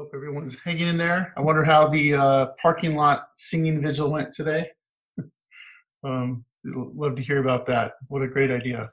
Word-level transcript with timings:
Hope 0.00 0.12
everyone's 0.14 0.56
hanging 0.64 0.88
in 0.88 0.96
there. 0.96 1.34
I 1.36 1.42
wonder 1.42 1.62
how 1.62 1.86
the 1.86 2.14
uh, 2.14 2.46
parking 2.62 2.94
lot 2.94 3.28
singing 3.36 3.82
vigil 3.82 4.10
went 4.10 4.32
today. 4.32 4.66
um, 6.04 6.42
love 6.64 7.16
to 7.16 7.22
hear 7.22 7.42
about 7.42 7.66
that. 7.66 7.92
What 8.08 8.22
a 8.22 8.26
great 8.26 8.50
idea. 8.50 8.90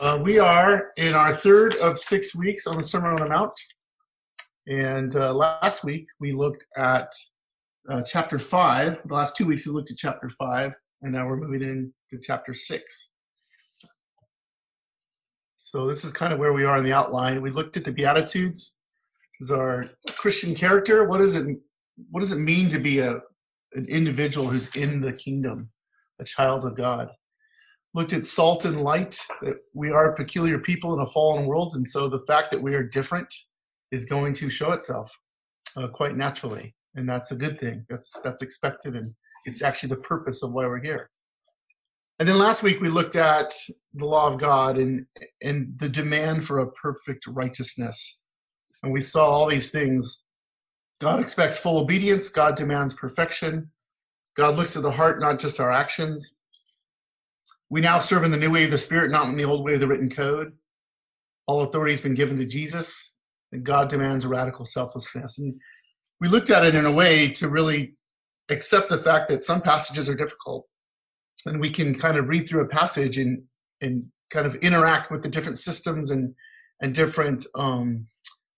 Uh, 0.00 0.18
we 0.24 0.40
are 0.40 0.90
in 0.96 1.14
our 1.14 1.36
third 1.36 1.76
of 1.76 2.00
six 2.00 2.34
weeks 2.34 2.66
on 2.66 2.78
the 2.78 2.82
Sermon 2.82 3.12
on 3.12 3.20
the 3.20 3.28
Mount. 3.28 3.52
And 4.66 5.14
uh, 5.14 5.32
last 5.32 5.84
week 5.84 6.04
we 6.18 6.32
looked 6.32 6.66
at 6.76 7.12
uh, 7.88 8.02
chapter 8.02 8.40
5. 8.40 9.02
The 9.04 9.14
last 9.14 9.36
two 9.36 9.46
weeks 9.46 9.68
we 9.68 9.72
looked 9.72 9.92
at 9.92 9.98
chapter 9.98 10.28
5, 10.30 10.72
and 11.02 11.12
now 11.12 11.28
we're 11.28 11.36
moving 11.36 11.62
into 11.62 12.20
chapter 12.24 12.54
6. 12.54 13.10
So 15.56 15.86
this 15.86 16.04
is 16.04 16.10
kind 16.10 16.32
of 16.32 16.40
where 16.40 16.52
we 16.52 16.64
are 16.64 16.76
in 16.76 16.84
the 16.84 16.92
outline. 16.92 17.40
We 17.40 17.50
looked 17.50 17.76
at 17.76 17.84
the 17.84 17.92
Beatitudes 17.92 18.75
is 19.40 19.50
our 19.50 19.84
Christian 20.16 20.54
character. 20.54 21.04
What 21.04 21.18
does 21.18 21.34
it 21.34 21.46
what 22.10 22.20
does 22.20 22.32
it 22.32 22.38
mean 22.38 22.68
to 22.68 22.78
be 22.78 22.98
a 22.98 23.20
an 23.72 23.86
individual 23.88 24.48
who's 24.48 24.68
in 24.76 25.00
the 25.00 25.12
kingdom, 25.12 25.70
a 26.20 26.24
child 26.24 26.64
of 26.64 26.76
God? 26.76 27.10
Looked 27.94 28.12
at 28.12 28.26
salt 28.26 28.64
and 28.64 28.82
light, 28.82 29.18
that 29.42 29.56
we 29.74 29.90
are 29.90 30.12
peculiar 30.14 30.58
people 30.58 30.94
in 30.94 31.00
a 31.00 31.06
fallen 31.06 31.46
world, 31.46 31.72
and 31.74 31.86
so 31.86 32.08
the 32.08 32.24
fact 32.26 32.50
that 32.50 32.62
we 32.62 32.74
are 32.74 32.82
different 32.82 33.32
is 33.90 34.04
going 34.04 34.32
to 34.34 34.50
show 34.50 34.72
itself 34.72 35.10
uh, 35.76 35.88
quite 35.88 36.16
naturally, 36.16 36.74
and 36.94 37.08
that's 37.08 37.30
a 37.30 37.36
good 37.36 37.58
thing. 37.58 37.84
That's 37.88 38.10
that's 38.22 38.42
expected, 38.42 38.96
and 38.96 39.14
it's 39.44 39.62
actually 39.62 39.90
the 39.90 39.96
purpose 39.96 40.42
of 40.42 40.52
why 40.52 40.66
we're 40.66 40.82
here. 40.82 41.10
And 42.18 42.26
then 42.26 42.38
last 42.38 42.62
week 42.62 42.80
we 42.80 42.88
looked 42.88 43.16
at 43.16 43.52
the 43.94 44.06
law 44.06 44.32
of 44.32 44.40
God 44.40 44.78
and 44.78 45.06
and 45.42 45.78
the 45.78 45.88
demand 45.88 46.46
for 46.46 46.60
a 46.60 46.70
perfect 46.72 47.26
righteousness 47.26 48.18
and 48.82 48.92
we 48.92 49.00
saw 49.00 49.26
all 49.26 49.48
these 49.48 49.70
things. 49.70 50.22
God 51.00 51.20
expects 51.20 51.58
full 51.58 51.78
obedience, 51.78 52.28
God 52.28 52.56
demands 52.56 52.94
perfection. 52.94 53.70
God 54.36 54.56
looks 54.56 54.76
at 54.76 54.82
the 54.82 54.90
heart, 54.90 55.20
not 55.20 55.38
just 55.38 55.60
our 55.60 55.72
actions. 55.72 56.34
We 57.70 57.80
now 57.80 57.98
serve 57.98 58.24
in 58.24 58.30
the 58.30 58.36
new 58.36 58.50
way 58.50 58.64
of 58.64 58.70
the 58.70 58.78
Spirit, 58.78 59.10
not 59.10 59.28
in 59.28 59.36
the 59.36 59.44
old 59.44 59.64
way 59.64 59.74
of 59.74 59.80
the 59.80 59.88
written 59.88 60.10
code. 60.10 60.52
All 61.46 61.62
authority 61.62 61.92
has 61.92 62.00
been 62.00 62.14
given 62.14 62.36
to 62.36 62.44
Jesus, 62.44 63.14
and 63.52 63.64
God 63.64 63.88
demands 63.88 64.24
a 64.24 64.28
radical 64.28 64.64
selflessness. 64.64 65.38
And 65.38 65.54
we 66.20 66.28
looked 66.28 66.50
at 66.50 66.64
it 66.64 66.74
in 66.74 66.86
a 66.86 66.92
way 66.92 67.28
to 67.30 67.48
really 67.48 67.94
accept 68.50 68.88
the 68.88 68.98
fact 68.98 69.28
that 69.28 69.42
some 69.42 69.60
passages 69.60 70.08
are 70.08 70.14
difficult. 70.14 70.66
And 71.44 71.60
we 71.60 71.70
can 71.70 71.94
kind 71.94 72.16
of 72.16 72.28
read 72.28 72.48
through 72.48 72.62
a 72.62 72.68
passage 72.68 73.18
and, 73.18 73.42
and 73.80 74.04
kind 74.30 74.46
of 74.46 74.54
interact 74.56 75.10
with 75.10 75.22
the 75.22 75.28
different 75.28 75.58
systems 75.58 76.10
and, 76.10 76.34
and 76.80 76.94
different 76.94 77.46
um, 77.54 78.06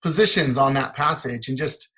positions 0.02 0.58
on 0.58 0.74
that 0.74 0.94
passage 0.94 1.48
and 1.48 1.58
just 1.58 1.90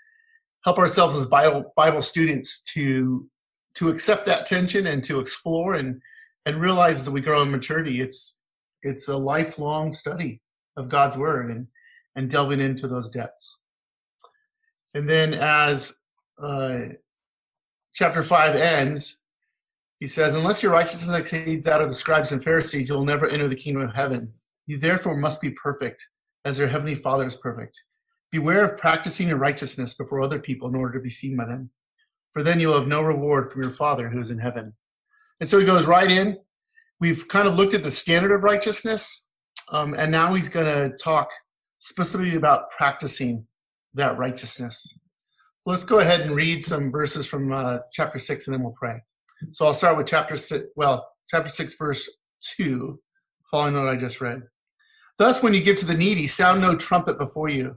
help 0.65 0.79
ourselves 0.79 1.17
as 1.17 1.27
Bible, 1.27 1.73
Bible 1.77 2.03
students 2.03 2.63
to 2.75 3.29
to 3.75 3.89
accept 3.89 4.27
that 4.27 4.47
tension 4.47 4.87
and 4.87 5.03
to 5.05 5.21
explore 5.21 5.75
and 5.75 6.01
and 6.47 6.61
realize 6.61 7.01
as 7.01 7.11
we 7.11 7.21
grow 7.21 7.43
in 7.43 7.51
maturity 7.51 8.01
it's 8.01 8.41
it's 8.83 9.09
a 9.09 9.17
lifelong 9.17 9.93
study 9.93 10.41
of 10.77 10.89
God's 10.89 11.17
word 11.17 11.51
and 11.51 11.67
and 12.17 12.31
delving 12.31 12.61
into 12.61 12.89
those 12.89 13.09
depths. 13.11 13.57
And 14.95 15.09
then 15.09 15.35
as 15.35 16.01
uh, 16.43 16.79
chapter 17.95 18.23
five 18.23 18.57
ends, 18.57 19.21
he 20.01 20.07
says, 20.07 20.35
"Unless 20.35 20.63
your 20.63 20.73
righteousness 20.73 21.17
exceeds 21.17 21.65
that 21.65 21.81
of 21.81 21.89
the 21.89 21.95
scribes 21.95 22.33
and 22.33 22.43
Pharisees, 22.43 22.89
you 22.89 22.97
will 22.97 23.05
never 23.05 23.29
enter 23.29 23.49
the 23.49 23.55
kingdom 23.55 23.83
of 23.83 23.95
heaven. 23.95 24.33
You 24.67 24.79
therefore 24.79 25.17
must 25.17 25.41
be 25.41 25.51
perfect, 25.51 26.05
as 26.45 26.59
your 26.59 26.69
heavenly 26.69 26.97
Father 26.97 27.29
is 27.29 27.37
perfect." 27.37 27.81
Beware 28.31 28.65
of 28.65 28.79
practicing 28.79 29.29
your 29.29 29.39
righteousness 29.39 29.95
before 29.95 30.23
other 30.23 30.39
people 30.39 30.69
in 30.69 30.77
order 30.77 30.99
to 30.99 31.03
be 31.03 31.11
seen 31.11 31.37
by 31.37 31.47
them, 31.47 31.71
for 32.33 32.43
then 32.43 32.61
you'll 32.61 32.79
have 32.79 32.87
no 32.87 33.03
reward 33.03 33.51
from 33.51 33.63
your 33.63 33.73
Father 33.73 34.09
who 34.09 34.21
is 34.21 34.31
in 34.31 34.39
heaven. 34.39 34.75
And 35.41 35.49
so 35.49 35.59
he 35.59 35.67
goes 35.67 35.87
right 35.87 36.11
in. 36.11 36.39
We've 37.01 37.27
kind 37.27 37.49
of 37.49 37.57
looked 37.57 37.75
at 37.75 37.83
the 37.83 37.91
standard 37.91 38.33
of 38.33 38.45
righteousness, 38.45 39.29
um, 39.73 39.95
and 39.95 40.13
now 40.13 40.35
he's 40.35 40.49
going 40.49 40.67
to 40.67 40.97
talk 40.97 41.31
specifically 41.81 42.37
about 42.37 42.71
practicing 42.71 43.47
that 43.95 44.19
righteousness. 44.19 44.87
Let's 45.67 45.85
go 45.85 45.99
ahead 45.99 46.21
and 46.21 46.37
read 46.37 46.63
some 46.63 46.93
verses 46.93 47.27
from 47.27 47.53
uh, 47.53 47.79
chapter 47.93 48.19
6, 48.19 48.47
and 48.47 48.55
then 48.55 48.63
we'll 48.63 48.75
pray. 48.79 49.03
So 49.51 49.67
I'll 49.67 49.75
start 49.75 49.97
with 49.97 50.07
chapter 50.07 50.37
6, 50.37 50.67
well, 50.77 51.09
chapter 51.29 51.49
6, 51.49 51.75
verse 51.75 52.09
2, 52.57 53.01
following 53.51 53.75
what 53.75 53.89
I 53.89 53.97
just 53.97 54.21
read. 54.21 54.43
Thus, 55.19 55.43
when 55.43 55.55
you 55.55 55.63
give 55.63 55.79
to 55.79 55.87
the 55.87 55.95
needy, 55.95 56.27
sound 56.27 56.61
no 56.61 56.77
trumpet 56.77 57.19
before 57.19 57.49
you 57.49 57.77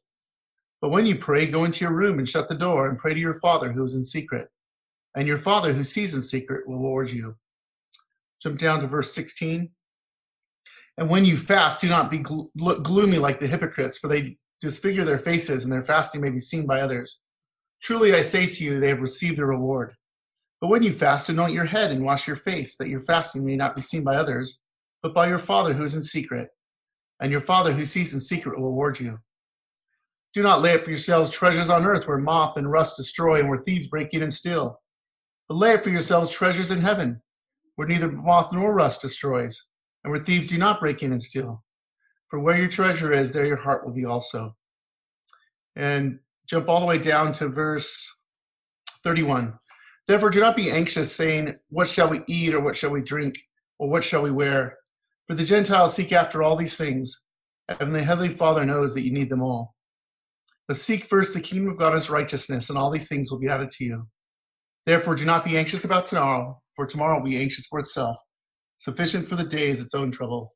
But 0.81 0.89
when 0.89 1.05
you 1.05 1.15
pray, 1.17 1.45
go 1.45 1.63
into 1.63 1.85
your 1.85 1.93
room 1.93 2.17
and 2.17 2.27
shut 2.27 2.49
the 2.49 2.55
door 2.55 2.89
and 2.89 2.97
pray 2.97 3.13
to 3.13 3.19
your 3.19 3.35
Father 3.35 3.71
who 3.71 3.83
is 3.83 3.93
in 3.93 4.03
secret. 4.03 4.49
And 5.15 5.27
your 5.27 5.37
Father 5.37 5.73
who 5.73 5.83
sees 5.83 6.15
in 6.15 6.21
secret 6.21 6.67
will 6.67 6.77
reward 6.77 7.11
you. 7.11 7.35
Jump 8.41 8.57
down 8.57 8.81
to 8.81 8.87
verse 8.87 9.13
16. 9.13 9.69
And 10.97 11.09
when 11.09 11.23
you 11.23 11.37
fast, 11.37 11.81
do 11.81 11.87
not 11.87 12.09
be 12.09 12.17
gloomy 12.17 13.17
like 13.17 13.39
the 13.39 13.47
hypocrites, 13.47 13.97
for 13.97 14.07
they 14.07 14.37
disfigure 14.59 15.05
their 15.05 15.19
faces, 15.19 15.63
and 15.63 15.71
their 15.71 15.85
fasting 15.85 16.21
may 16.21 16.29
be 16.29 16.41
seen 16.41 16.65
by 16.65 16.81
others. 16.81 17.19
Truly 17.81 18.13
I 18.13 18.21
say 18.21 18.47
to 18.47 18.63
you, 18.63 18.79
they 18.79 18.89
have 18.89 19.01
received 19.01 19.37
their 19.37 19.47
reward. 19.47 19.93
But 20.59 20.67
when 20.67 20.83
you 20.83 20.93
fast, 20.93 21.29
anoint 21.29 21.53
your 21.53 21.65
head 21.65 21.91
and 21.91 22.03
wash 22.03 22.27
your 22.27 22.35
face, 22.35 22.75
that 22.77 22.89
your 22.89 23.01
fasting 23.01 23.45
may 23.45 23.55
not 23.55 23.75
be 23.75 23.81
seen 23.81 24.03
by 24.03 24.15
others, 24.15 24.59
but 25.01 25.13
by 25.13 25.27
your 25.27 25.39
Father 25.39 25.73
who 25.73 25.83
is 25.83 25.95
in 25.95 26.01
secret. 26.01 26.49
And 27.19 27.31
your 27.31 27.41
Father 27.41 27.73
who 27.73 27.85
sees 27.85 28.13
in 28.13 28.19
secret 28.19 28.59
will 28.59 28.67
reward 28.67 28.99
you. 28.99 29.19
Do 30.33 30.41
not 30.43 30.61
lay 30.61 30.75
up 30.75 30.83
for 30.83 30.91
yourselves 30.91 31.29
treasures 31.29 31.69
on 31.69 31.85
earth 31.85 32.07
where 32.07 32.17
moth 32.17 32.57
and 32.57 32.71
rust 32.71 32.97
destroy 32.97 33.39
and 33.39 33.49
where 33.49 33.61
thieves 33.61 33.87
break 33.87 34.13
in 34.13 34.23
and 34.23 34.33
steal. 34.33 34.81
But 35.49 35.55
lay 35.55 35.73
up 35.73 35.83
for 35.83 35.89
yourselves 35.89 36.29
treasures 36.29 36.71
in 36.71 36.81
heaven 36.81 37.21
where 37.75 37.87
neither 37.87 38.11
moth 38.11 38.51
nor 38.53 38.73
rust 38.73 39.01
destroys 39.01 39.65
and 40.03 40.11
where 40.11 40.23
thieves 40.23 40.49
do 40.49 40.57
not 40.57 40.79
break 40.79 41.03
in 41.03 41.11
and 41.11 41.21
steal. 41.21 41.63
For 42.29 42.39
where 42.39 42.57
your 42.57 42.69
treasure 42.69 43.11
is, 43.11 43.31
there 43.31 43.45
your 43.45 43.57
heart 43.57 43.85
will 43.85 43.93
be 43.93 44.05
also. 44.05 44.55
And 45.75 46.19
jump 46.47 46.69
all 46.69 46.79
the 46.79 46.85
way 46.85 46.97
down 46.97 47.33
to 47.33 47.49
verse 47.49 48.09
31. 49.03 49.53
Therefore, 50.07 50.29
do 50.29 50.39
not 50.39 50.55
be 50.55 50.71
anxious, 50.71 51.13
saying, 51.13 51.55
What 51.69 51.87
shall 51.87 52.09
we 52.09 52.21
eat, 52.27 52.53
or 52.53 52.61
what 52.61 52.75
shall 52.75 52.89
we 52.89 53.01
drink, 53.01 53.37
or 53.79 53.89
what 53.89 54.03
shall 54.03 54.21
we 54.21 54.31
wear? 54.31 54.77
For 55.27 55.35
the 55.35 55.43
Gentiles 55.43 55.93
seek 55.93 56.11
after 56.11 56.41
all 56.41 56.55
these 56.55 56.77
things, 56.77 57.21
and 57.67 57.95
the 57.95 58.03
Heavenly 58.03 58.33
Father 58.33 58.65
knows 58.65 58.93
that 58.93 59.03
you 59.03 59.11
need 59.11 59.29
them 59.29 59.41
all. 59.41 59.75
But 60.71 60.77
seek 60.77 61.03
first 61.03 61.33
the 61.33 61.41
kingdom 61.41 61.67
of 61.67 61.77
God 61.77 61.93
his 61.93 62.09
righteousness, 62.09 62.69
and 62.69 62.79
all 62.79 62.89
these 62.89 63.09
things 63.09 63.29
will 63.29 63.39
be 63.39 63.49
added 63.49 63.71
to 63.71 63.83
you. 63.83 64.07
Therefore, 64.85 65.15
do 65.15 65.25
not 65.25 65.43
be 65.43 65.57
anxious 65.57 65.83
about 65.83 66.05
tomorrow, 66.05 66.61
for 66.77 66.85
tomorrow 66.85 67.17
will 67.17 67.29
be 67.29 67.41
anxious 67.41 67.65
for 67.65 67.77
itself. 67.77 68.15
Sufficient 68.77 69.27
for 69.27 69.35
the 69.35 69.43
day 69.43 69.67
is 69.67 69.81
its 69.81 69.93
own 69.93 70.11
trouble. 70.11 70.53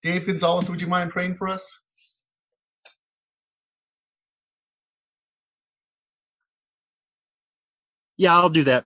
Dave 0.00 0.26
Gonzalez, 0.26 0.70
would 0.70 0.80
you 0.80 0.86
mind 0.86 1.10
praying 1.10 1.34
for 1.34 1.48
us? 1.48 1.68
Yeah, 8.16 8.36
I'll 8.36 8.48
do 8.48 8.62
that. 8.62 8.84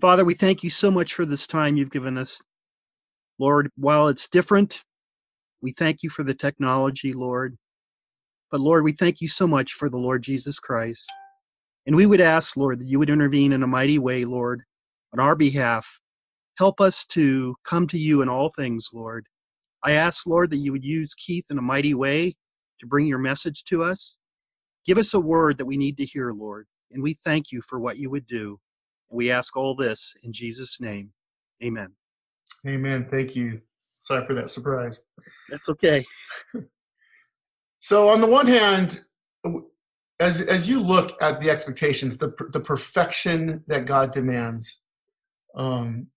Father, 0.00 0.24
we 0.24 0.34
thank 0.34 0.64
you 0.64 0.70
so 0.70 0.90
much 0.90 1.14
for 1.14 1.24
this 1.24 1.46
time 1.46 1.76
you've 1.76 1.92
given 1.92 2.18
us. 2.18 2.42
Lord, 3.38 3.70
while 3.76 4.08
it's 4.08 4.26
different, 4.26 4.82
we 5.62 5.70
thank 5.70 6.02
you 6.02 6.10
for 6.10 6.24
the 6.24 6.34
technology, 6.34 7.12
Lord. 7.12 7.56
But 8.50 8.60
Lord, 8.60 8.84
we 8.84 8.92
thank 8.92 9.20
you 9.20 9.28
so 9.28 9.46
much 9.46 9.72
for 9.72 9.88
the 9.90 9.98
Lord 9.98 10.22
Jesus 10.22 10.60
Christ. 10.60 11.10
And 11.86 11.96
we 11.96 12.06
would 12.06 12.20
ask, 12.20 12.56
Lord, 12.56 12.80
that 12.80 12.88
you 12.88 12.98
would 12.98 13.10
intervene 13.10 13.52
in 13.52 13.62
a 13.62 13.66
mighty 13.68 13.98
way, 13.98 14.24
Lord, 14.24 14.62
on 15.12 15.20
our 15.20 15.36
behalf. 15.36 16.00
Help 16.58 16.80
us 16.80 17.06
to 17.06 17.56
come 17.64 17.86
to 17.88 17.98
you 17.98 18.22
in 18.22 18.28
all 18.28 18.50
things, 18.50 18.90
Lord. 18.94 19.26
I 19.84 19.92
ask, 19.92 20.26
Lord, 20.26 20.50
that 20.50 20.58
you 20.58 20.72
would 20.72 20.84
use 20.84 21.14
Keith 21.14 21.46
in 21.50 21.58
a 21.58 21.62
mighty 21.62 21.94
way 21.94 22.34
to 22.80 22.86
bring 22.86 23.06
your 23.06 23.18
message 23.18 23.64
to 23.64 23.82
us. 23.82 24.18
Give 24.86 24.98
us 24.98 25.14
a 25.14 25.20
word 25.20 25.58
that 25.58 25.66
we 25.66 25.76
need 25.76 25.98
to 25.98 26.04
hear, 26.04 26.32
Lord. 26.32 26.66
And 26.92 27.02
we 27.02 27.14
thank 27.14 27.52
you 27.52 27.62
for 27.62 27.78
what 27.80 27.98
you 27.98 28.10
would 28.10 28.26
do. 28.26 28.58
And 29.10 29.18
we 29.18 29.30
ask 29.30 29.56
all 29.56 29.76
this 29.76 30.14
in 30.22 30.32
Jesus' 30.32 30.80
name. 30.80 31.12
Amen. 31.64 31.88
Amen. 32.66 33.08
Thank 33.10 33.36
you. 33.36 33.60
Sorry 34.00 34.24
for 34.26 34.34
that 34.34 34.50
surprise. 34.50 35.02
That's 35.48 35.68
okay. 35.70 36.04
So, 37.86 38.08
on 38.08 38.20
the 38.20 38.26
one 38.26 38.48
hand, 38.48 39.04
as 40.18 40.40
as 40.40 40.68
you 40.68 40.80
look 40.80 41.16
at 41.22 41.40
the 41.40 41.50
expectations, 41.50 42.18
the 42.18 42.34
the 42.52 42.58
perfection 42.58 43.62
that 43.68 43.86
God 43.86 44.10
demands, 44.10 44.80
um, 45.54 46.08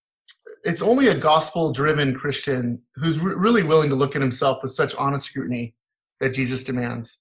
it's 0.63 0.81
only 0.81 1.09
a 1.09 1.15
gospel-driven 1.15 2.15
Christian 2.15 2.81
who's 2.95 3.19
re- 3.19 3.35
really 3.35 3.61
willing 3.61 3.89
to 3.89 3.95
look 3.95 4.15
at 4.15 4.21
himself 4.23 4.63
with 4.63 4.71
such 4.71 4.95
honest 4.95 5.27
scrutiny 5.27 5.75
that 6.21 6.33
Jesus 6.33 6.63
demands, 6.63 7.19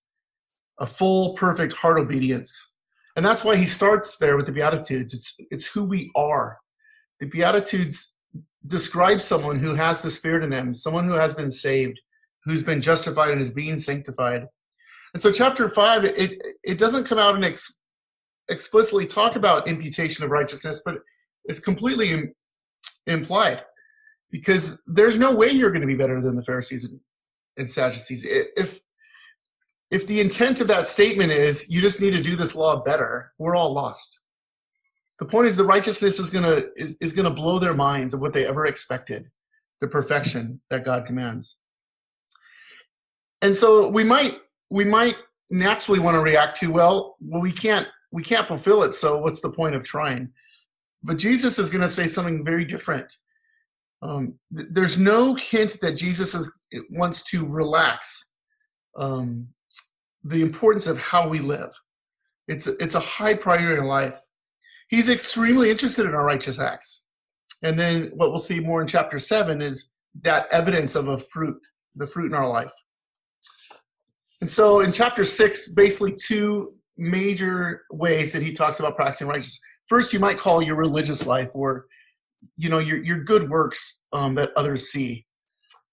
a 0.81 0.87
full, 0.87 1.35
perfect 1.35 1.75
heart 1.75 1.99
obedience, 1.99 2.71
and 3.17 3.27
that's 3.27 3.45
why 3.45 3.55
he 3.55 3.67
starts 3.67 4.17
there 4.17 4.39
with 4.39 4.47
the 4.47 4.53
Beatitudes. 4.53 5.13
It's 5.13 5.37
it's 5.51 5.67
who 5.67 5.85
we 5.85 6.11
are. 6.17 6.57
The 7.21 7.27
Beatitudes 7.27 8.15
describe 8.67 9.21
someone 9.21 9.59
who 9.59 9.75
has 9.75 10.01
the 10.01 10.11
Spirit 10.11 10.43
in 10.43 10.49
them, 10.49 10.75
someone 10.75 11.07
who 11.07 11.17
has 11.17 11.35
been 11.35 11.51
saved, 11.51 12.01
who's 12.49 12.63
been 12.63 12.81
justified 12.81 13.31
and 13.31 13.41
is 13.41 13.53
being 13.53 13.79
sanctified. 13.79 14.47
And 15.15 15.23
so, 15.23 15.33
chapter 15.33 15.69
five, 15.69 16.05
it 16.05 16.43
it 16.63 16.79
doesn't 16.79 17.05
come 17.05 17.19
out 17.19 17.35
and 17.35 17.45
ex- 17.45 17.75
explicitly 18.49 19.07
talk 19.07 19.37
about 19.37 19.69
imputation 19.69 20.25
of 20.25 20.31
righteousness, 20.31 20.83
but 20.85 20.99
it's 21.45 21.61
completely 21.61 22.13
Im- 22.13 22.35
implied 23.07 23.63
because 24.31 24.79
there's 24.87 25.19
no 25.19 25.35
way 25.35 25.51
you're 25.51 25.71
going 25.71 25.81
to 25.81 25.87
be 25.87 25.95
better 25.95 26.21
than 26.21 26.37
the 26.37 26.43
Pharisees 26.43 26.85
and, 26.85 27.01
and 27.57 27.71
Sadducees. 27.71 28.25
If 28.25 28.81
if 29.91 30.07
the 30.07 30.21
intent 30.21 30.61
of 30.61 30.69
that 30.69 30.87
statement 30.87 31.33
is 31.33 31.67
you 31.71 31.81
just 31.81 32.01
need 32.01 32.13
to 32.13 32.23
do 32.23 32.37
this 32.37 32.55
law 32.55 32.83
better, 32.83 33.33
we're 33.39 33.57
all 33.57 33.73
lost. 33.73 34.21
The 35.19 35.25
point 35.25 35.49
is 35.49 35.57
the 35.57 35.65
righteousness 35.65 36.19
is 36.19 36.31
gonna 36.31 36.63
is, 36.77 36.97
is 37.01 37.13
gonna 37.13 37.31
blow 37.31 37.59
their 37.59 37.75
minds 37.75 38.15
of 38.15 38.21
what 38.21 38.35
they 38.35 38.47
ever 38.47 38.67
expected, 38.67 39.31
the 39.81 39.89
perfection 39.89 40.61
that 40.71 40.85
God 40.85 41.07
commands. 41.07 41.57
And 43.43 43.55
so 43.55 43.89
we 43.89 44.05
might 44.05 44.41
we 44.71 44.85
might 44.85 45.17
naturally 45.51 46.01
want 46.01 46.15
to 46.15 46.21
react 46.21 46.61
to 46.61 46.71
well, 46.71 47.17
we 47.21 47.53
can't 47.53 47.87
we 48.11 48.23
can't 48.23 48.47
fulfill 48.47 48.83
it, 48.83 48.93
so 48.93 49.19
what's 49.19 49.41
the 49.41 49.51
point 49.51 49.75
of 49.75 49.85
trying? 49.85 50.31
But 51.03 51.19
Jesus 51.19 51.59
is 51.59 51.71
going 51.71 51.83
to 51.83 51.89
say 51.89 52.07
something 52.07 52.45
very 52.45 52.65
different. 52.65 53.13
Um, 54.03 54.35
th- 54.57 54.69
there's 54.71 54.99
no 54.99 55.35
hint 55.35 55.79
that 55.83 55.97
Jesus 55.97 56.35
is, 56.35 56.53
wants 56.91 57.23
to 57.31 57.47
relax 57.47 58.31
um, 58.97 59.49
the 60.25 60.43
importance 60.43 60.87
of 60.87 60.99
how 60.99 61.29
we 61.29 61.39
live. 61.39 61.71
It's 62.49 62.67
a, 62.67 62.83
it's 62.83 62.95
a 62.95 63.01
high 63.01 63.35
priority 63.35 63.81
in 63.81 63.87
life. 63.87 64.19
He's 64.89 65.09
extremely 65.09 65.71
interested 65.71 66.07
in 66.07 66.15
our 66.15 66.25
righteous 66.25 66.59
acts. 66.59 67.05
And 67.63 67.79
then 67.79 68.11
what 68.15 68.31
we'll 68.31 68.39
see 68.39 68.61
more 68.61 68.81
in 68.81 68.87
chapter 68.87 69.19
seven 69.19 69.61
is 69.61 69.91
that 70.23 70.47
evidence 70.51 70.95
of 70.95 71.09
a 71.09 71.19
fruit, 71.19 71.61
the 71.95 72.07
fruit 72.07 72.27
in 72.27 72.35
our 72.35 72.49
life. 72.49 72.73
And 74.41 74.51
so 74.51 74.81
in 74.81 74.93
chapter 74.93 75.25
six, 75.25 75.69
basically 75.69 76.15
two 76.15 76.75
major 76.97 77.83
ways 77.91 78.33
that 78.33 78.43
he 78.43 78.53
talks 78.53 78.81
about 78.81 78.97
practicing 78.97 79.27
righteousness. 79.27 79.61
First, 79.87 80.13
you 80.13 80.19
might 80.19 80.39
call 80.39 80.63
your 80.63 80.77
religious 80.77 81.27
life 81.27 81.51
or 81.55 81.87
you 82.57 82.69
know 82.69 82.79
your, 82.79 83.03
your 83.03 83.25
good 83.25 83.49
works 83.49 84.03
um, 84.13 84.35
that 84.37 84.51
others 84.57 84.91
see. 84.91 85.27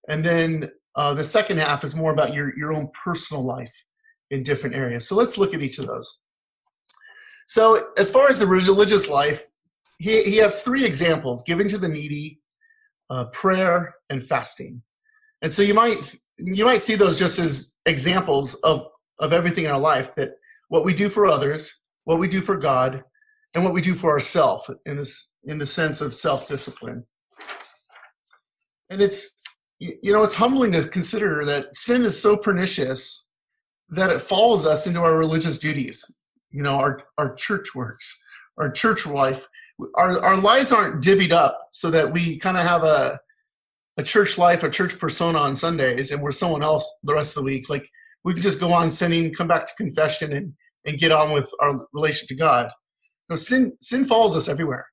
And 0.10 0.24
then 0.24 0.70
uh, 0.96 1.14
the 1.14 1.24
second 1.24 1.58
half 1.58 1.84
is 1.84 1.96
more 1.96 2.12
about 2.12 2.34
your, 2.34 2.56
your 2.58 2.74
own 2.74 2.90
personal 3.04 3.44
life 3.44 3.74
in 4.32 4.44
different 4.44 4.76
areas. 4.76 5.08
So 5.08 5.16
let's 5.16 5.38
look 5.38 5.54
at 5.54 5.62
each 5.62 5.80
of 5.80 5.88
those. 5.88 6.20
So, 7.48 7.90
as 7.98 8.12
far 8.12 8.30
as 8.30 8.40
the 8.40 8.48
religious 8.48 9.10
life, 9.10 9.44
he, 10.00 10.24
he 10.24 10.38
has 10.38 10.64
three 10.64 10.84
examples 10.84 11.44
giving 11.44 11.68
to 11.68 11.78
the 11.78 11.88
needy, 11.88 12.40
uh, 13.10 13.26
prayer, 13.26 13.96
and 14.10 14.26
fasting. 14.26 14.82
And 15.42 15.54
so 15.54 15.62
you 15.62 15.74
might 15.74 16.16
you 16.38 16.66
might 16.66 16.82
see 16.82 16.96
those 16.96 17.18
just 17.18 17.40
as 17.40 17.74
examples 17.86 18.56
of 18.56 18.88
of 19.20 19.32
everything 19.32 19.66
in 19.66 19.72
our 19.72 19.80
life 19.80 20.14
that 20.16 20.32
what 20.68 20.84
we 20.84 20.94
do 20.94 21.10
for 21.10 21.26
others, 21.26 21.80
what 22.04 22.20
we 22.20 22.28
do 22.28 22.42
for 22.42 22.58
God, 22.58 23.04
and 23.54 23.64
what 23.64 23.74
we 23.74 23.82
do 23.82 23.96
for 23.96 24.12
ourselves 24.12 24.70
in 24.86 24.98
this 24.98 25.30
in 25.46 25.58
the 25.58 25.66
sense 25.66 26.02
of 26.02 26.14
self 26.14 26.48
discipline. 26.48 27.06
And 28.90 29.02
it's 29.02 29.34
you 29.80 30.14
know 30.14 30.24
it's 30.24 30.36
humbling 30.36 30.72
to 30.74 30.88
consider 30.88 31.46
that 31.46 31.76
sin 31.76 32.04
is 32.04 32.22
so 32.22 32.38
pernicious 32.38 33.28
that 33.90 34.10
it 34.10 34.22
follows 34.22 34.66
us 34.66 34.88
into 34.88 35.00
our 35.00 35.18
religious 35.18 35.60
duties 35.60 36.10
you 36.56 36.64
know 36.64 36.76
our 36.76 37.04
our 37.18 37.36
church 37.36 37.76
works 37.76 38.18
our 38.58 38.72
church 38.72 39.06
life 39.06 39.46
our 39.96 40.24
our 40.24 40.38
lives 40.38 40.72
aren't 40.72 41.04
divvied 41.04 41.32
up 41.32 41.68
so 41.72 41.92
that 41.92 42.12
we 42.12 42.38
kind 42.38 42.58
of 42.58 42.64
have 42.64 42.84
a 42.84 43.20
a 43.98 44.04
church 44.04 44.38
life 44.38 44.64
a 44.64 44.70
church 44.70 45.00
persona 45.00 45.40
on 45.40 45.56
sundays 45.56 46.12
and 46.12 46.22
we're 46.22 46.32
someone 46.32 46.64
else 46.64 46.90
the 47.04 47.14
rest 47.14 47.38
of 47.38 47.44
the 47.44 47.46
week. 47.46 47.70
Like 47.70 47.90
we 48.24 48.34
can 48.34 48.42
just 48.42 48.60
go 48.60 48.74
on 48.74 48.90
sinning 48.90 49.34
come 49.34 49.48
back 49.48 49.66
to 49.66 49.74
confession 49.78 50.34
and 50.34 50.54
and 50.86 51.00
get 51.00 51.12
on 51.12 51.32
with 51.32 51.50
our 51.62 51.80
relation 51.94 52.28
to 52.28 52.36
god. 52.36 52.66
You 53.30 53.34
know, 53.34 53.36
sin 53.36 53.74
sin 53.82 54.06
follows 54.06 54.36
us 54.36 54.50
everywhere. 54.50 54.86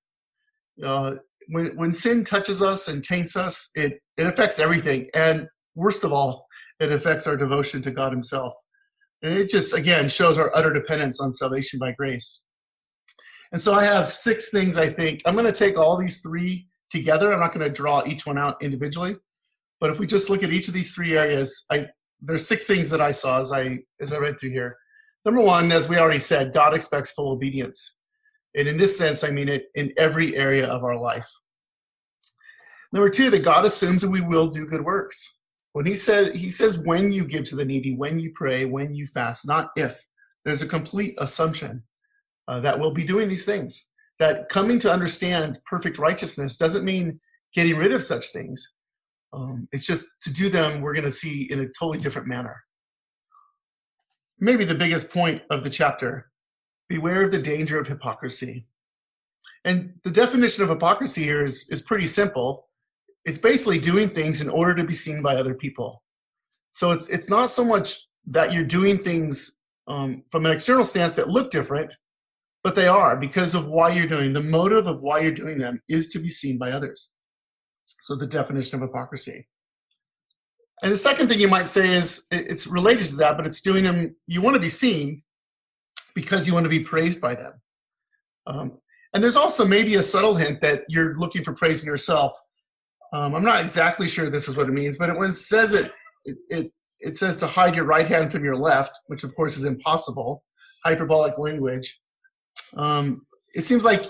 Uh, 0.84 1.16
when 1.48 1.76
when 1.76 1.92
sin 1.92 2.24
touches 2.24 2.62
us 2.62 2.88
and 2.88 3.02
taints 3.02 3.36
us 3.36 3.70
it 3.74 4.00
it 4.16 4.26
affects 4.26 4.58
everything. 4.58 5.08
And 5.14 5.48
worst 5.74 6.04
of 6.04 6.12
all 6.12 6.46
it 6.80 6.92
affects 6.92 7.26
our 7.26 7.36
devotion 7.36 7.82
to 7.82 7.90
god 7.90 8.12
himself. 8.12 8.54
And 9.22 9.34
it 9.34 9.48
just, 9.48 9.72
again, 9.72 10.08
shows 10.08 10.36
our 10.36 10.54
utter 10.54 10.72
dependence 10.72 11.20
on 11.20 11.32
salvation 11.32 11.78
by 11.78 11.92
grace. 11.92 12.42
And 13.52 13.60
so 13.60 13.74
I 13.74 13.84
have 13.84 14.12
six 14.12 14.50
things 14.50 14.76
I 14.76 14.92
think. 14.92 15.22
I'm 15.24 15.34
going 15.34 15.46
to 15.46 15.52
take 15.52 15.78
all 15.78 15.96
these 15.96 16.20
three 16.20 16.66
together. 16.92 17.32
I'm 17.32 17.40
not 17.40 17.52
going 17.52 17.66
to 17.66 17.74
draw 17.74 18.02
each 18.06 18.26
one 18.26 18.38
out 18.38 18.62
individually. 18.62 19.16
But 19.80 19.90
if 19.90 19.98
we 19.98 20.06
just 20.06 20.30
look 20.30 20.44
at 20.44 20.52
each 20.52 20.68
of 20.68 20.74
these 20.74 20.94
three 20.94 21.16
areas, 21.18 21.64
I, 21.70 21.88
there's 22.20 22.46
six 22.46 22.66
things 22.66 22.88
that 22.90 23.00
I 23.00 23.10
saw 23.10 23.40
as 23.40 23.50
I, 23.50 23.80
as 24.00 24.12
I 24.12 24.18
read 24.18 24.38
through 24.38 24.50
here. 24.50 24.76
Number 25.24 25.40
one, 25.40 25.72
as 25.72 25.88
we 25.88 25.98
already 25.98 26.20
said, 26.20 26.54
God 26.54 26.74
expects 26.74 27.10
full 27.12 27.32
obedience. 27.32 27.96
And 28.54 28.68
in 28.68 28.76
this 28.76 28.96
sense, 28.96 29.24
I 29.24 29.30
mean 29.30 29.48
it 29.48 29.64
in 29.74 29.92
every 29.96 30.36
area 30.36 30.66
of 30.66 30.84
our 30.84 31.00
life. 31.00 31.26
Number 32.92 33.08
two, 33.08 33.30
that 33.30 33.42
God 33.42 33.64
assumes 33.64 34.02
that 34.02 34.10
we 34.10 34.20
will 34.20 34.48
do 34.48 34.66
good 34.66 34.84
works. 34.84 35.36
When 35.72 35.86
he 35.86 35.96
said 35.96 36.34
he 36.34 36.50
says 36.50 36.78
when 36.78 37.12
you 37.12 37.24
give 37.24 37.44
to 37.44 37.56
the 37.56 37.64
needy, 37.64 37.96
when 37.96 38.18
you 38.18 38.32
pray, 38.34 38.66
when 38.66 38.94
you 38.94 39.06
fast, 39.06 39.46
not 39.46 39.70
if. 39.76 39.98
There's 40.44 40.60
a 40.60 40.66
complete 40.66 41.14
assumption 41.18 41.82
uh, 42.48 42.60
that 42.60 42.78
we'll 42.78 42.92
be 42.92 43.04
doing 43.04 43.28
these 43.28 43.46
things. 43.46 43.86
That 44.22 44.48
coming 44.48 44.78
to 44.78 44.92
understand 44.92 45.58
perfect 45.66 45.98
righteousness 45.98 46.56
doesn't 46.56 46.84
mean 46.84 47.18
getting 47.56 47.76
rid 47.76 47.90
of 47.90 48.04
such 48.04 48.26
things. 48.28 48.64
Um, 49.32 49.66
it's 49.72 49.84
just 49.84 50.06
to 50.20 50.32
do 50.32 50.48
them, 50.48 50.80
we're 50.80 50.94
going 50.94 51.04
to 51.04 51.10
see 51.10 51.50
in 51.50 51.58
a 51.58 51.66
totally 51.66 51.98
different 51.98 52.28
manner. 52.28 52.62
Maybe 54.38 54.64
the 54.64 54.76
biggest 54.76 55.10
point 55.10 55.42
of 55.50 55.64
the 55.64 55.70
chapter 55.70 56.30
beware 56.88 57.24
of 57.24 57.32
the 57.32 57.42
danger 57.42 57.80
of 57.80 57.88
hypocrisy. 57.88 58.68
And 59.64 59.94
the 60.04 60.10
definition 60.10 60.62
of 60.62 60.68
hypocrisy 60.68 61.24
here 61.24 61.44
is, 61.44 61.66
is 61.68 61.82
pretty 61.82 62.06
simple 62.06 62.68
it's 63.24 63.38
basically 63.38 63.78
doing 63.78 64.08
things 64.08 64.40
in 64.40 64.48
order 64.48 64.74
to 64.76 64.84
be 64.84 64.94
seen 64.94 65.22
by 65.22 65.34
other 65.34 65.54
people. 65.54 66.02
So 66.70 66.92
it's 66.92 67.08
it's 67.08 67.28
not 67.28 67.50
so 67.50 67.64
much 67.64 67.88
that 68.26 68.52
you're 68.52 68.64
doing 68.64 68.98
things 68.98 69.58
um, 69.88 70.22
from 70.30 70.46
an 70.46 70.52
external 70.52 70.84
stance 70.84 71.16
that 71.16 71.28
look 71.28 71.50
different, 71.50 71.92
but 72.64 72.76
they 72.76 72.86
are 72.86 73.16
because 73.16 73.54
of 73.54 73.66
why 73.66 73.90
you're 73.90 74.06
doing. 74.06 74.32
The 74.32 74.42
motive 74.42 74.86
of 74.86 75.00
why 75.00 75.20
you're 75.20 75.32
doing 75.32 75.58
them 75.58 75.80
is 75.88 76.08
to 76.10 76.18
be 76.18 76.30
seen 76.30 76.58
by 76.58 76.70
others. 76.70 77.10
So 78.02 78.16
the 78.16 78.26
definition 78.26 78.76
of 78.76 78.88
hypocrisy. 78.88 79.48
And 80.82 80.92
the 80.92 80.96
second 80.96 81.28
thing 81.28 81.40
you 81.40 81.48
might 81.48 81.68
say 81.68 81.94
is 81.96 82.26
it's 82.30 82.66
related 82.66 83.06
to 83.06 83.16
that, 83.16 83.36
but 83.36 83.46
it's 83.46 83.60
doing 83.60 83.84
them. 83.84 84.16
You 84.26 84.42
want 84.42 84.54
to 84.54 84.60
be 84.60 84.68
seen 84.68 85.22
because 86.14 86.46
you 86.46 86.54
want 86.54 86.64
to 86.64 86.70
be 86.70 86.80
praised 86.80 87.20
by 87.20 87.34
them. 87.34 87.52
Um, 88.46 88.78
and 89.14 89.22
there's 89.22 89.36
also 89.36 89.64
maybe 89.64 89.94
a 89.94 90.02
subtle 90.02 90.34
hint 90.34 90.60
that 90.62 90.82
you're 90.88 91.16
looking 91.18 91.44
for 91.44 91.52
praise 91.52 91.82
in 91.82 91.86
yourself 91.86 92.36
um, 93.12 93.34
I'm 93.34 93.44
not 93.44 93.62
exactly 93.62 94.08
sure 94.08 94.30
this 94.30 94.48
is 94.48 94.56
what 94.56 94.68
it 94.68 94.72
means, 94.72 94.96
but 94.96 95.10
it, 95.10 95.16
when 95.16 95.28
it 95.28 95.34
says 95.34 95.74
it, 95.74 95.92
it, 96.24 96.36
it, 96.48 96.72
it 97.00 97.16
says 97.16 97.36
to 97.38 97.46
hide 97.46 97.74
your 97.74 97.84
right 97.84 98.08
hand 98.08 98.32
from 98.32 98.44
your 98.44 98.56
left, 98.56 98.98
which 99.06 99.22
of 99.22 99.34
course 99.36 99.56
is 99.56 99.64
impossible, 99.64 100.44
hyperbolic 100.84 101.38
language. 101.38 102.00
Um, 102.76 103.26
it 103.54 103.62
seems 103.62 103.84
like 103.84 104.06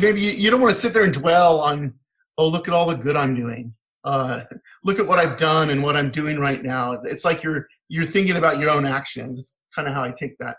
maybe 0.00 0.20
you, 0.20 0.50
don't 0.50 0.60
want 0.60 0.74
to 0.74 0.80
sit 0.80 0.92
there 0.92 1.04
and 1.04 1.12
dwell 1.12 1.60
on, 1.60 1.94
oh, 2.38 2.48
look 2.48 2.68
at 2.68 2.74
all 2.74 2.86
the 2.86 2.96
good 2.96 3.16
I'm 3.16 3.34
doing. 3.34 3.74
Uh, 4.04 4.44
look 4.84 4.98
at 4.98 5.06
what 5.06 5.18
I've 5.18 5.36
done 5.36 5.70
and 5.70 5.82
what 5.82 5.96
I'm 5.96 6.10
doing 6.10 6.38
right 6.38 6.62
now. 6.62 6.92
It's 7.04 7.24
like 7.24 7.42
you're 7.42 7.66
you're 7.88 8.06
thinking 8.06 8.36
about 8.36 8.58
your 8.58 8.70
own 8.70 8.86
actions. 8.86 9.38
It's 9.38 9.58
kind 9.74 9.86
of 9.86 9.94
how 9.94 10.02
I 10.02 10.12
take 10.12 10.38
that. 10.38 10.56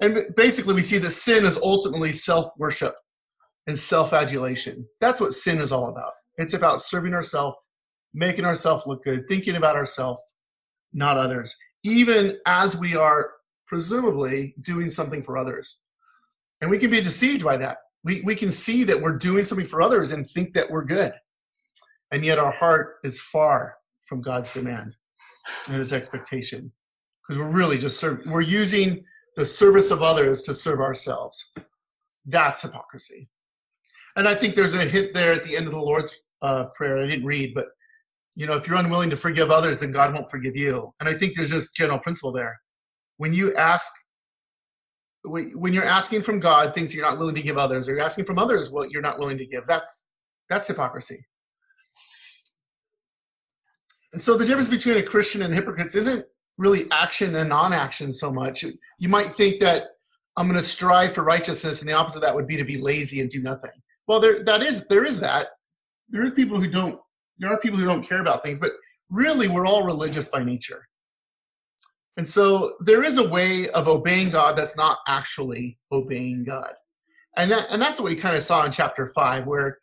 And 0.00 0.34
basically, 0.36 0.74
we 0.74 0.82
see 0.82 0.98
that 0.98 1.10
sin 1.10 1.44
is 1.44 1.58
ultimately 1.58 2.12
self 2.12 2.52
worship 2.56 2.94
and 3.66 3.78
self 3.78 4.12
adulation. 4.12 4.86
That's 5.00 5.20
what 5.20 5.32
sin 5.32 5.58
is 5.58 5.72
all 5.72 5.88
about. 5.88 6.12
It's 6.38 6.54
about 6.54 6.80
serving 6.80 7.12
ourselves, 7.12 7.58
making 8.14 8.44
ourselves 8.44 8.84
look 8.86 9.04
good, 9.04 9.26
thinking 9.28 9.56
about 9.56 9.76
ourselves, 9.76 10.20
not 10.92 11.18
others, 11.18 11.54
even 11.82 12.38
as 12.46 12.76
we 12.76 12.96
are 12.96 13.32
presumably 13.66 14.54
doing 14.62 14.90
something 14.90 15.22
for 15.22 15.36
others. 15.36 15.78
And 16.60 16.70
we 16.70 16.78
can 16.78 16.90
be 16.90 17.00
deceived 17.00 17.44
by 17.44 17.56
that. 17.58 17.78
We, 18.04 18.22
we 18.22 18.34
can 18.34 18.52
see 18.52 18.84
that 18.84 19.00
we're 19.00 19.18
doing 19.18 19.44
something 19.44 19.66
for 19.66 19.82
others 19.82 20.12
and 20.12 20.30
think 20.30 20.54
that 20.54 20.70
we're 20.70 20.84
good. 20.84 21.12
And 22.12 22.24
yet 22.24 22.38
our 22.38 22.52
heart 22.52 22.96
is 23.02 23.18
far 23.18 23.74
from 24.08 24.22
God's 24.22 24.52
demand 24.52 24.94
and 25.68 25.78
his 25.78 25.92
expectation. 25.92 26.72
because 27.26 27.40
we're 27.40 27.50
really 27.50 27.78
just 27.78 27.98
serve, 27.98 28.20
we're 28.26 28.40
using 28.40 29.04
the 29.36 29.44
service 29.44 29.90
of 29.90 30.02
others 30.02 30.42
to 30.42 30.54
serve 30.54 30.80
ourselves. 30.80 31.52
That's 32.24 32.62
hypocrisy. 32.62 33.28
And 34.16 34.26
I 34.26 34.34
think 34.34 34.54
there's 34.54 34.74
a 34.74 34.84
hint 34.84 35.12
there 35.12 35.32
at 35.32 35.44
the 35.44 35.56
end 35.56 35.66
of 35.66 35.72
the 35.72 35.80
Lord's 35.80 36.14
uh, 36.42 36.66
prayer. 36.76 37.02
I 37.02 37.06
didn't 37.06 37.26
read, 37.26 37.54
but 37.54 37.66
you 38.34 38.46
know, 38.46 38.54
if 38.54 38.66
you're 38.66 38.76
unwilling 38.76 39.10
to 39.10 39.16
forgive 39.16 39.50
others, 39.50 39.80
then 39.80 39.92
God 39.92 40.14
won't 40.14 40.30
forgive 40.30 40.56
you. 40.56 40.92
And 41.00 41.08
I 41.08 41.18
think 41.18 41.34
there's 41.34 41.50
this 41.50 41.70
general 41.72 41.98
principle 41.98 42.32
there. 42.32 42.60
When 43.18 43.32
you 43.32 43.54
ask, 43.54 43.92
when 45.24 45.72
you're 45.72 45.84
asking 45.84 46.22
from 46.22 46.38
God 46.38 46.74
things 46.74 46.94
you're 46.94 47.08
not 47.08 47.18
willing 47.18 47.34
to 47.34 47.42
give 47.42 47.58
others, 47.58 47.88
or 47.88 47.92
you're 47.92 48.04
asking 48.04 48.26
from 48.26 48.38
others 48.38 48.70
what 48.70 48.90
you're 48.90 49.02
not 49.02 49.18
willing 49.18 49.38
to 49.38 49.46
give, 49.46 49.66
that's 49.66 50.08
that's 50.48 50.66
hypocrisy. 50.68 51.24
And 54.12 54.22
so 54.22 54.36
the 54.36 54.46
difference 54.46 54.68
between 54.68 54.98
a 54.98 55.02
Christian 55.02 55.42
and 55.42 55.52
hypocrites 55.52 55.94
isn't 55.94 56.24
really 56.58 56.86
action 56.90 57.34
and 57.34 57.48
non-action 57.48 58.12
so 58.12 58.32
much. 58.32 58.64
You 58.98 59.08
might 59.08 59.34
think 59.36 59.60
that 59.60 59.88
I'm 60.36 60.46
going 60.46 60.58
to 60.58 60.66
strive 60.66 61.14
for 61.14 61.22
righteousness, 61.24 61.80
and 61.80 61.88
the 61.88 61.94
opposite 61.94 62.18
of 62.18 62.22
that 62.22 62.34
would 62.34 62.46
be 62.46 62.56
to 62.56 62.64
be 62.64 62.78
lazy 62.78 63.20
and 63.20 63.28
do 63.28 63.42
nothing. 63.42 63.72
Well, 64.06 64.20
there 64.20 64.44
that 64.44 64.62
is 64.62 64.86
there 64.86 65.04
is 65.04 65.20
that. 65.20 65.48
There 66.08 66.24
is 66.24 66.32
people 66.34 66.60
who 66.60 66.70
don't. 66.70 67.00
There 67.38 67.52
are 67.52 67.58
people 67.58 67.78
who 67.78 67.84
don't 67.84 68.06
care 68.06 68.20
about 68.20 68.42
things, 68.42 68.58
but 68.58 68.72
really, 69.10 69.48
we're 69.48 69.66
all 69.66 69.84
religious 69.84 70.28
by 70.28 70.44
nature. 70.44 70.86
And 72.16 72.28
so 72.28 72.76
there 72.80 73.04
is 73.04 73.18
a 73.18 73.28
way 73.28 73.68
of 73.70 73.88
obeying 73.88 74.30
God 74.30 74.56
that's 74.56 74.76
not 74.76 74.98
actually 75.06 75.78
obeying 75.92 76.44
God. 76.44 76.72
And 77.36 77.50
that 77.50 77.66
and 77.70 77.80
that's 77.80 78.00
what 78.00 78.10
we 78.10 78.16
kind 78.16 78.36
of 78.36 78.42
saw 78.42 78.64
in 78.64 78.72
chapter 78.72 79.12
five, 79.14 79.46
where 79.46 79.78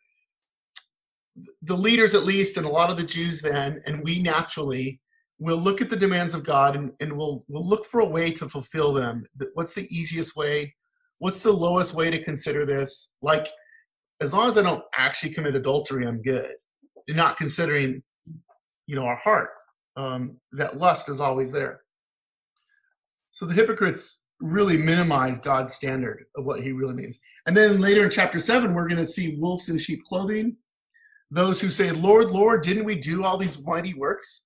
the 1.62 1.76
leaders 1.76 2.14
at 2.14 2.24
least 2.24 2.56
and 2.56 2.66
a 2.66 2.68
lot 2.70 2.90
of 2.90 2.96
the 2.96 3.04
Jews 3.04 3.40
then, 3.40 3.82
and 3.86 4.02
we 4.02 4.20
naturally 4.20 5.00
will 5.38 5.58
look 5.58 5.80
at 5.80 5.90
the 5.90 5.96
demands 5.96 6.34
of 6.34 6.44
God 6.44 6.74
and, 6.74 6.92
and 7.00 7.12
we'll 7.12 7.44
we'll 7.48 7.68
look 7.68 7.86
for 7.86 8.00
a 8.00 8.08
way 8.08 8.32
to 8.32 8.48
fulfill 8.48 8.92
them. 8.92 9.24
What's 9.54 9.74
the 9.74 9.88
easiest 9.96 10.34
way? 10.34 10.74
What's 11.18 11.42
the 11.42 11.52
lowest 11.52 11.94
way 11.94 12.10
to 12.10 12.22
consider 12.22 12.66
this? 12.66 13.14
Like, 13.22 13.48
as 14.20 14.32
long 14.32 14.48
as 14.48 14.58
I 14.58 14.62
don't 14.62 14.82
actually 14.96 15.32
commit 15.32 15.54
adultery, 15.54 16.06
I'm 16.06 16.22
good. 16.22 16.50
You're 17.06 17.16
not 17.16 17.36
considering, 17.36 18.02
you 18.86 18.96
know, 18.96 19.04
our 19.04 19.16
heart. 19.16 19.50
Um, 19.96 20.38
that 20.52 20.78
lust 20.78 21.08
is 21.08 21.20
always 21.20 21.52
there. 21.52 21.83
So 23.34 23.46
the 23.46 23.54
hypocrites 23.54 24.24
really 24.40 24.78
minimize 24.78 25.38
God's 25.38 25.74
standard 25.74 26.24
of 26.36 26.44
what 26.44 26.62
he 26.62 26.72
really 26.72 26.94
means. 26.94 27.18
And 27.46 27.56
then 27.56 27.80
later 27.80 28.04
in 28.04 28.10
chapter 28.10 28.38
seven, 28.38 28.74
we're 28.74 28.88
going 28.88 29.00
to 29.00 29.06
see 29.06 29.36
wolves 29.36 29.68
in 29.68 29.76
sheep 29.76 30.04
clothing. 30.04 30.56
Those 31.30 31.60
who 31.60 31.68
say, 31.68 31.90
Lord, 31.90 32.30
Lord, 32.30 32.62
didn't 32.62 32.84
we 32.84 32.94
do 32.94 33.24
all 33.24 33.36
these 33.36 33.60
mighty 33.62 33.92
works? 33.92 34.42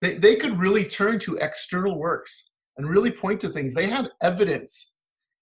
They, 0.00 0.14
they 0.14 0.36
could 0.36 0.58
really 0.58 0.84
turn 0.84 1.18
to 1.20 1.36
external 1.36 1.98
works 1.98 2.48
and 2.78 2.88
really 2.88 3.10
point 3.10 3.40
to 3.40 3.50
things. 3.50 3.74
They 3.74 3.88
had 3.88 4.08
evidence. 4.22 4.94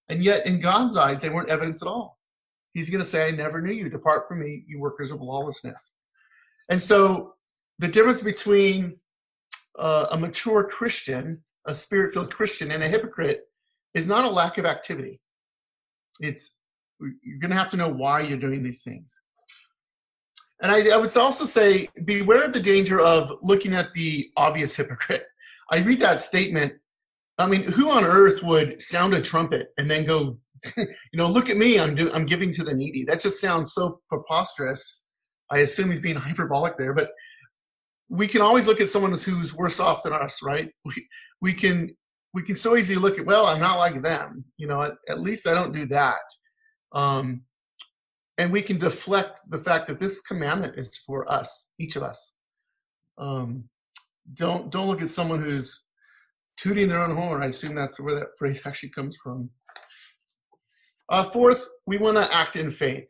And 0.09 0.21
yet, 0.21 0.45
in 0.45 0.59
God's 0.59 0.97
eyes, 0.97 1.21
they 1.21 1.29
weren't 1.29 1.49
evidence 1.49 1.81
at 1.81 1.87
all. 1.87 2.19
He's 2.73 2.89
going 2.89 3.03
to 3.03 3.09
say, 3.09 3.27
I 3.27 3.31
never 3.31 3.61
knew 3.61 3.71
you. 3.71 3.89
Depart 3.89 4.27
from 4.27 4.41
me, 4.41 4.65
you 4.67 4.79
workers 4.79 5.11
of 5.11 5.21
lawlessness. 5.21 5.93
And 6.67 6.81
so, 6.81 7.35
the 7.77 7.87
difference 7.87 8.21
between 8.21 8.97
uh, 9.77 10.07
a 10.11 10.17
mature 10.17 10.67
Christian, 10.67 11.41
a 11.69 11.75
spirit 11.75 12.13
filled 12.13 12.33
Christian, 12.33 12.71
and 12.71 12.83
a 12.83 12.89
hypocrite 12.89 13.41
is 13.93 14.07
not 14.07 14.25
a 14.25 14.29
lack 14.29 14.57
of 14.57 14.65
activity. 14.65 15.21
It's 16.19 16.55
you're 16.99 17.39
going 17.39 17.51
to 17.51 17.57
have 17.57 17.69
to 17.69 17.77
know 17.77 17.87
why 17.87 18.21
you're 18.21 18.37
doing 18.37 18.61
these 18.61 18.83
things. 18.83 19.13
And 20.61 20.71
I, 20.71 20.89
I, 20.89 20.97
would 20.97 21.15
also 21.15 21.45
say, 21.45 21.87
beware 22.03 22.43
of 22.43 22.51
the 22.51 22.59
danger 22.59 22.99
of 22.99 23.31
looking 23.41 23.73
at 23.73 23.93
the 23.93 24.29
obvious 24.35 24.75
hypocrite. 24.75 25.23
I 25.71 25.77
read 25.77 26.01
that 26.01 26.19
statement. 26.19 26.73
I 27.37 27.47
mean, 27.47 27.63
who 27.63 27.89
on 27.89 28.03
earth 28.03 28.43
would 28.43 28.81
sound 28.81 29.13
a 29.13 29.21
trumpet 29.21 29.69
and 29.77 29.89
then 29.89 30.05
go, 30.05 30.37
you 30.77 30.87
know, 31.13 31.29
look 31.29 31.49
at 31.49 31.55
me, 31.55 31.79
I'm 31.79 31.95
do, 31.95 32.11
I'm 32.11 32.25
giving 32.25 32.51
to 32.53 32.65
the 32.65 32.73
needy. 32.73 33.05
That 33.05 33.21
just 33.21 33.39
sounds 33.39 33.73
so 33.73 34.01
preposterous. 34.09 34.99
I 35.49 35.59
assume 35.59 35.91
he's 35.91 36.01
being 36.01 36.15
hyperbolic 36.27 36.77
there, 36.77 36.93
but 36.93 37.11
we 38.09 38.27
can 38.27 38.41
always 38.41 38.67
look 38.67 38.81
at 38.81 38.89
someone 38.89 39.11
who's 39.11 39.53
worse 39.53 39.79
off 39.79 40.03
than 40.03 40.13
us, 40.13 40.41
right? 40.41 40.69
We 40.85 41.07
we 41.41 41.53
can 41.53 41.95
we 42.33 42.43
can 42.43 42.55
so 42.55 42.75
easily 42.75 42.99
look 42.99 43.17
at, 43.17 43.25
well, 43.25 43.47
I'm 43.47 43.59
not 43.59 43.77
like 43.77 44.01
them. 44.01 44.43
You 44.57 44.67
know, 44.67 44.81
at, 44.81 44.93
at 45.07 45.21
least 45.21 45.47
I 45.47 45.53
don't 45.53 45.73
do 45.73 45.85
that. 45.87 46.19
Um, 46.93 47.43
and 48.37 48.51
we 48.51 48.61
can 48.61 48.77
deflect 48.77 49.39
the 49.49 49.57
fact 49.57 49.87
that 49.87 49.99
this 49.99 50.21
commandment 50.21 50.77
is 50.77 50.97
for 51.05 51.29
us, 51.31 51.67
each 51.79 51.95
of 51.95 52.03
us. 52.03 52.35
Um, 53.17 53.65
don't 54.35 54.71
don't 54.71 54.87
look 54.87 55.01
at 55.01 55.09
someone 55.09 55.41
who's 55.41 55.83
tooting 56.57 56.87
their 56.87 57.01
own 57.01 57.15
horn. 57.15 57.43
I 57.43 57.47
assume 57.47 57.75
that's 57.75 57.99
where 57.99 58.15
that 58.15 58.37
phrase 58.37 58.61
actually 58.65 58.89
comes 58.89 59.15
from. 59.23 59.49
Uh, 61.09 61.23
fourth, 61.23 61.67
we 61.87 61.97
want 61.97 62.17
to 62.17 62.35
act 62.35 62.55
in 62.55 62.71
faith, 62.71 63.05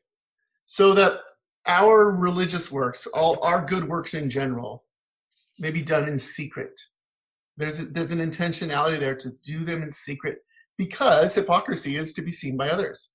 so 0.65 0.93
that 0.93 1.19
our 1.67 2.11
religious 2.11 2.71
works, 2.71 3.05
all 3.07 3.43
our 3.43 3.65
good 3.65 3.87
works 3.87 4.13
in 4.13 4.29
general, 4.29 4.85
may 5.59 5.71
be 5.71 5.81
done 5.81 6.07
in 6.07 6.17
secret. 6.17 6.79
There's 7.57 7.79
a, 7.79 7.85
there's 7.85 8.11
an 8.11 8.19
intentionality 8.19 8.99
there 8.99 9.15
to 9.15 9.31
do 9.43 9.65
them 9.65 9.83
in 9.83 9.91
secret 9.91 10.37
because 10.77 11.35
hypocrisy 11.35 11.97
is 11.97 12.13
to 12.13 12.21
be 12.21 12.31
seen 12.31 12.55
by 12.55 12.69
others. 12.69 13.11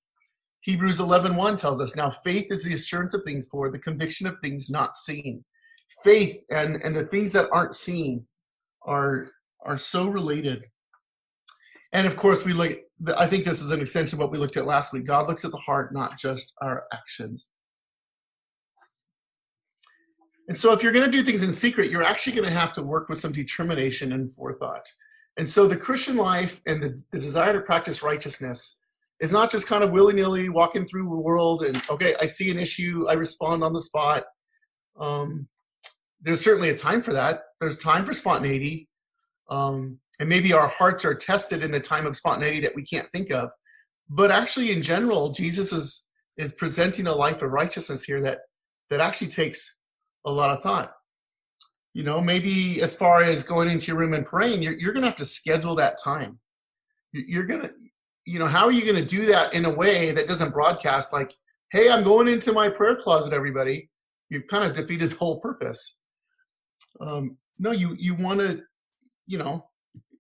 Hebrews 0.61 0.99
11:1 0.99 1.57
tells 1.57 1.81
us, 1.81 1.97
"Now 1.97 2.11
faith 2.11 2.47
is 2.51 2.65
the 2.65 2.75
assurance 2.75 3.15
of 3.15 3.23
things 3.25 3.49
for 3.49 3.71
the 3.71 3.79
conviction 3.79 4.27
of 4.27 4.37
things 4.41 4.71
not 4.71 4.95
seen." 4.95 5.45
Faith 6.03 6.43
and 6.51 6.83
and 6.83 6.95
the 6.95 7.07
things 7.07 7.33
that 7.33 7.51
aren't 7.51 7.75
seen 7.75 8.27
are 8.83 9.31
are 9.65 9.79
so 9.79 10.09
related. 10.09 10.65
And 11.93 12.07
of 12.07 12.17
course, 12.17 12.45
we 12.45 12.53
look. 12.53 12.79
I 13.17 13.27
think 13.27 13.45
this 13.45 13.61
is 13.61 13.73
an 13.73 13.81
extension 13.81 14.17
of 14.17 14.21
what 14.21 14.31
we 14.31 14.39
looked 14.39 14.57
at 14.57 14.67
last 14.67 14.93
week. 14.93 15.07
God 15.07 15.27
looks 15.29 15.45
at 15.45 15.51
the 15.51 15.59
heart, 15.59 15.93
not 15.93 16.19
just 16.19 16.53
our 16.61 16.85
actions. 16.93 17.51
And 20.49 20.57
so, 20.57 20.73
if 20.73 20.83
you're 20.83 20.93
going 20.93 21.11
to 21.11 21.17
do 21.17 21.23
things 21.23 21.43
in 21.43 21.53
secret, 21.53 21.91
you're 21.91 22.03
actually 22.03 22.35
going 22.35 22.49
to 22.49 22.55
have 22.55 22.73
to 22.75 22.83
work 22.83 23.09
with 23.09 23.19
some 23.19 23.33
determination 23.33 24.13
and 24.13 24.33
forethought. 24.35 24.87
And 25.37 25.49
so, 25.49 25.67
the 25.67 25.77
Christian 25.77 26.17
life 26.17 26.61
and 26.67 26.83
the, 26.83 27.03
the 27.13 27.19
desire 27.19 27.53
to 27.53 27.61
practice 27.61 28.03
righteousness 28.03 28.77
is 29.21 29.33
not 29.33 29.51
just 29.51 29.67
kind 29.67 29.85
of 29.85 29.93
willy-nilly 29.93 30.49
walking 30.49 30.87
through 30.87 31.09
the 31.09 31.17
world 31.17 31.63
and 31.63 31.81
okay 31.89 32.17
i 32.21 32.27
see 32.27 32.51
an 32.51 32.59
issue 32.59 33.07
i 33.09 33.13
respond 33.15 33.63
on 33.63 33.73
the 33.73 33.81
spot. 33.81 34.25
Um, 34.99 35.49
there's 36.21 36.43
certainly 36.43 36.71
a 36.71 36.77
time 36.77 37.03
for 37.03 37.13
that. 37.13 37.41
There's 37.61 37.79
time 37.79 38.07
for 38.07 38.15
spontaneity. 38.15 38.89
Um, 39.51 39.99
and 40.21 40.29
maybe 40.29 40.53
our 40.53 40.69
hearts 40.69 41.05
are 41.05 41.15
tested 41.15 41.63
in 41.63 41.75
a 41.75 41.81
time 41.81 42.07
of 42.07 42.17
spontaneity 42.17 42.61
that 42.61 42.75
we 42.75 42.85
can't 42.85 43.11
think 43.11 43.31
of. 43.31 43.51
But 44.09 44.31
actually 44.31 44.71
in 44.73 44.83
general 44.83 45.33
jesus 45.33 45.73
is 45.73 46.05
is 46.37 46.53
presenting 46.53 47.07
a 47.07 47.15
life 47.15 47.43
of 47.43 47.51
righteousness 47.51 48.03
here 48.05 48.21
that 48.21 48.39
that 48.91 49.01
actually 49.01 49.29
takes 49.29 49.79
a 50.25 50.31
lot 50.31 50.51
of 50.51 50.63
thought 50.63 50.93
you 51.93 52.03
know 52.03 52.21
maybe 52.21 52.81
as 52.83 52.97
far 52.97 53.23
as 53.23 53.43
going 53.43 53.71
into 53.71 53.89
your 53.89 53.97
room 53.97 54.15
and 54.15 54.27
praying 54.27 54.63
you're, 54.63 54.79
you're 54.79 54.93
gonna 54.93 55.07
have 55.07 55.17
to 55.17 55.25
schedule 55.25 55.75
that 55.75 55.99
time 56.03 56.39
you're 57.13 57.47
gonna 57.47 57.71
you 58.27 58.39
know, 58.39 58.47
how 58.47 58.65
are 58.65 58.73
you 58.73 58.83
going 58.83 58.95
to 58.95 59.05
do 59.05 59.27
that 59.27 59.53
in 59.53 59.65
a 59.65 59.71
way 59.71 60.11
that 60.13 60.27
doesn't 60.27 60.53
broadcast 60.53 61.13
like, 61.13 61.35
hey, 61.71 61.91
I'm 61.91 62.05
going 62.05 62.29
into 62.29 62.53
my 62.53 62.69
prayer 62.69 62.97
closet, 62.97 63.33
everybody? 63.33 63.91
You've 64.31 64.47
kind 64.47 64.65
of 64.65 64.75
defeated 64.75 65.11
the 65.11 65.17
whole 65.17 65.41
purpose. 65.41 65.99
Um, 67.01 67.37
no, 67.59 67.71
you 67.71 67.95
you 67.99 68.15
want 68.15 68.41
to, 68.41 68.61
you 69.27 69.39
know, 69.39 69.67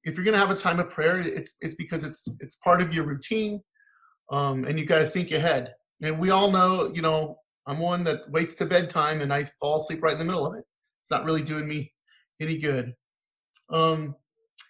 if 0.04 0.16
you're 0.16 0.24
going 0.24 0.34
to 0.34 0.38
have 0.38 0.50
a 0.50 0.54
time 0.54 0.78
of 0.78 0.90
prayer, 0.90 1.20
it's 1.20 1.54
it's 1.60 1.74
because 1.74 2.04
it's 2.04 2.28
it's 2.40 2.56
part 2.56 2.82
of 2.82 2.92
your 2.92 3.04
routine, 3.04 3.62
um, 4.30 4.64
and 4.64 4.78
you 4.78 4.84
got 4.84 4.98
to 4.98 5.08
think 5.08 5.30
ahead. 5.30 5.74
And 6.02 6.18
we 6.18 6.30
all 6.30 6.50
know, 6.50 6.92
you 6.94 7.00
know, 7.00 7.38
I'm 7.66 7.78
one 7.78 8.04
that 8.04 8.30
waits 8.30 8.54
to 8.56 8.66
bedtime 8.66 9.20
and 9.20 9.32
I 9.32 9.44
fall 9.60 9.78
asleep 9.78 10.02
right 10.02 10.12
in 10.12 10.18
the 10.18 10.24
middle 10.24 10.46
of 10.46 10.54
it. 10.54 10.64
It's 11.02 11.10
not 11.10 11.24
really 11.24 11.42
doing 11.42 11.66
me 11.66 11.92
any 12.40 12.58
good. 12.58 12.94
Um, 13.70 14.14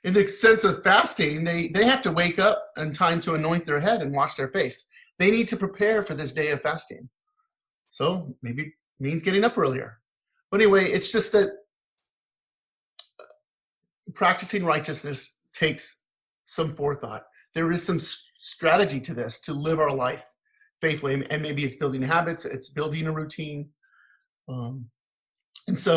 in 0.04 0.12
the 0.12 0.26
sense 0.26 0.64
of 0.64 0.82
fasting, 0.84 1.44
they, 1.44 1.68
they 1.68 1.86
have 1.86 2.02
to 2.02 2.12
wake 2.12 2.38
up 2.38 2.70
in 2.76 2.92
time 2.92 3.20
to 3.20 3.34
anoint 3.34 3.66
their 3.66 3.80
head 3.80 4.02
and 4.02 4.12
wash 4.12 4.34
their 4.34 4.48
face. 4.48 4.86
They 5.18 5.30
need 5.30 5.48
to 5.48 5.56
prepare 5.56 6.04
for 6.04 6.14
this 6.14 6.32
day 6.32 6.50
of 6.50 6.60
fasting. 6.60 7.08
So 7.90 8.34
maybe 8.42 8.74
means 9.00 9.22
getting 9.22 9.44
up 9.44 9.56
earlier. 9.56 9.98
But 10.50 10.60
anyway, 10.60 10.90
it's 10.90 11.10
just 11.10 11.32
that 11.32 11.50
practicing 14.14 14.64
righteousness 14.64 15.36
takes 15.52 16.00
some 16.44 16.74
forethought. 16.74 17.24
There 17.54 17.70
is 17.72 17.82
some 17.82 18.00
strategy 18.00 19.00
to 19.00 19.14
this 19.14 19.40
to 19.40 19.54
live 19.54 19.80
our 19.80 19.94
life 19.94 20.24
faithfully, 20.84 21.14
and 21.30 21.42
maybe 21.42 21.64
it's 21.64 21.76
building 21.76 22.02
habits, 22.02 22.44
it's 22.44 22.68
building 22.68 23.06
a 23.06 23.12
routine. 23.12 23.70
Um, 24.48 24.74
and 25.68 25.78
so 25.78 25.96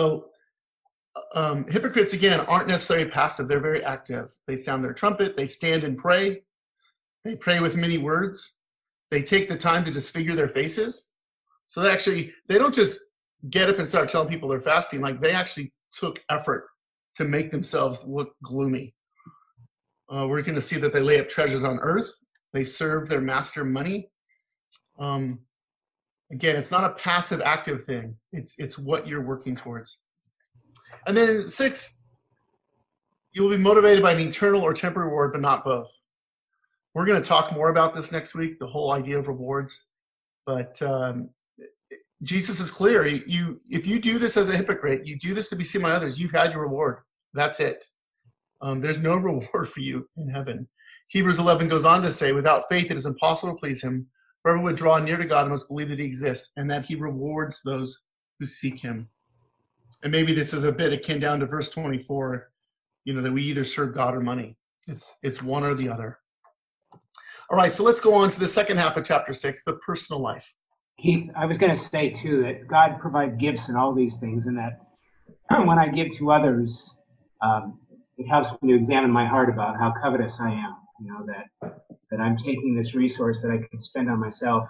um, 1.36 1.66
hypocrites 1.68 2.14
again 2.14 2.40
aren't 2.42 2.68
necessarily 2.68 3.10
passive 3.10 3.48
they're 3.48 3.60
very 3.60 3.84
active 3.84 4.26
they 4.48 4.56
sound 4.56 4.84
their 4.84 4.94
trumpet 4.94 5.36
they 5.36 5.48
stand 5.48 5.84
and 5.84 5.98
pray 5.98 6.44
they 7.26 7.36
pray 7.36 7.60
with 7.60 7.76
many 7.76 7.98
words 7.98 8.54
they 9.12 9.22
take 9.22 9.50
the 9.50 9.58
time 9.58 9.84
to 9.84 9.92
disfigure 9.92 10.36
their 10.36 10.48
faces 10.48 11.10
so 11.66 11.82
they 11.82 11.92
actually 11.92 12.32
they 12.50 12.58
don't 12.60 12.76
just 12.76 13.02
get 13.50 13.70
up 13.70 13.80
and 13.80 13.90
start 13.90 14.10
telling 14.10 14.30
people 14.30 14.48
they're 14.48 14.62
fasting 14.62 15.02
like 15.02 15.20
they 15.20 15.32
actually 15.32 15.74
took 15.92 16.24
effort 16.30 16.64
to 17.16 17.26
make 17.26 17.50
themselves 17.52 18.04
look 18.06 18.30
gloomy 18.44 18.94
Uh, 20.10 20.26
we're 20.30 20.42
going 20.44 20.56
to 20.56 20.62
see 20.62 20.80
that 20.80 20.94
they 20.94 21.02
lay 21.02 21.20
up 21.20 21.28
treasures 21.28 21.64
on 21.64 21.80
earth. 21.82 22.12
They 22.54 22.64
serve 22.64 23.10
their 23.10 23.22
master 23.22 23.66
money. 23.66 24.10
Um, 25.00 25.40
again, 26.32 26.56
it's 26.56 26.72
not 26.72 26.84
a 26.84 26.96
passive 26.96 27.42
active 27.42 27.84
thing. 27.84 28.16
It's 28.32 28.54
it's 28.58 28.78
what 28.78 29.08
you're 29.08 29.22
working 29.22 29.56
towards. 29.56 29.98
And 31.06 31.16
then 31.16 31.46
six, 31.46 31.98
you 33.32 33.44
will 33.44 33.50
be 33.50 33.58
motivated 33.58 34.04
by 34.04 34.14
an 34.14 34.20
eternal 34.20 34.62
or 34.62 34.74
temporary 34.74 35.10
reward, 35.10 35.32
but 35.34 35.42
not 35.42 35.64
both. 35.64 35.90
We're 36.94 37.06
going 37.06 37.22
to 37.22 37.28
talk 37.28 37.54
more 37.54 37.70
about 37.70 37.94
this 37.94 38.12
next 38.12 38.34
week, 38.34 38.58
the 38.60 38.68
whole 38.68 38.92
idea 38.92 39.20
of 39.20 39.28
rewards. 39.28 39.86
But 40.46 40.82
um, 40.82 41.30
Jesus 42.24 42.60
is 42.60 42.72
clear. 42.72 43.06
You, 43.06 43.62
if 43.70 43.86
you 43.86 44.00
do 44.00 44.18
this 44.18 44.38
as 44.38 44.50
a 44.50 44.58
hypocrite, 44.58 45.06
you 45.06 45.20
do 45.20 45.34
this 45.34 45.50
to 45.50 45.56
be 45.56 45.64
seen 45.64 45.84
by 45.84 45.92
others. 45.92 46.18
You've 46.18 46.32
had 46.32 46.52
your 46.52 46.62
reward. 46.62 47.00
That's 47.34 47.60
it. 47.60 47.86
Um, 48.62 48.82
there's 48.82 49.00
no 49.00 49.16
reward 49.18 49.70
for 49.70 49.80
you 49.80 50.10
in 50.18 50.30
heaven. 50.30 50.68
Hebrews 51.10 51.40
11 51.40 51.70
goes 51.70 51.86
on 51.86 52.02
to 52.02 52.12
say, 52.12 52.32
without 52.32 52.64
faith, 52.70 52.90
it 52.90 52.98
is 52.98 53.06
impossible 53.06 53.54
to 53.54 53.60
please 53.60 53.84
Him. 53.84 54.08
Whoever 54.48 54.64
would 54.64 54.78
draw 54.78 54.98
near 54.98 55.18
to 55.18 55.26
God 55.26 55.50
must 55.50 55.68
believe 55.68 55.90
that 55.90 56.00
He 56.00 56.06
exists 56.06 56.54
and 56.56 56.72
that 56.72 56.86
He 56.86 56.96
rewards 56.96 57.60
those 57.66 57.98
who 58.40 58.46
seek 58.46 58.80
Him. 58.80 59.10
And 60.04 60.12
maybe 60.12 60.34
this 60.34 60.54
is 60.54 60.64
a 60.64 60.72
bit 60.72 60.94
akin 60.94 61.20
down 61.20 61.42
to 61.42 61.46
verse 61.46 61.68
24. 61.68 62.50
You 63.04 63.14
know 63.14 63.22
that 63.24 63.34
we 63.34 63.44
either 63.44 63.66
serve 63.66 63.94
God 63.94 64.16
or 64.16 64.22
money. 64.22 64.56
It's 64.88 65.18
it's 65.22 65.44
one 65.44 65.66
or 65.66 65.74
the 65.74 65.90
other. 65.90 66.20
All 67.52 67.58
right, 67.58 67.74
so 67.74 67.84
let's 67.84 68.00
go 68.00 68.14
on 68.14 68.30
to 68.30 68.40
the 68.40 68.48
second 68.48 68.78
half 68.78 68.96
of 68.96 69.04
chapter 69.04 69.34
six, 69.34 69.66
the 69.66 69.74
personal 69.86 70.22
life. 70.22 70.50
Keith, 70.98 71.30
I 71.36 71.46
was 71.46 71.58
going 71.58 71.76
to 71.76 71.82
say 71.82 72.12
too 72.12 72.42
that 72.44 72.70
God 72.70 73.02
provides 73.02 73.36
gifts 73.36 73.68
and 73.68 73.78
all 73.78 73.94
these 73.94 74.18
things, 74.18 74.46
and 74.46 74.58
that 74.58 74.80
when 75.68 75.78
I 75.78 75.90
give 75.90 76.14
to 76.20 76.32
others, 76.32 76.96
um, 77.42 77.82
it 78.18 78.30
helps 78.30 78.50
me 78.62 78.72
to 78.72 78.78
examine 78.78 79.12
my 79.12 79.28
heart 79.28 79.50
about 79.50 79.76
how 79.78 79.94
covetous 80.02 80.40
I 80.40 80.52
am. 80.52 80.74
You 81.02 81.12
know 81.12 81.26
that 81.26 81.97
that 82.12 82.20
I'm 82.20 82.38
taking 82.38 82.76
this 82.76 82.96
resource 82.96 83.42
that 83.42 83.52
I 83.52 83.58
could 83.58 83.84
spend 83.84 84.10
on 84.10 84.20
myself. 84.20 84.68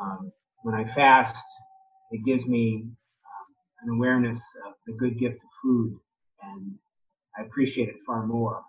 Um, 0.00 0.32
when 0.62 0.74
I 0.74 0.84
fast, 0.94 1.44
it 2.10 2.24
gives 2.24 2.46
me 2.46 2.84
um, 2.84 3.54
an 3.82 3.96
awareness 3.96 4.40
of 4.66 4.74
the 4.86 4.94
good 4.94 5.18
gift 5.18 5.36
of 5.36 5.50
food, 5.62 5.98
and 6.42 6.74
I 7.38 7.42
appreciate 7.42 7.88
it 7.88 7.96
far 8.06 8.26
more. 8.26 8.62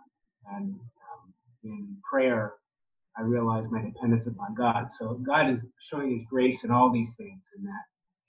And 0.51 0.74
um, 0.74 1.33
in 1.63 1.98
prayer, 2.09 2.53
I 3.17 3.21
realize 3.21 3.65
my 3.69 3.81
dependence 3.81 4.27
upon 4.27 4.55
God. 4.55 4.88
So 4.91 5.15
God 5.25 5.50
is 5.50 5.62
showing 5.89 6.17
His 6.17 6.27
grace 6.29 6.63
in 6.63 6.71
all 6.71 6.91
these 6.91 7.13
things, 7.15 7.43
and 7.55 7.65
that 7.65 7.83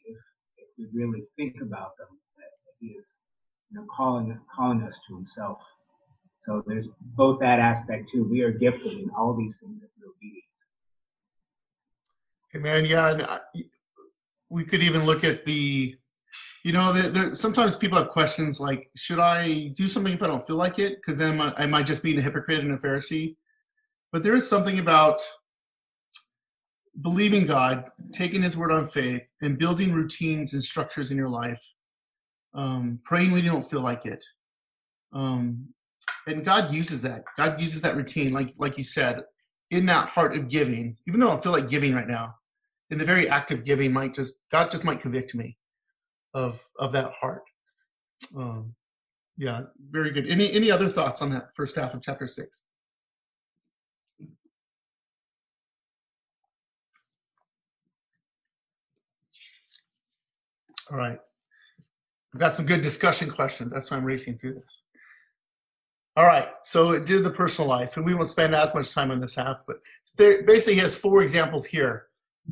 if, 0.04 0.16
if 0.58 0.68
we 0.78 1.00
really 1.00 1.22
think 1.36 1.56
about 1.62 1.96
them, 1.98 2.08
that 2.36 2.50
He 2.78 2.88
is, 2.88 3.06
you 3.70 3.78
know, 3.78 3.86
calling 3.94 4.38
calling 4.54 4.82
us 4.82 4.98
to 5.08 5.16
Himself. 5.16 5.58
So 6.40 6.62
there's 6.66 6.86
both 7.16 7.38
that 7.40 7.58
aspect 7.58 8.10
too. 8.10 8.24
We 8.24 8.40
are 8.42 8.50
gifted 8.50 8.92
in 8.92 9.10
all 9.16 9.34
these 9.34 9.58
things 9.58 9.82
if 9.82 9.90
we're 10.00 10.10
obedient. 10.10 10.44
Amen. 12.56 12.84
Yeah, 12.86 13.40
I, 13.54 13.62
we 14.48 14.64
could 14.64 14.82
even 14.82 15.04
look 15.04 15.22
at 15.22 15.44
the, 15.44 15.94
you 16.64 16.72
know, 16.72 16.92
there, 16.92 17.34
sometimes 17.34 17.76
people 17.76 17.98
have 17.98 18.08
questions 18.08 18.58
like, 18.58 18.90
should 18.96 19.18
I 19.18 19.68
do 19.76 19.86
something 19.86 20.12
if 20.12 20.22
I 20.22 20.26
don't 20.26 20.46
feel 20.46 20.56
like 20.56 20.78
it? 20.78 20.96
Because 20.96 21.18
then 21.18 21.40
I, 21.40 21.52
I 21.58 21.66
might 21.66 21.86
just 21.86 22.02
be 22.02 22.16
a 22.16 22.20
hypocrite 22.20 22.60
and 22.60 22.72
a 22.72 22.78
Pharisee. 22.78 23.36
But 24.10 24.22
there 24.22 24.34
is 24.34 24.48
something 24.48 24.78
about 24.78 25.22
believing 27.02 27.46
God, 27.46 27.90
taking 28.12 28.42
His 28.42 28.56
word 28.56 28.72
on 28.72 28.86
faith, 28.86 29.22
and 29.42 29.58
building 29.58 29.92
routines 29.92 30.54
and 30.54 30.62
structures 30.62 31.10
in 31.10 31.16
your 31.16 31.28
life. 31.28 31.62
Um, 32.52 32.98
praying 33.04 33.30
when 33.30 33.44
you 33.44 33.50
don't 33.50 33.70
feel 33.70 33.80
like 33.80 34.06
it. 34.06 34.24
Um, 35.12 35.68
and 36.26 36.44
God 36.44 36.72
uses 36.72 37.02
that. 37.02 37.24
God 37.36 37.60
uses 37.60 37.82
that 37.82 37.96
routine, 37.96 38.32
like 38.32 38.52
like 38.56 38.78
you 38.78 38.84
said, 38.84 39.24
in 39.70 39.86
that 39.86 40.08
heart 40.08 40.36
of 40.36 40.48
giving. 40.48 40.96
Even 41.06 41.20
though 41.20 41.30
I 41.30 41.40
feel 41.40 41.52
like 41.52 41.68
giving 41.68 41.94
right 41.94 42.08
now, 42.08 42.34
in 42.90 42.98
the 42.98 43.04
very 43.04 43.28
act 43.28 43.50
of 43.50 43.64
giving, 43.64 43.92
might 43.92 44.14
just 44.14 44.40
God 44.50 44.70
just 44.70 44.84
might 44.84 45.00
convict 45.00 45.34
me 45.34 45.56
of 46.34 46.60
of 46.78 46.92
that 46.92 47.12
heart. 47.12 47.42
Um, 48.36 48.74
yeah, 49.36 49.62
very 49.90 50.10
good. 50.10 50.28
Any 50.28 50.52
any 50.52 50.70
other 50.70 50.88
thoughts 50.88 51.22
on 51.22 51.30
that 51.30 51.50
first 51.56 51.76
half 51.76 51.94
of 51.94 52.02
chapter 52.02 52.26
six? 52.26 52.64
All 60.90 60.98
right. 60.98 61.18
I've 62.34 62.40
got 62.40 62.54
some 62.54 62.66
good 62.66 62.82
discussion 62.82 63.30
questions. 63.30 63.72
That's 63.72 63.90
why 63.90 63.96
I'm 63.96 64.04
racing 64.04 64.38
through 64.38 64.54
this. 64.54 64.79
All 66.20 66.26
right. 66.26 66.48
So 66.64 66.90
it 66.90 67.06
did 67.06 67.24
the 67.24 67.30
personal 67.30 67.66
life, 67.66 67.96
and 67.96 68.04
we 68.04 68.12
won't 68.12 68.28
spend 68.28 68.54
as 68.54 68.74
much 68.74 68.92
time 68.92 69.10
on 69.10 69.20
this 69.20 69.36
half, 69.36 69.56
but 69.66 69.76
there 70.18 70.42
basically 70.42 70.78
has 70.78 70.94
four 70.94 71.22
examples 71.22 71.64
here 71.64 72.08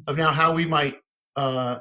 of 0.06 0.16
now 0.16 0.32
how 0.32 0.54
we 0.54 0.64
might 0.64 0.94
uh, 1.36 1.80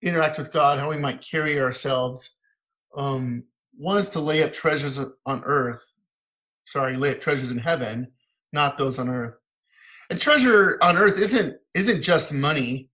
interact 0.00 0.38
with 0.38 0.52
God, 0.52 0.78
how 0.78 0.88
we 0.88 0.96
might 0.96 1.20
carry 1.28 1.60
ourselves. 1.60 2.36
Um, 2.96 3.42
one 3.76 3.98
is 3.98 4.10
to 4.10 4.20
lay 4.20 4.44
up 4.44 4.52
treasures 4.52 5.00
on 5.26 5.42
earth. 5.42 5.82
Sorry, 6.68 6.96
lay 6.96 7.10
up 7.10 7.20
treasures 7.20 7.50
in 7.50 7.58
heaven, 7.58 8.06
not 8.52 8.78
those 8.78 9.00
on 9.00 9.08
earth. 9.08 9.34
And 10.08 10.20
treasure 10.20 10.78
on 10.82 10.96
earth 10.96 11.18
isn't 11.18 11.56
isn't 11.74 12.00
just 12.00 12.32
money. 12.32 12.90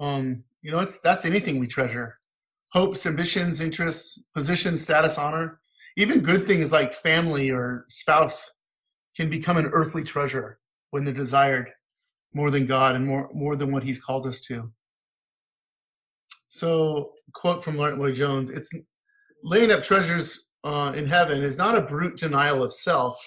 Um, 0.00 0.42
you 0.62 0.72
know, 0.72 0.80
it's 0.80 0.98
that's 0.98 1.24
anything 1.24 1.60
we 1.60 1.68
treasure. 1.68 2.18
Hopes, 2.72 3.06
ambitions, 3.06 3.60
interests, 3.60 4.20
position, 4.34 4.76
status, 4.76 5.16
honor, 5.16 5.60
even 5.96 6.20
good 6.20 6.46
things 6.46 6.72
like 6.72 6.94
family 6.94 7.50
or 7.50 7.86
spouse 7.88 8.50
can 9.16 9.30
become 9.30 9.56
an 9.56 9.66
earthly 9.72 10.04
treasure 10.04 10.58
when 10.90 11.04
they're 11.04 11.14
desired 11.14 11.70
more 12.34 12.50
than 12.50 12.66
God 12.66 12.96
and 12.96 13.06
more 13.06 13.30
more 13.32 13.56
than 13.56 13.72
what 13.72 13.82
He's 13.82 14.02
called 14.02 14.26
us 14.26 14.40
to. 14.42 14.70
So, 16.48 17.12
quote 17.34 17.64
from 17.64 17.76
Martyn 17.76 17.98
Lloyd-Jones: 17.98 18.50
"It's 18.50 18.70
laying 19.42 19.70
up 19.70 19.82
treasures 19.82 20.46
uh, 20.64 20.92
in 20.94 21.06
heaven 21.06 21.42
is 21.42 21.56
not 21.56 21.76
a 21.76 21.82
brute 21.82 22.18
denial 22.18 22.62
of 22.62 22.72
self, 22.72 23.18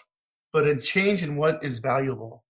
but 0.54 0.68
a 0.68 0.78
change 0.78 1.24
in 1.24 1.36
what 1.36 1.64
is 1.64 1.80
valuable." 1.80 2.44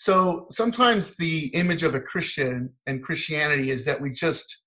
So 0.00 0.46
sometimes 0.48 1.16
the 1.16 1.46
image 1.54 1.82
of 1.82 1.96
a 1.96 2.00
Christian 2.00 2.72
and 2.86 3.02
Christianity 3.02 3.72
is 3.72 3.84
that 3.84 4.00
we 4.00 4.12
just 4.12 4.62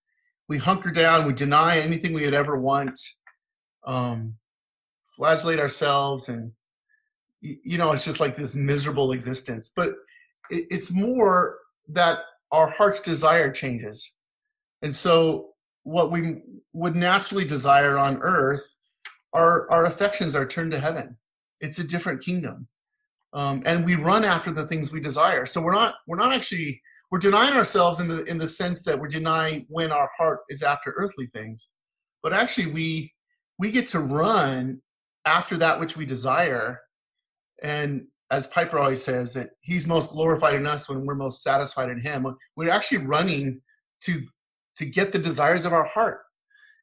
we 0.50 0.58
hunker 0.58 0.92
down, 0.92 1.26
we 1.26 1.32
deny 1.32 1.80
anything 1.80 2.12
we 2.12 2.26
would 2.26 2.34
ever 2.34 2.60
want, 2.60 3.00
um, 3.88 4.36
flagellate 5.22 5.60
ourselves, 5.60 6.30
and 6.30 6.52
you 7.42 7.78
know 7.78 7.92
it's 7.92 8.06
just 8.06 8.20
like 8.20 8.36
this 8.36 8.56
miserable 8.56 9.12
existence. 9.12 9.72
But 9.76 9.94
it's 10.50 10.92
more 10.92 11.58
that 11.90 12.20
our 12.52 12.70
heart's 12.70 13.02
desire 13.02 13.52
changes, 13.52 14.12
and 14.82 14.94
so 14.94 15.50
what 15.84 16.12
we 16.12 16.42
would 16.74 16.96
naturally 16.96 17.46
desire 17.46 17.98
on 17.98 18.18
earth, 18.22 18.64
our 19.34 19.70
our 19.70 19.86
affections 19.86 20.34
are 20.34 20.48
turned 20.48 20.72
to 20.72 20.80
heaven. 20.80 21.18
It's 21.60 21.78
a 21.80 21.84
different 21.84 22.24
kingdom 22.24 22.68
um, 23.34 23.64
and 23.66 23.86
we 23.86 23.96
run 23.96 24.26
after 24.26 24.52
the 24.52 24.68
things 24.68 24.92
we 24.92 25.00
desire. 25.00 25.46
So 25.46 25.62
we're 25.62 25.74
not 25.74 25.96
we're 26.08 26.18
not 26.18 26.34
actually 26.34 26.82
we're 27.12 27.20
denying 27.20 27.54
ourselves 27.54 28.00
in 28.00 28.08
the 28.08 28.24
in 28.24 28.38
the 28.38 28.48
sense 28.48 28.84
that 28.84 29.00
we're 29.00 29.08
denying 29.08 29.66
when 29.70 29.92
our 29.92 30.10
heart 30.18 30.42
is 30.50 30.64
after 30.64 30.94
earthly 30.98 31.28
things, 31.28 31.68
but 32.24 32.34
actually 32.34 32.72
we 32.72 33.14
we 33.58 33.72
get 33.72 33.88
to 33.88 34.00
run 34.00 34.82
after 35.26 35.58
that 35.58 35.80
which 35.80 35.98
we 35.98 36.06
desire, 36.06 36.80
and 37.64 38.08
as 38.32 38.48
Piper 38.48 38.80
always 38.80 39.04
says 39.04 39.34
that 39.34 39.50
he's 39.62 39.88
most 39.88 40.12
glorified 40.12 40.56
in 40.56 40.66
us 40.66 40.88
when 40.88 41.06
we're 41.06 41.16
most 41.16 41.44
satisfied 41.44 41.90
in 41.90 42.00
him. 42.00 42.26
We're 42.56 42.72
actually 42.72 43.06
running 43.06 43.62
to 44.06 44.26
to 44.78 44.86
get 44.86 45.12
the 45.12 45.20
desires 45.20 45.66
of 45.66 45.74
our 45.74 45.86
heart. 45.86 46.22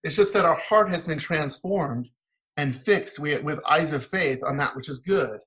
It's 0.05 0.16
just 0.16 0.35
that 0.35 0.44
our 0.44 0.59
heart 0.68 0.90
has 0.90 1.05
been 1.05 1.18
transformed 1.18 2.09
and 2.57 2.81
fixed 2.85 3.18
with 3.18 3.61
eyes 3.66 3.92
of 3.92 4.07
faith 4.07 4.40
on 4.46 4.57
that 4.59 4.77
which 4.77 4.88
is 4.88 4.98
good 4.98 5.40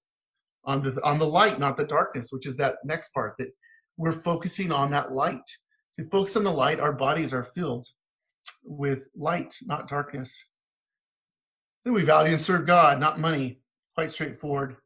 on 0.65 0.83
the 0.83 0.99
on 1.03 1.19
the 1.19 1.27
light, 1.27 1.59
not 1.59 1.77
the 1.77 1.85
darkness, 1.85 2.31
which 2.31 2.45
is 2.45 2.57
that 2.57 2.75
next 2.83 3.13
part 3.13 3.35
that 3.39 3.51
we're 3.97 4.21
focusing 4.23 4.71
on 4.71 4.91
that 4.91 5.11
light. 5.11 5.41
To 5.99 6.05
focus 6.09 6.37
on 6.37 6.43
the 6.43 6.51
light, 6.51 6.79
our 6.79 6.93
bodies 6.93 7.33
are 7.33 7.43
filled 7.55 7.85
with 8.63 8.99
light, 9.15 9.55
not 9.63 9.89
darkness. 9.89 10.45
Then 11.83 11.93
we 11.93 12.03
value 12.03 12.31
and 12.31 12.41
serve 12.41 12.67
God, 12.67 12.99
not 12.99 13.19
money. 13.19 13.59
Quite 13.95 14.11
straightforward. 14.11 14.77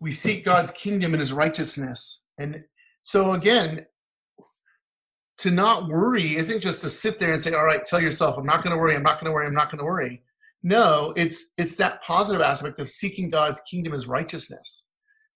We 0.00 0.12
seek 0.12 0.44
God's 0.44 0.70
kingdom 0.70 1.14
and 1.14 1.20
his 1.20 1.32
righteousness. 1.32 2.22
And 2.38 2.64
so 3.02 3.32
again, 3.32 3.86
to 5.38 5.50
not 5.50 5.88
worry 5.88 6.36
isn't 6.36 6.62
just 6.62 6.82
to 6.82 6.88
sit 6.88 7.18
there 7.18 7.32
and 7.32 7.42
say, 7.42 7.52
all 7.52 7.64
right, 7.64 7.84
tell 7.84 8.00
yourself, 8.00 8.38
I'm 8.38 8.46
not 8.46 8.62
going 8.62 8.70
to 8.70 8.78
worry, 8.78 8.94
I'm 8.94 9.02
not 9.02 9.20
going 9.20 9.26
to 9.26 9.32
worry, 9.32 9.46
I'm 9.46 9.54
not 9.54 9.70
going 9.70 9.78
to 9.78 9.84
worry. 9.84 10.22
No, 10.62 11.12
it's 11.16 11.48
it's 11.58 11.76
that 11.76 12.02
positive 12.02 12.40
aspect 12.40 12.80
of 12.80 12.88
seeking 12.88 13.28
God's 13.28 13.60
kingdom 13.70 13.92
as 13.92 14.06
righteousness. 14.06 14.86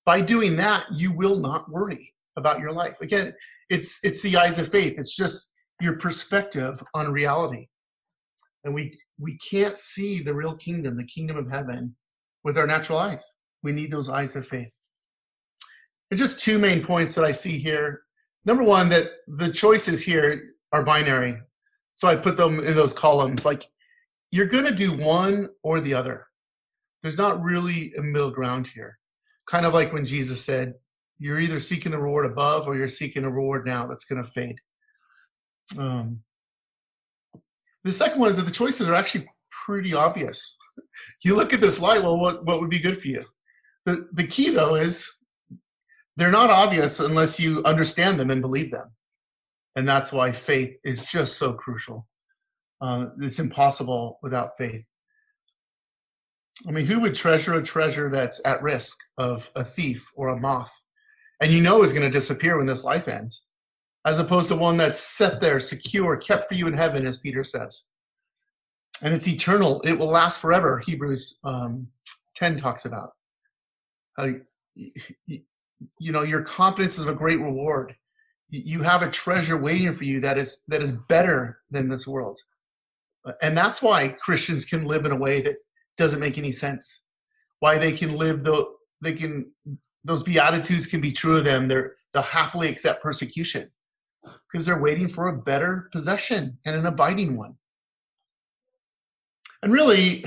By 0.06 0.22
doing 0.22 0.56
that, 0.56 0.86
you 0.90 1.12
will 1.12 1.38
not 1.38 1.70
worry 1.70 2.14
about 2.36 2.60
your 2.60 2.72
life. 2.72 2.94
Again, 3.02 3.34
it's 3.68 4.00
it's 4.02 4.22
the 4.22 4.36
eyes 4.38 4.58
of 4.58 4.70
faith. 4.70 4.94
It's 4.96 5.14
just 5.14 5.50
your 5.80 5.98
perspective 5.98 6.82
on 6.94 7.12
reality. 7.12 7.68
And 8.64 8.74
we 8.74 8.98
we 9.18 9.36
can't 9.38 9.76
see 9.76 10.22
the 10.22 10.34
real 10.34 10.56
kingdom, 10.56 10.96
the 10.96 11.04
kingdom 11.04 11.36
of 11.36 11.50
heaven, 11.50 11.94
with 12.44 12.56
our 12.56 12.66
natural 12.66 12.98
eyes. 12.98 13.24
We 13.62 13.72
need 13.72 13.90
those 13.90 14.08
eyes 14.08 14.36
of 14.36 14.46
faith. 14.46 14.68
And 16.10 16.18
just 16.18 16.40
two 16.40 16.58
main 16.58 16.84
points 16.84 17.14
that 17.14 17.24
I 17.24 17.32
see 17.32 17.58
here. 17.58 18.02
Number 18.44 18.62
one, 18.62 18.88
that 18.90 19.10
the 19.26 19.52
choices 19.52 20.02
here 20.02 20.54
are 20.72 20.84
binary. 20.84 21.38
So 21.94 22.08
I 22.08 22.16
put 22.16 22.36
them 22.36 22.60
in 22.60 22.74
those 22.74 22.94
columns. 22.94 23.44
Like 23.44 23.68
you're 24.30 24.46
going 24.46 24.64
to 24.64 24.74
do 24.74 24.96
one 24.96 25.48
or 25.62 25.80
the 25.80 25.94
other. 25.94 26.26
There's 27.02 27.16
not 27.16 27.42
really 27.42 27.92
a 27.98 28.02
middle 28.02 28.30
ground 28.30 28.68
here. 28.74 28.98
Kind 29.50 29.66
of 29.66 29.74
like 29.74 29.92
when 29.92 30.04
Jesus 30.04 30.44
said, 30.44 30.74
You're 31.18 31.40
either 31.40 31.60
seeking 31.60 31.92
the 31.92 31.98
reward 31.98 32.26
above 32.26 32.66
or 32.66 32.76
you're 32.76 32.88
seeking 32.88 33.24
a 33.24 33.30
reward 33.30 33.66
now 33.66 33.86
that's 33.86 34.04
going 34.04 34.22
to 34.22 34.30
fade. 34.30 34.56
Um, 35.78 36.20
the 37.84 37.92
second 37.92 38.20
one 38.20 38.30
is 38.30 38.36
that 38.36 38.44
the 38.44 38.50
choices 38.50 38.88
are 38.88 38.94
actually 38.94 39.28
pretty 39.66 39.94
obvious. 39.94 40.56
You 41.24 41.36
look 41.36 41.52
at 41.52 41.60
this 41.60 41.80
light, 41.80 42.02
well, 42.02 42.18
what, 42.18 42.44
what 42.44 42.60
would 42.60 42.70
be 42.70 42.78
good 42.78 43.00
for 43.00 43.08
you? 43.08 43.24
The, 43.86 44.08
the 44.12 44.26
key, 44.26 44.50
though, 44.50 44.74
is 44.74 45.10
they're 46.16 46.30
not 46.30 46.50
obvious 46.50 47.00
unless 47.00 47.38
you 47.38 47.62
understand 47.64 48.18
them 48.18 48.30
and 48.30 48.42
believe 48.42 48.70
them. 48.70 48.90
And 49.76 49.88
that's 49.88 50.12
why 50.12 50.32
faith 50.32 50.76
is 50.84 51.00
just 51.02 51.36
so 51.36 51.52
crucial. 51.52 52.06
Uh, 52.80 53.06
it's 53.20 53.38
impossible 53.38 54.18
without 54.22 54.58
faith. 54.58 54.84
I 56.66 56.72
mean, 56.72 56.86
who 56.86 57.00
would 57.00 57.14
treasure 57.14 57.54
a 57.54 57.62
treasure 57.62 58.10
that's 58.10 58.40
at 58.44 58.62
risk 58.62 58.98
of 59.16 59.50
a 59.54 59.64
thief 59.64 60.04
or 60.14 60.28
a 60.28 60.40
moth 60.40 60.72
and 61.40 61.52
you 61.52 61.60
know 61.60 61.82
is 61.82 61.92
going 61.92 62.02
to 62.02 62.10
disappear 62.10 62.56
when 62.56 62.66
this 62.66 62.84
life 62.84 63.08
ends, 63.08 63.42
as 64.08 64.18
opposed 64.18 64.48
to 64.48 64.56
one 64.56 64.78
that's 64.78 65.00
set 65.00 65.38
there, 65.38 65.60
secure, 65.60 66.16
kept 66.16 66.48
for 66.48 66.54
you 66.54 66.66
in 66.66 66.72
heaven, 66.72 67.06
as 67.06 67.18
Peter 67.18 67.44
says? 67.44 67.82
And 69.02 69.12
it's 69.12 69.28
eternal, 69.28 69.82
it 69.82 69.98
will 69.98 70.06
last 70.06 70.40
forever, 70.40 70.78
Hebrews 70.78 71.38
um, 71.44 71.86
10 72.34 72.56
talks 72.56 72.86
about. 72.86 73.12
Uh, 74.16 74.28
you 74.86 76.12
know, 76.12 76.22
your 76.22 76.42
confidence 76.42 76.98
is 76.98 77.06
a 77.06 77.12
great 77.12 77.38
reward. 77.38 77.94
You 78.48 78.82
have 78.82 79.02
a 79.02 79.10
treasure 79.10 79.58
waiting 79.58 79.94
for 79.94 80.04
you 80.04 80.20
that 80.20 80.38
is 80.38 80.62
that 80.68 80.80
is 80.80 80.92
better 81.08 81.60
than 81.70 81.88
this 81.88 82.08
world. 82.08 82.40
And 83.42 83.56
that's 83.56 83.82
why 83.82 84.08
Christians 84.08 84.64
can 84.64 84.86
live 84.86 85.04
in 85.04 85.12
a 85.12 85.16
way 85.16 85.42
that 85.42 85.56
doesn't 85.98 86.18
make 86.18 86.38
any 86.38 86.50
sense. 86.50 87.02
Why 87.60 87.76
they 87.76 87.92
can 87.92 88.16
live 88.16 88.42
though 88.42 88.76
they 89.02 89.12
can 89.12 89.52
those 90.02 90.22
beatitudes 90.22 90.86
can 90.86 91.02
be 91.02 91.12
true 91.12 91.36
of 91.36 91.44
them. 91.44 91.68
They're 91.68 91.96
they'll 92.14 92.22
happily 92.22 92.68
accept 92.68 93.02
persecution 93.02 93.70
because 94.50 94.66
they're 94.66 94.80
waiting 94.80 95.08
for 95.08 95.28
a 95.28 95.36
better 95.36 95.88
possession 95.92 96.58
and 96.64 96.76
an 96.76 96.86
abiding 96.86 97.36
one. 97.36 97.54
And 99.62 99.72
really, 99.72 100.24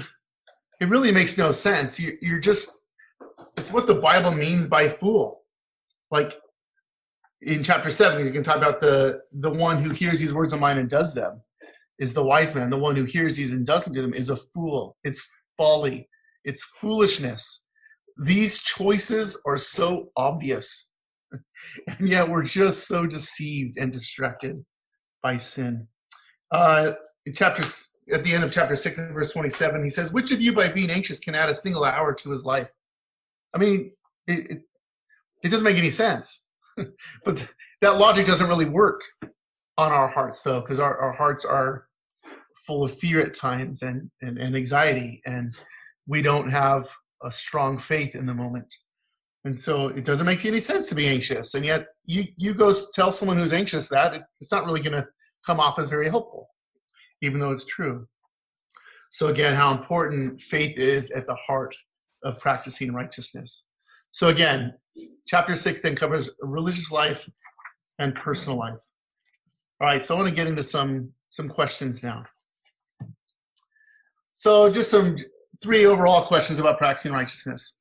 it 0.79 0.89
really 0.89 1.11
makes 1.11 1.37
no 1.37 1.51
sense. 1.51 1.99
You, 1.99 2.17
you're 2.21 2.39
just 2.39 2.77
it's 3.57 3.71
what 3.71 3.87
the 3.87 3.95
Bible 3.95 4.31
means 4.31 4.67
by 4.67 4.89
fool. 4.89 5.43
Like 6.09 6.33
in 7.41 7.63
chapter 7.63 7.91
seven, 7.91 8.25
you 8.25 8.31
can 8.31 8.43
talk 8.43 8.57
about 8.57 8.81
the 8.81 9.21
the 9.33 9.51
one 9.51 9.81
who 9.81 9.91
hears 9.91 10.19
these 10.19 10.33
words 10.33 10.53
of 10.53 10.59
mine 10.59 10.77
and 10.77 10.89
does 10.89 11.13
them 11.13 11.41
is 11.99 12.13
the 12.13 12.23
wise 12.23 12.55
man. 12.55 12.69
The 12.69 12.77
one 12.77 12.95
who 12.95 13.03
hears 13.03 13.35
these 13.35 13.53
and 13.53 13.65
doesn't 13.65 13.93
do 13.93 14.01
them 14.01 14.13
is 14.13 14.29
a 14.29 14.37
fool. 14.37 14.97
It's 15.03 15.25
folly, 15.57 16.09
it's 16.43 16.63
foolishness. 16.63 17.67
These 18.17 18.59
choices 18.59 19.41
are 19.45 19.57
so 19.57 20.09
obvious, 20.17 20.89
and 21.87 22.09
yet 22.09 22.29
we're 22.29 22.43
just 22.43 22.87
so 22.87 23.05
deceived 23.05 23.77
and 23.77 23.91
distracted 23.91 24.63
by 25.23 25.37
sin. 25.37 25.87
Uh, 26.51 26.91
in 27.25 27.33
chapter 27.33 27.63
at 28.11 28.23
the 28.23 28.33
end 28.33 28.43
of 28.43 28.51
chapter 28.51 28.75
six 28.75 28.97
verse 28.97 29.31
twenty-seven, 29.31 29.83
he 29.83 29.89
says, 29.89 30.11
"Which 30.11 30.31
of 30.31 30.41
you, 30.41 30.53
by 30.53 30.71
being 30.71 30.89
anxious, 30.89 31.19
can 31.19 31.35
add 31.35 31.49
a 31.49 31.55
single 31.55 31.83
hour 31.83 32.13
to 32.13 32.31
his 32.31 32.43
life?" 32.43 32.67
I 33.53 33.57
mean, 33.57 33.91
it, 34.27 34.51
it, 34.51 34.61
it 35.43 35.49
doesn't 35.49 35.65
make 35.65 35.77
any 35.77 35.89
sense, 35.89 36.45
but 37.25 37.47
that 37.81 37.97
logic 37.97 38.25
doesn't 38.25 38.47
really 38.47 38.69
work 38.69 39.01
on 39.77 39.91
our 39.91 40.07
hearts, 40.07 40.41
though, 40.41 40.61
because 40.61 40.79
our, 40.79 40.97
our 40.97 41.13
hearts 41.13 41.45
are 41.45 41.87
full 42.67 42.83
of 42.83 42.97
fear 42.99 43.21
at 43.21 43.33
times 43.33 43.81
and, 43.81 44.09
and, 44.21 44.37
and 44.37 44.55
anxiety, 44.55 45.21
and 45.25 45.55
we 46.07 46.21
don't 46.21 46.49
have 46.49 46.87
a 47.23 47.31
strong 47.31 47.79
faith 47.79 48.15
in 48.15 48.25
the 48.25 48.33
moment. 48.33 48.73
And 49.43 49.59
so 49.59 49.87
it 49.87 50.05
doesn't 50.05 50.25
make 50.25 50.45
any 50.45 50.59
sense 50.59 50.87
to 50.89 50.95
be 50.95 51.07
anxious. 51.07 51.55
And 51.55 51.65
yet 51.65 51.87
you, 52.05 52.25
you 52.37 52.53
go 52.53 52.73
tell 52.93 53.11
someone 53.11 53.37
who's 53.37 53.53
anxious 53.53 53.87
that, 53.89 54.13
it, 54.13 54.21
it's 54.39 54.51
not 54.51 54.65
really 54.65 54.81
going 54.81 54.93
to 54.93 55.07
come 55.45 55.59
off 55.59 55.79
as 55.79 55.89
very 55.89 56.09
helpful, 56.09 56.47
even 57.21 57.39
though 57.39 57.51
it's 57.51 57.65
true. 57.65 58.07
So 59.09 59.27
again, 59.27 59.55
how 59.55 59.71
important 59.71 60.39
faith 60.41 60.77
is 60.77 61.11
at 61.11 61.25
the 61.25 61.35
heart 61.35 61.75
of 62.23 62.39
practicing 62.39 62.93
righteousness. 62.93 63.65
So 64.11 64.27
again, 64.27 64.73
chapter 65.27 65.55
six 65.55 65.81
then 65.81 65.95
covers 65.95 66.29
religious 66.41 66.91
life 66.91 67.27
and 67.99 68.13
personal 68.13 68.59
life. 68.59 68.79
All 69.81 69.87
right, 69.87 70.03
so 70.03 70.13
I 70.13 70.17
want 70.19 70.29
to 70.29 70.35
get 70.35 70.47
into 70.47 70.63
some 70.63 71.11
some 71.31 71.49
questions 71.49 72.03
now. 72.03 72.23
So 74.35 74.69
just 74.71 74.91
some 74.91 75.15
three 75.63 75.85
overall 75.85 76.25
questions 76.25 76.59
about 76.59 76.77
practicing 76.77 77.11
righteousness. 77.11 77.79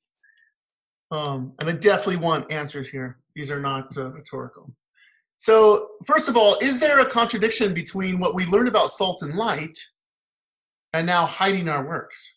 Um, 1.10 1.52
and 1.58 1.68
I 1.68 1.72
definitely 1.72 2.16
want 2.16 2.50
answers 2.52 2.88
here. 2.88 3.18
These 3.34 3.50
are 3.50 3.60
not 3.60 3.96
uh, 3.96 4.10
rhetorical. 4.10 4.72
So, 5.36 5.88
first 6.04 6.28
of 6.28 6.36
all, 6.36 6.58
is 6.60 6.80
there 6.80 7.00
a 7.00 7.06
contradiction 7.06 7.72
between 7.72 8.20
what 8.20 8.34
we 8.34 8.44
learned 8.46 8.68
about 8.68 8.92
salt 8.92 9.22
and 9.22 9.34
light 9.34 9.78
and 10.92 11.06
now 11.06 11.26
hiding 11.26 11.68
our 11.68 11.86
works? 11.86 12.34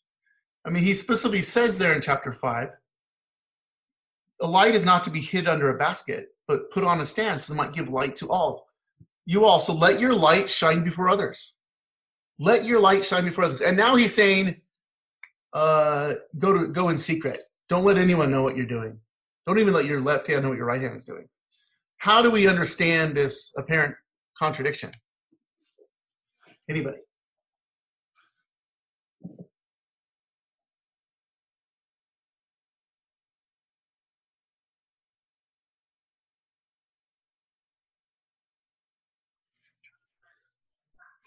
I 0.65 0.69
mean, 0.69 0.83
he 0.83 0.93
specifically 0.93 1.41
says 1.41 1.77
there 1.77 1.93
in 1.93 2.01
chapter 2.01 2.31
5 2.31 2.69
a 4.41 4.47
light 4.47 4.75
is 4.75 4.83
not 4.83 5.03
to 5.05 5.09
be 5.09 5.21
hid 5.21 5.47
under 5.47 5.69
a 5.69 5.77
basket, 5.77 6.27
but 6.47 6.69
put 6.69 6.83
on 6.83 6.99
a 6.99 7.05
stand 7.05 7.39
so 7.39 7.53
it 7.53 7.55
might 7.55 7.73
give 7.73 7.89
light 7.89 8.15
to 8.15 8.29
all. 8.29 8.67
You 9.25 9.45
also 9.45 9.73
let 9.73 9.99
your 9.99 10.13
light 10.13 10.49
shine 10.49 10.83
before 10.83 11.09
others. 11.09 11.53
Let 12.39 12.65
your 12.65 12.79
light 12.79 13.05
shine 13.05 13.23
before 13.23 13.45
others. 13.45 13.61
And 13.61 13.77
now 13.77 13.95
he's 13.95 14.13
saying, 14.13 14.59
uh, 15.53 16.15
go 16.37 16.51
to 16.51 16.67
go 16.67 16.89
in 16.89 16.97
secret. 16.97 17.43
Don't 17.73 17.85
let 17.85 17.97
anyone 17.97 18.29
know 18.29 18.43
what 18.43 18.55
you're 18.55 18.67
doing. 18.67 18.99
Don't 19.47 19.57
even 19.57 19.73
let 19.73 19.85
your 19.85 19.99
left 19.99 20.27
hand 20.27 20.43
know 20.43 20.49
what 20.49 20.59
your 20.59 20.67
right 20.67 20.79
hand 20.79 20.95
is 20.95 21.05
doing. 21.05 21.27
How 21.97 22.21
do 22.21 22.29
we 22.29 22.45
understand 22.47 23.17
this 23.17 23.51
apparent 23.57 23.95
contradiction? 24.37 24.91
Anybody? 26.69 26.97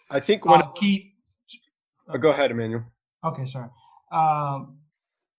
I 0.08 0.20
think 0.20 0.44
when 0.44 0.62
Uh, 0.62 0.70
Keith, 0.76 1.12
oh, 2.08 2.18
go 2.18 2.30
ahead, 2.30 2.52
Emmanuel. 2.52 2.84
okay, 3.24 3.46
sorry. 3.46 3.68
Um, 4.12 4.78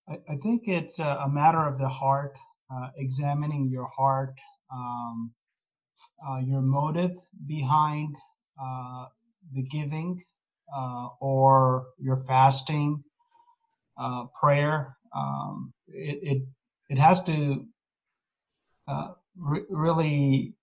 I, 0.09 0.13
I 0.33 0.37
think 0.43 0.63
it's 0.67 0.99
a, 0.99 1.23
a 1.25 1.29
matter 1.29 1.65
of 1.67 1.79
the 1.79 1.89
heart, 1.89 2.33
uh, 2.73 2.89
examining 2.97 3.69
your 3.71 3.89
heart, 3.97 4.35
um, 4.73 5.33
uh, 6.27 6.39
your 6.39 6.61
motive 6.61 7.11
behind 7.47 8.15
uh, 8.61 9.05
the 9.53 9.63
giving 9.71 10.23
uh, 10.75 11.09
or 11.21 11.87
your 11.99 12.23
fasting, 12.27 13.03
uh, 13.99 14.25
prayer. 14.39 14.95
Um, 15.15 15.73
it, 15.87 16.19
it 16.23 16.43
it 16.89 16.99
has 16.99 17.23
to 17.25 17.65
uh, 18.87 19.09
re- 19.37 19.65
really 19.69 20.53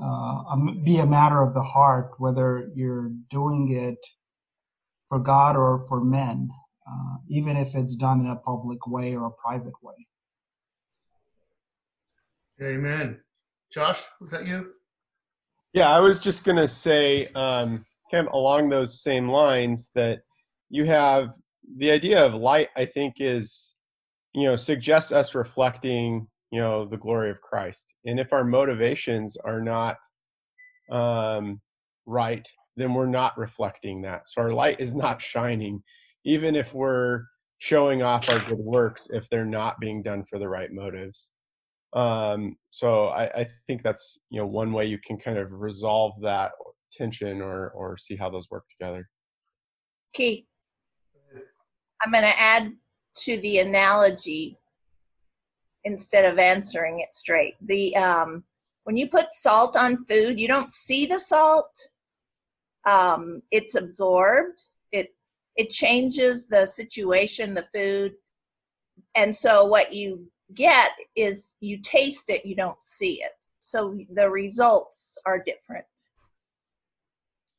um, 0.00 0.82
be 0.84 0.98
a 0.98 1.06
matter 1.06 1.42
of 1.42 1.54
the 1.54 1.62
heart, 1.62 2.12
whether 2.18 2.70
you're 2.74 3.10
doing 3.30 3.72
it 3.72 3.98
for 5.08 5.18
God 5.18 5.56
or 5.56 5.86
for 5.88 6.00
men, 6.02 6.50
uh, 6.88 7.16
even 7.28 7.56
if 7.56 7.74
it's 7.74 7.96
done 7.96 8.20
in 8.20 8.26
a 8.30 8.36
public 8.36 8.86
way 8.86 9.14
or 9.14 9.26
a 9.26 9.30
private 9.30 9.72
way. 9.82 9.94
Amen. 12.62 13.20
Josh, 13.72 14.00
was 14.20 14.30
that 14.30 14.46
you? 14.46 14.72
Yeah, 15.72 15.88
I 15.88 16.00
was 16.00 16.18
just 16.18 16.44
gonna 16.44 16.68
say, 16.68 17.26
um, 17.34 17.84
kind 18.10 18.26
of 18.26 18.32
along 18.32 18.68
those 18.68 19.02
same 19.02 19.28
lines, 19.28 19.90
that 19.94 20.20
you 20.68 20.84
have 20.84 21.30
the 21.78 21.90
idea 21.90 22.24
of 22.24 22.34
light. 22.34 22.68
I 22.76 22.86
think 22.86 23.14
is, 23.18 23.74
you 24.34 24.44
know, 24.44 24.56
suggests 24.56 25.12
us 25.12 25.34
reflecting, 25.34 26.26
you 26.50 26.60
know, 26.60 26.86
the 26.86 26.96
glory 26.96 27.30
of 27.30 27.40
Christ. 27.40 27.86
And 28.04 28.18
if 28.18 28.32
our 28.32 28.44
motivations 28.44 29.36
are 29.44 29.60
not 29.60 29.96
um, 30.90 31.60
right, 32.06 32.46
then 32.76 32.94
we're 32.94 33.06
not 33.06 33.38
reflecting 33.38 34.02
that. 34.02 34.22
So 34.28 34.42
our 34.42 34.50
light 34.50 34.80
is 34.80 34.94
not 34.94 35.22
shining, 35.22 35.82
even 36.24 36.56
if 36.56 36.72
we're 36.74 37.24
showing 37.58 38.02
off 38.02 38.28
our 38.28 38.40
good 38.40 38.58
works, 38.58 39.08
if 39.10 39.24
they're 39.30 39.44
not 39.44 39.78
being 39.80 40.02
done 40.02 40.24
for 40.28 40.38
the 40.38 40.48
right 40.48 40.72
motives. 40.72 41.30
Um, 41.92 42.56
so 42.70 43.06
I, 43.06 43.24
I 43.40 43.48
think 43.66 43.82
that's 43.82 44.18
you 44.30 44.40
know 44.40 44.46
one 44.46 44.72
way 44.72 44.86
you 44.86 44.98
can 45.04 45.18
kind 45.18 45.38
of 45.38 45.48
resolve 45.50 46.12
that 46.22 46.52
tension 46.96 47.40
or 47.40 47.70
or 47.70 47.98
see 47.98 48.16
how 48.16 48.30
those 48.30 48.48
work 48.50 48.64
together. 48.70 49.08
Keith, 50.14 50.44
I'm 52.02 52.12
going 52.12 52.22
to 52.22 52.40
add 52.40 52.72
to 53.16 53.40
the 53.40 53.58
analogy 53.58 54.56
instead 55.84 56.24
of 56.24 56.38
answering 56.38 57.00
it 57.00 57.14
straight. 57.14 57.54
The 57.62 57.96
um, 57.96 58.44
when 58.84 58.96
you 58.96 59.08
put 59.08 59.34
salt 59.34 59.76
on 59.76 60.04
food, 60.06 60.40
you 60.40 60.48
don't 60.48 60.72
see 60.72 61.06
the 61.06 61.18
salt. 61.18 61.88
Um, 62.86 63.42
it's 63.50 63.74
absorbed. 63.74 64.62
It 65.60 65.68
changes 65.68 66.46
the 66.46 66.64
situation, 66.64 67.52
the 67.52 67.66
food, 67.74 68.12
and 69.14 69.34
so 69.34 69.66
what 69.66 69.92
you 69.92 70.26
get 70.54 70.90
is 71.16 71.54
you 71.60 71.80
taste 71.82 72.30
it, 72.30 72.46
you 72.46 72.56
don't 72.56 72.80
see 72.80 73.22
it. 73.22 73.32
So 73.58 73.98
the 74.14 74.30
results 74.30 75.18
are 75.26 75.38
different. 75.38 75.84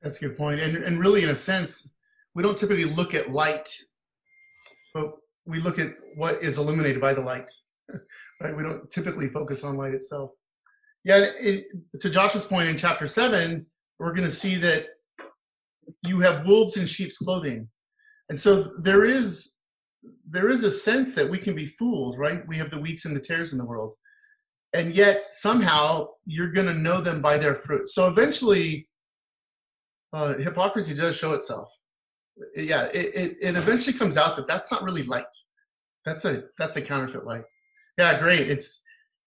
That's 0.01 0.17
a 0.17 0.27
good 0.27 0.37
point. 0.37 0.61
And, 0.61 0.77
and 0.77 0.99
really, 0.99 1.21
in 1.21 1.29
a 1.29 1.35
sense, 1.35 1.87
we 2.33 2.41
don't 2.41 2.57
typically 2.57 2.85
look 2.85 3.13
at 3.13 3.29
light, 3.29 3.69
but 4.95 5.11
we 5.45 5.59
look 5.59 5.77
at 5.77 5.91
what 6.15 6.41
is 6.41 6.57
illuminated 6.57 6.99
by 6.99 7.13
the 7.13 7.21
light. 7.21 7.51
right? 8.41 8.57
We 8.57 8.63
don't 8.63 8.89
typically 8.89 9.27
focus 9.27 9.63
on 9.63 9.77
light 9.77 9.93
itself. 9.93 10.31
Yeah, 11.03 11.25
it, 11.39 11.65
to 11.99 12.09
Josh's 12.09 12.45
point 12.45 12.67
in 12.67 12.77
chapter 12.77 13.07
seven, 13.07 13.67
we're 13.99 14.13
going 14.13 14.27
to 14.27 14.35
see 14.35 14.55
that 14.55 14.87
you 16.03 16.19
have 16.21 16.47
wolves 16.47 16.77
in 16.77 16.85
sheep's 16.85 17.17
clothing, 17.17 17.69
and 18.31 18.39
so 18.39 18.71
there 18.79 19.03
is 19.03 19.57
there 20.29 20.47
is 20.47 20.63
a 20.63 20.71
sense 20.71 21.13
that 21.15 21.29
we 21.29 21.37
can 21.37 21.53
be 21.53 21.65
fooled, 21.65 22.17
right? 22.17 22.47
We 22.47 22.55
have 22.55 22.71
the 22.71 22.79
wheats 22.79 23.03
and 23.03 23.13
the 23.13 23.19
tares 23.19 23.51
in 23.51 23.57
the 23.57 23.65
world, 23.65 23.93
and 24.71 24.95
yet 24.95 25.25
somehow 25.25 26.07
you're 26.25 26.53
going 26.53 26.67
to 26.67 26.73
know 26.73 27.01
them 27.01 27.21
by 27.21 27.37
their 27.37 27.55
fruit. 27.55 27.89
So 27.89 28.07
eventually, 28.07 28.87
uh, 30.13 30.35
hypocrisy 30.35 30.93
does 30.93 31.17
show 31.17 31.33
itself. 31.33 31.67
Yeah, 32.55 32.85
it, 32.93 33.13
it, 33.13 33.37
it 33.41 33.55
eventually 33.57 33.97
comes 33.97 34.15
out 34.15 34.37
that 34.37 34.47
that's 34.47 34.71
not 34.71 34.83
really 34.83 35.03
light. 35.03 35.25
That's 36.05 36.23
a 36.23 36.45
that's 36.57 36.77
a 36.77 36.81
counterfeit 36.81 37.25
light. 37.25 37.43
Yeah, 37.97 38.17
great. 38.17 38.49
It's 38.49 38.81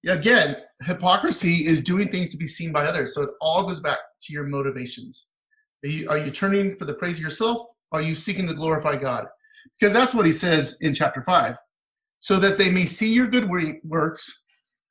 again, 0.09 0.57
hypocrisy 0.81 1.67
is 1.67 1.83
doing 1.83 2.09
things 2.09 2.31
to 2.31 2.39
be 2.39 2.47
seen 2.47 2.73
by 2.73 2.87
others. 2.87 3.15
So 3.15 3.21
it 3.21 3.31
all 3.43 3.67
goes 3.67 3.81
back 3.81 3.99
to 4.23 4.33
your 4.33 4.45
motivations. 4.45 5.27
Are 5.85 5.89
you, 5.89 6.09
are 6.09 6.17
you 6.17 6.31
turning 6.31 6.75
for 6.75 6.87
the 6.87 6.95
praise 6.95 7.17
of 7.17 7.21
yourself? 7.21 7.67
Are 7.95 8.03
you 8.03 8.17
seeking 8.17 8.49
to 8.49 8.55
glorify 8.55 8.97
God? 8.97 9.27
Because 9.79 9.95
that's 9.95 10.15
what 10.15 10.27
he 10.27 10.33
says 10.33 10.77
in 10.81 10.93
chapter 10.95 11.23
five. 11.23 11.55
So 12.19 12.39
that 12.41 12.59
they 12.59 12.71
may 12.71 12.87
see 12.87 13.13
your 13.13 13.29
good 13.29 13.49
works 13.85 14.43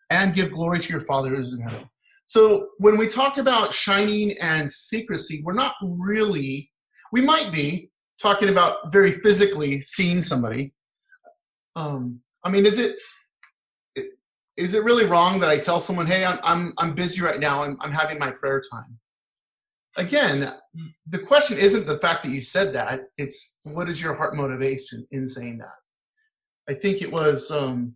and 0.10 0.34
give 0.34 0.54
glory 0.54 0.80
to 0.80 0.90
your 0.90 1.02
Father 1.02 1.36
who 1.36 1.42
is 1.42 1.52
in 1.52 1.60
heaven. 1.60 1.90
So 2.28 2.70
when 2.78 2.98
we 2.98 3.08
talk 3.08 3.38
about 3.38 3.74
shining 3.74 4.38
and 4.40 4.72
secrecy, 4.72 5.42
we're 5.44 5.54
not 5.54 5.76
really, 5.84 6.72
we 7.12 7.22
might 7.22 7.52
be 7.52 7.92
talking 8.22 8.50
about 8.50 8.94
very 8.94 9.20
physically 9.20 9.82
seeing 9.82 10.22
somebody. 10.22 10.74
Um, 11.76 12.22
I 12.46 12.50
mean, 12.50 12.66
is 12.66 12.80
it 12.80 12.96
is 14.56 14.76
it 14.76 14.84
really 14.84 15.06
wrong 15.06 15.40
that 15.40 15.50
I 15.50 15.58
tell 15.58 15.82
someone, 15.82 16.08
"Hey, 16.08 16.24
I'm 16.24 16.40
I'm 16.44 16.74
I'm 16.78 16.94
busy 16.94 17.22
right 17.22 17.40
now. 17.40 17.64
I'm 17.64 17.78
I'm 17.82 17.92
having 17.92 18.20
my 18.20 18.32
prayer 18.32 18.62
time." 18.72 19.00
Again, 19.96 20.52
the 21.08 21.20
question 21.20 21.58
isn't 21.58 21.86
the 21.86 22.00
fact 22.00 22.24
that 22.24 22.32
you 22.32 22.42
said 22.42 22.74
that. 22.74 23.02
It's 23.18 23.58
what 23.64 23.90
is 23.90 24.02
your 24.02 24.16
heart 24.16 24.36
motivation 24.36 25.06
in 25.12 25.28
saying 25.28 25.60
that. 25.60 26.74
I 26.74 26.80
think 26.80 27.02
it 27.02 27.12
was 27.12 27.52
um, 27.52 27.96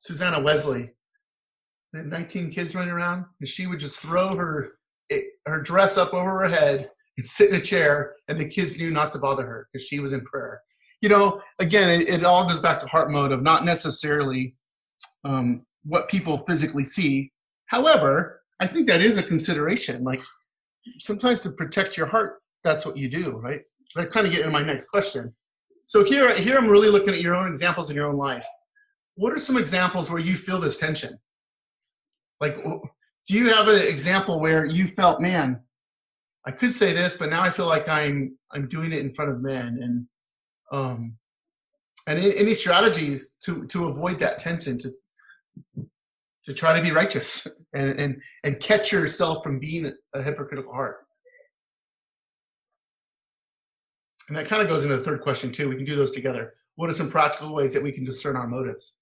Susanna 0.00 0.40
Wesley 0.40 0.90
19 1.92 2.50
kids 2.50 2.74
running 2.74 2.90
around, 2.92 3.24
and 3.40 3.48
she 3.48 3.66
would 3.66 3.80
just 3.80 4.00
throw 4.00 4.36
her 4.36 4.72
her 5.46 5.60
dress 5.60 5.96
up 5.98 6.14
over 6.14 6.30
her 6.30 6.48
head 6.48 6.88
and 7.16 7.26
sit 7.26 7.50
in 7.50 7.56
a 7.56 7.60
chair, 7.60 8.14
and 8.28 8.38
the 8.38 8.44
kids 8.44 8.78
knew 8.78 8.90
not 8.90 9.12
to 9.12 9.18
bother 9.18 9.44
her 9.44 9.68
because 9.72 9.86
she 9.86 9.98
was 9.98 10.12
in 10.12 10.20
prayer. 10.24 10.60
You 11.00 11.08
know, 11.08 11.42
again, 11.58 12.00
it, 12.00 12.08
it, 12.08 12.24
all 12.24 12.48
goes 12.48 12.60
back 12.60 12.78
to 12.80 12.86
heart 12.86 13.10
motive, 13.10 13.42
not 13.42 13.64
necessarily 13.64 14.54
um, 15.24 15.66
what 15.84 16.08
people 16.08 16.44
physically 16.46 16.84
see. 16.84 17.32
However, 17.66 18.42
I 18.60 18.66
think 18.66 18.86
that 18.86 19.00
is 19.00 19.16
a 19.16 19.22
consideration. 19.22 20.04
Like 20.04 20.20
sometimes 20.98 21.40
to 21.42 21.50
protect 21.50 21.96
your 21.96 22.06
heart, 22.06 22.40
that's 22.64 22.84
what 22.84 22.96
you 22.96 23.08
do, 23.08 23.32
right? 23.32 23.62
That 23.94 24.10
kind 24.10 24.26
of 24.26 24.32
get 24.32 24.40
into 24.40 24.52
my 24.52 24.62
next 24.62 24.88
question. 24.88 25.34
So 25.86 26.04
here, 26.04 26.36
here 26.38 26.56
I'm 26.56 26.68
really 26.68 26.88
looking 26.88 27.14
at 27.14 27.20
your 27.20 27.34
own 27.34 27.48
examples 27.48 27.90
in 27.90 27.96
your 27.96 28.06
own 28.06 28.16
life. 28.16 28.46
What 29.16 29.32
are 29.32 29.38
some 29.38 29.56
examples 29.56 30.10
where 30.10 30.20
you 30.20 30.36
feel 30.36 30.60
this 30.60 30.78
tension? 30.78 31.18
Like, 32.40 32.56
do 32.62 33.34
you 33.34 33.52
have 33.52 33.68
an 33.68 33.80
example 33.80 34.40
where 34.40 34.64
you 34.64 34.86
felt, 34.86 35.20
man, 35.20 35.60
I 36.46 36.50
could 36.52 36.72
say 36.72 36.92
this, 36.92 37.16
but 37.16 37.30
now 37.30 37.42
I 37.42 37.50
feel 37.50 37.66
like 37.66 37.88
I'm 37.88 38.36
I'm 38.52 38.68
doing 38.68 38.92
it 38.92 39.00
in 39.00 39.12
front 39.12 39.30
of 39.30 39.42
men, 39.42 39.78
and 39.82 40.06
um, 40.72 41.16
and 42.06 42.18
any 42.18 42.54
strategies 42.54 43.34
to 43.44 43.66
to 43.66 43.88
avoid 43.88 44.18
that 44.20 44.38
tension 44.38 44.78
to 44.78 44.90
to 46.44 46.54
try 46.54 46.76
to 46.76 46.82
be 46.82 46.90
righteous 46.90 47.46
and 47.74 47.98
and 47.98 48.20
and 48.44 48.60
catch 48.60 48.92
yourself 48.92 49.44
from 49.44 49.58
being 49.58 49.92
a 50.14 50.22
hypocritical 50.22 50.72
heart. 50.72 50.98
And 54.28 54.36
that 54.36 54.46
kind 54.46 54.62
of 54.62 54.68
goes 54.68 54.84
into 54.84 54.96
the 54.96 55.02
third 55.02 55.22
question 55.22 55.50
too. 55.50 55.68
We 55.68 55.76
can 55.76 55.84
do 55.84 55.96
those 55.96 56.12
together. 56.12 56.54
What 56.76 56.88
are 56.88 56.92
some 56.92 57.10
practical 57.10 57.52
ways 57.52 57.74
that 57.74 57.82
we 57.82 57.92
can 57.92 58.04
discern 58.04 58.36
our 58.36 58.46
motives? 58.46 58.94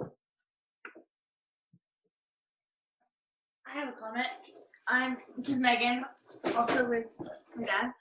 I 0.00 0.06
have 3.74 3.88
a 3.88 3.92
comment. 3.92 4.26
I'm 4.88 5.16
this 5.36 5.48
is 5.48 5.60
Megan, 5.60 6.04
also 6.56 6.88
with 6.88 7.06
my 7.56 7.64
dad. 7.64 7.92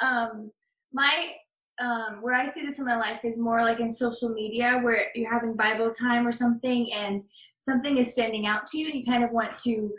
Um, 0.00 0.52
my 0.92 1.32
um, 1.80 2.22
where 2.22 2.34
I 2.34 2.52
see 2.52 2.64
this 2.64 2.78
in 2.78 2.84
my 2.84 2.96
life 2.96 3.20
is 3.24 3.36
more 3.36 3.62
like 3.62 3.80
in 3.80 3.90
social 3.90 4.30
media, 4.30 4.78
where 4.82 5.06
you're 5.14 5.32
having 5.32 5.54
Bible 5.54 5.92
time 5.92 6.26
or 6.26 6.32
something, 6.32 6.92
and 6.92 7.22
something 7.68 7.98
is 7.98 8.12
standing 8.12 8.46
out 8.46 8.66
to 8.68 8.78
you, 8.78 8.86
and 8.86 8.94
you 8.94 9.04
kind 9.04 9.24
of 9.24 9.30
want 9.30 9.58
to 9.60 9.92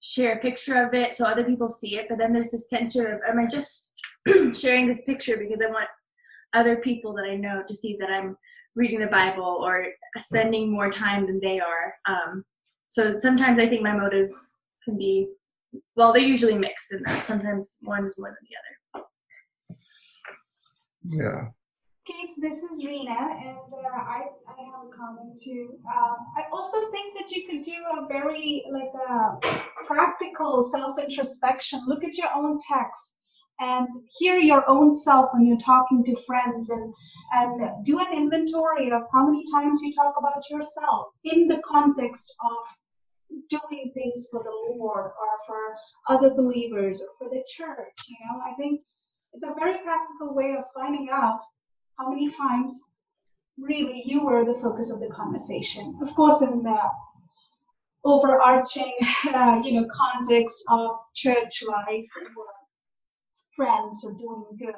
share 0.00 0.34
a 0.34 0.40
picture 0.40 0.84
of 0.84 0.94
it 0.94 1.14
so 1.14 1.24
other 1.24 1.44
people 1.44 1.68
see 1.68 1.96
it. 1.96 2.06
But 2.08 2.18
then 2.18 2.32
there's 2.32 2.50
this 2.50 2.66
tension 2.66 3.06
of, 3.06 3.20
am 3.28 3.38
I 3.38 3.46
just 3.46 3.94
sharing 4.52 4.88
this 4.88 5.02
picture 5.06 5.36
because 5.36 5.60
I 5.62 5.70
want 5.70 5.88
other 6.54 6.76
people 6.76 7.14
that 7.14 7.24
I 7.24 7.36
know 7.36 7.62
to 7.66 7.74
see 7.74 7.96
that 8.00 8.10
I'm 8.10 8.36
reading 8.74 9.00
the 9.00 9.06
Bible 9.06 9.60
or 9.62 9.86
spending 10.18 10.70
more 10.70 10.90
time 10.90 11.26
than 11.26 11.40
they 11.40 11.60
are? 11.60 11.94
Um, 12.06 12.44
so 12.88 13.16
sometimes 13.16 13.58
I 13.58 13.68
think 13.68 13.82
my 13.82 13.96
motives 13.96 14.56
can 14.84 14.98
be 14.98 15.28
well 15.96 16.12
they're 16.12 16.22
usually 16.22 16.58
mixed 16.58 16.92
and 16.92 17.04
that 17.06 17.24
sometimes 17.24 17.76
one 17.80 18.04
is 18.04 18.18
more 18.18 18.28
than 18.28 18.36
the 18.48 19.00
other 19.00 19.06
yeah 21.04 21.48
Keith, 22.04 22.34
this 22.38 22.58
is 22.58 22.84
Rena, 22.84 23.12
and 23.12 23.72
uh, 23.72 23.94
I, 23.94 24.22
I 24.48 24.64
have 24.74 24.88
a 24.88 24.90
comment 24.90 25.38
too. 25.40 25.78
Um, 25.86 26.16
I 26.36 26.42
also 26.52 26.90
think 26.90 27.14
that 27.16 27.30
you 27.30 27.46
could 27.46 27.62
do 27.62 27.78
a 27.96 28.08
very 28.08 28.64
like 28.72 28.90
a 28.92 29.62
practical 29.86 30.68
self 30.72 30.98
introspection. 30.98 31.80
Look 31.86 32.02
at 32.02 32.18
your 32.18 32.30
own 32.34 32.58
text 32.68 33.14
and 33.60 33.86
hear 34.18 34.36
your 34.38 34.68
own 34.68 34.96
self 34.96 35.30
when 35.32 35.46
you're 35.46 35.64
talking 35.64 36.02
to 36.06 36.16
friends, 36.26 36.70
and 36.70 36.92
and 37.34 37.86
do 37.86 38.00
an 38.00 38.12
inventory 38.12 38.90
of 38.90 39.02
how 39.12 39.26
many 39.26 39.44
times 39.54 39.78
you 39.80 39.94
talk 39.94 40.14
about 40.18 40.42
yourself 40.50 41.12
in 41.22 41.46
the 41.46 41.62
context 41.64 42.34
of 42.44 43.38
doing 43.48 43.92
things 43.94 44.26
for 44.32 44.42
the 44.42 44.74
Lord 44.74 45.04
or 45.06 45.32
for 45.46 45.76
other 46.08 46.34
believers 46.34 47.00
or 47.00 47.10
for 47.16 47.32
the 47.32 47.44
church. 47.54 47.94
You 48.08 48.16
know, 48.26 48.42
I 48.42 48.56
think 48.56 48.80
it's 49.34 49.44
a 49.44 49.54
very 49.54 49.78
practical 49.84 50.34
way 50.34 50.56
of 50.58 50.64
finding 50.74 51.08
out 51.12 51.38
how 52.02 52.10
many 52.10 52.28
times 52.28 52.80
really 53.58 54.02
you 54.04 54.24
were 54.24 54.44
the 54.44 54.60
focus 54.60 54.90
of 54.90 55.00
the 55.00 55.08
conversation. 55.08 55.96
Of 56.02 56.14
course, 56.14 56.42
in 56.42 56.62
the 56.62 56.78
overarching, 58.04 58.92
uh, 59.32 59.60
you 59.62 59.80
know, 59.80 59.86
context 59.94 60.64
of 60.68 60.90
church 61.14 61.62
life 61.66 62.08
or 62.36 62.46
friends 63.54 64.04
or 64.04 64.12
doing 64.12 64.44
good. 64.58 64.74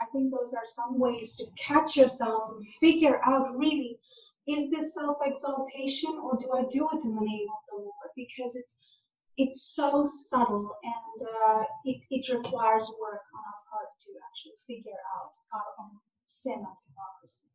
I 0.00 0.04
think 0.12 0.30
those 0.30 0.52
are 0.54 0.68
some 0.76 0.98
ways 0.98 1.36
to 1.38 1.46
catch 1.66 1.96
yourself 1.96 2.52
and 2.56 2.66
figure 2.80 3.20
out 3.24 3.56
really 3.56 3.98
is 4.46 4.70
this 4.70 4.94
self-exaltation 4.94 6.20
or 6.22 6.38
do 6.40 6.48
I 6.54 6.62
do 6.70 6.88
it 6.92 7.04
in 7.04 7.14
the 7.14 7.20
name 7.20 7.48
of 7.52 7.62
the 7.68 7.76
Lord? 7.76 8.10
Because 8.16 8.54
it's 8.54 8.74
it's 9.36 9.72
so 9.76 10.08
subtle 10.28 10.70
and 10.82 11.28
uh, 11.28 11.62
it, 11.84 12.00
it 12.10 12.26
requires 12.32 12.90
work 13.00 13.22
on 13.30 13.42
our 13.46 13.60
part 13.70 13.88
to 14.02 14.10
actually 14.26 14.58
figure 14.66 14.98
out 15.14 15.30
our 15.54 15.68
own 15.78 15.94
sin 16.42 16.64
of 16.64 16.76
hypocrisy. 16.86 17.50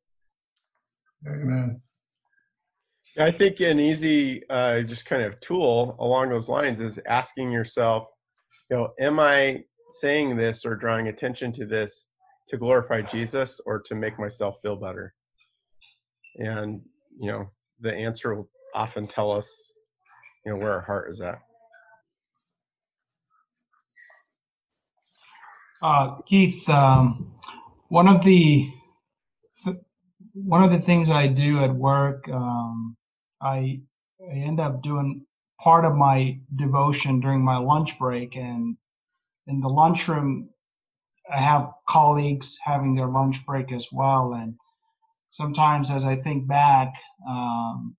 Amen. 1.28 1.82
I 3.18 3.32
think 3.32 3.60
an 3.60 3.80
easy, 3.80 4.42
uh, 4.50 4.82
just 4.82 5.06
kind 5.06 5.22
of 5.22 5.40
tool 5.40 5.96
along 6.00 6.30
those 6.30 6.50
lines 6.50 6.80
is 6.80 7.00
asking 7.08 7.52
yourself, 7.52 8.08
you 8.70 8.78
know, 8.78 8.90
am 9.00 9.20
I 9.20 9.64
saying 9.92 10.36
this 10.36 10.66
or 10.66 10.76
drawing 10.76 11.10
attention 11.10 11.52
to 11.54 11.66
this 11.66 12.08
to 12.48 12.58
glorify 12.58 13.02
Jesus 13.02 13.62
or 13.66 13.80
to 13.82 13.96
make 13.96 14.18
myself 14.18 14.56
feel 14.62 14.76
better? 14.76 15.14
and 16.38 16.82
you 17.20 17.32
know 17.32 17.50
the 17.82 17.94
answer 17.94 18.36
will 18.36 18.50
often 18.74 19.08
tell 19.08 19.32
us 19.32 19.74
you 20.46 20.52
know 20.52 20.58
where 20.58 20.74
our 20.74 20.82
heart 20.82 21.10
is 21.10 21.22
at 21.22 21.40
uh, 25.82 26.16
keith 26.26 26.68
um, 26.70 27.32
one 27.90 28.08
of 28.08 28.24
the 28.24 28.72
one 30.34 30.64
of 30.64 30.72
the 30.72 30.86
things 30.86 31.10
i 31.10 31.28
do 31.28 31.64
at 31.64 31.74
work 31.74 32.28
um, 32.30 32.96
i 33.42 33.80
I 34.22 34.36
end 34.36 34.60
up 34.60 34.82
doing 34.82 35.26
part 35.62 35.86
of 35.86 35.96
my 35.96 36.40
devotion 36.56 37.20
during 37.20 37.44
my 37.44 37.58
lunch 37.58 37.92
break, 38.00 38.36
and 38.36 38.78
in 39.48 39.60
the 39.60 39.68
lunchroom, 39.68 40.50
I 41.34 41.42
have 41.42 41.74
colleagues 41.90 42.58
having 42.64 42.96
their 42.96 43.08
lunch 43.08 43.38
break 43.46 43.72
as 43.72 43.86
well, 43.92 44.34
and 44.34 44.56
sometimes 45.32 45.90
as 45.92 46.06
I 46.06 46.18
think 46.18 46.48
back, 46.48 46.94
um, 47.28 47.96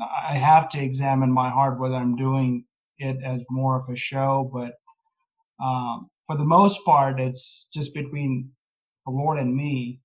I 0.00 0.34
have 0.34 0.70
to 0.70 0.78
examine 0.82 1.32
my 1.32 1.50
heart 1.50 1.78
whether 1.78 1.94
I'm 1.94 2.16
doing 2.16 2.64
it 2.98 3.18
as 3.24 3.42
more 3.50 3.80
of 3.80 3.88
a 3.88 3.96
show, 3.96 4.50
but 4.52 4.74
um, 5.64 6.10
for 6.26 6.36
the 6.36 6.44
most 6.44 6.78
part, 6.84 7.20
it's 7.20 7.68
just 7.74 7.94
between 7.94 8.50
the 9.06 9.12
Lord 9.12 9.38
and 9.38 9.54
me, 9.54 10.00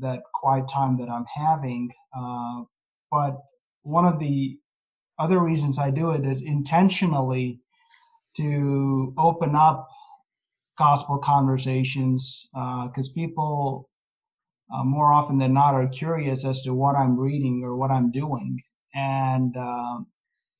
that 0.00 0.22
quiet 0.34 0.64
time 0.72 0.98
that 0.98 1.08
I'm 1.08 1.26
having. 1.34 1.90
Uh, 2.16 2.62
but 3.10 3.38
one 3.82 4.04
of 4.04 4.18
the 4.18 4.58
other 5.18 5.38
reasons 5.38 5.78
I 5.78 5.90
do 5.90 6.10
it 6.12 6.24
is 6.24 6.42
intentionally 6.44 7.60
to 8.36 9.14
open 9.18 9.54
up 9.54 9.88
gospel 10.78 11.18
conversations 11.22 12.48
because 12.52 13.10
uh, 13.10 13.14
people 13.14 13.88
uh, 14.72 14.84
more 14.84 15.12
often 15.12 15.38
than 15.38 15.52
not 15.52 15.74
are 15.74 15.88
curious 15.88 16.44
as 16.44 16.62
to 16.62 16.72
what 16.72 16.96
I'm 16.96 17.18
reading 17.18 17.62
or 17.62 17.76
what 17.76 17.90
I'm 17.90 18.10
doing, 18.10 18.58
and 18.94 19.54
uh, 19.56 19.98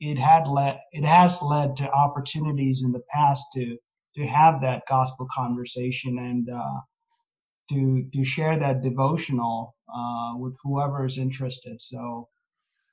it 0.00 0.18
had 0.18 0.46
led 0.46 0.80
it 0.92 1.04
has 1.04 1.38
led 1.40 1.76
to 1.78 1.90
opportunities 1.90 2.82
in 2.84 2.92
the 2.92 3.02
past 3.12 3.44
to 3.54 3.76
to 4.16 4.26
have 4.26 4.60
that 4.60 4.82
gospel 4.88 5.26
conversation 5.34 6.18
and 6.18 6.50
uh, 6.50 6.80
to 7.70 8.06
to 8.12 8.24
share 8.24 8.58
that 8.58 8.82
devotional 8.82 9.76
uh, 9.94 10.32
with 10.36 10.54
whoever 10.62 11.06
is 11.06 11.18
interested. 11.18 11.80
So 11.80 12.28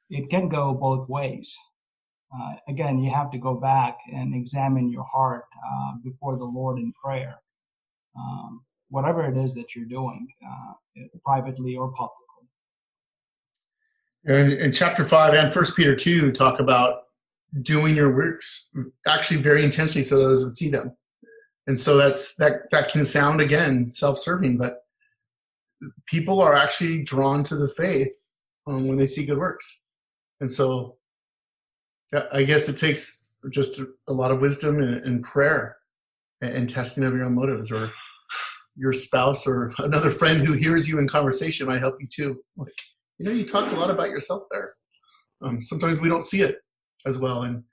it 0.09 0.29
can 0.29 0.49
go 0.49 0.73
both 0.73 1.07
ways. 1.09 1.55
Uh, 2.33 2.53
again, 2.67 2.99
you 2.99 3.11
have 3.11 3.31
to 3.31 3.37
go 3.39 3.55
back 3.55 3.97
and 4.13 4.35
examine 4.35 4.91
your 4.91 5.03
heart 5.03 5.45
uh, 5.65 5.93
before 6.03 6.37
the 6.37 6.45
Lord 6.45 6.77
in 6.77 6.93
prayer, 7.03 7.35
um, 8.15 8.61
whatever 8.89 9.25
it 9.25 9.35
is 9.35 9.53
that 9.55 9.75
you're 9.75 9.85
doing, 9.85 10.27
uh, 10.45 10.73
privately 11.25 11.75
or 11.75 11.91
publicly. 11.91 12.15
And 14.25 14.53
in 14.53 14.71
chapter 14.71 15.03
five 15.03 15.33
and 15.33 15.51
First 15.51 15.75
Peter 15.75 15.95
two 15.95 16.31
talk 16.31 16.59
about 16.59 17.03
doing 17.63 17.95
your 17.95 18.15
works 18.15 18.67
actually 19.07 19.41
very 19.41 19.63
intentionally 19.63 20.03
so 20.03 20.19
those 20.19 20.43
would 20.43 20.55
see 20.55 20.69
them 20.69 20.95
and 21.69 21.79
so 21.79 21.95
that's 21.97 22.35
that 22.35 22.69
that 22.71 22.89
can 22.89 23.05
sound 23.05 23.39
again 23.39 23.91
self-serving 23.91 24.57
but 24.57 24.83
people 26.07 26.41
are 26.41 26.55
actually 26.55 27.03
drawn 27.03 27.43
to 27.43 27.55
the 27.55 27.67
faith 27.67 28.11
um, 28.67 28.87
when 28.87 28.97
they 28.97 29.07
see 29.07 29.25
good 29.25 29.37
works. 29.37 29.81
And 30.41 30.51
so 30.51 30.97
i 32.33 32.41
guess 32.41 32.67
it 32.67 32.75
takes 32.75 33.27
just 33.51 33.79
a, 34.07 34.11
lot 34.11 34.31
of 34.31 34.41
wisdom 34.41 34.81
and, 34.81 34.95
and 35.05 35.23
prayer 35.23 35.77
and, 36.41 36.51
and, 36.51 36.67
testing 36.67 37.03
of 37.03 37.13
your 37.13 37.25
own 37.25 37.35
motives 37.35 37.71
or 37.71 37.91
your 38.75 38.91
spouse 38.91 39.45
or 39.45 39.71
another 39.77 40.09
friend 40.09 40.47
who 40.47 40.53
hears 40.53 40.89
you 40.89 40.97
in 40.97 41.07
conversation 41.07 41.67
might 41.67 41.81
help 41.81 41.97
you 42.01 42.07
too. 42.07 42.41
Like 42.57 42.73
you 43.19 43.25
know 43.25 43.31
you 43.31 43.47
talk 43.47 43.71
a 43.71 43.75
lot 43.75 43.91
about 43.91 44.09
yourself 44.09 44.43
there. 44.49 44.71
Um, 45.43 45.61
sometimes 45.61 45.99
we 45.99 46.09
don't 46.09 46.23
see 46.23 46.41
it 46.41 46.57
as 47.05 47.19
well. 47.19 47.43
And 47.43 47.63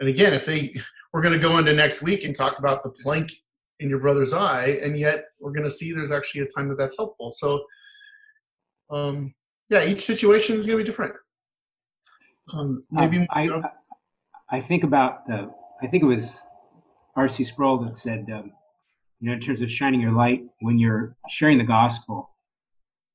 and 0.00 0.08
again 0.08 0.32
if 0.32 0.46
they 0.46 0.74
we're 1.16 1.22
going 1.22 1.32
to 1.32 1.40
go 1.40 1.56
into 1.56 1.72
next 1.72 2.02
week 2.02 2.24
and 2.24 2.36
talk 2.36 2.58
about 2.58 2.82
the 2.82 2.90
plank 2.90 3.32
in 3.80 3.88
your 3.88 3.98
brother's 4.00 4.34
eye, 4.34 4.78
and 4.82 4.98
yet 4.98 5.24
we're 5.40 5.50
going 5.50 5.64
to 5.64 5.70
see 5.70 5.90
there's 5.90 6.10
actually 6.10 6.42
a 6.42 6.46
time 6.48 6.68
that 6.68 6.76
that's 6.76 6.94
helpful. 6.94 7.32
So, 7.32 7.64
um, 8.90 9.32
yeah, 9.70 9.82
each 9.82 10.02
situation 10.02 10.58
is 10.58 10.66
going 10.66 10.76
to 10.76 10.84
be 10.84 10.86
different. 10.86 11.14
Um, 12.52 12.84
maybe 12.90 13.20
um, 13.20 13.26
I, 13.30 13.48
I 14.50 14.60
think 14.60 14.84
about 14.84 15.26
the. 15.26 15.50
I 15.82 15.86
think 15.86 16.02
it 16.02 16.06
was 16.06 16.42
R.C. 17.16 17.44
Sproul 17.44 17.78
that 17.86 17.96
said, 17.96 18.26
um, 18.30 18.52
you 19.20 19.30
know, 19.30 19.32
in 19.32 19.40
terms 19.40 19.62
of 19.62 19.70
shining 19.70 20.02
your 20.02 20.12
light 20.12 20.42
when 20.60 20.78
you're 20.78 21.16
sharing 21.30 21.56
the 21.56 21.64
gospel. 21.64 22.28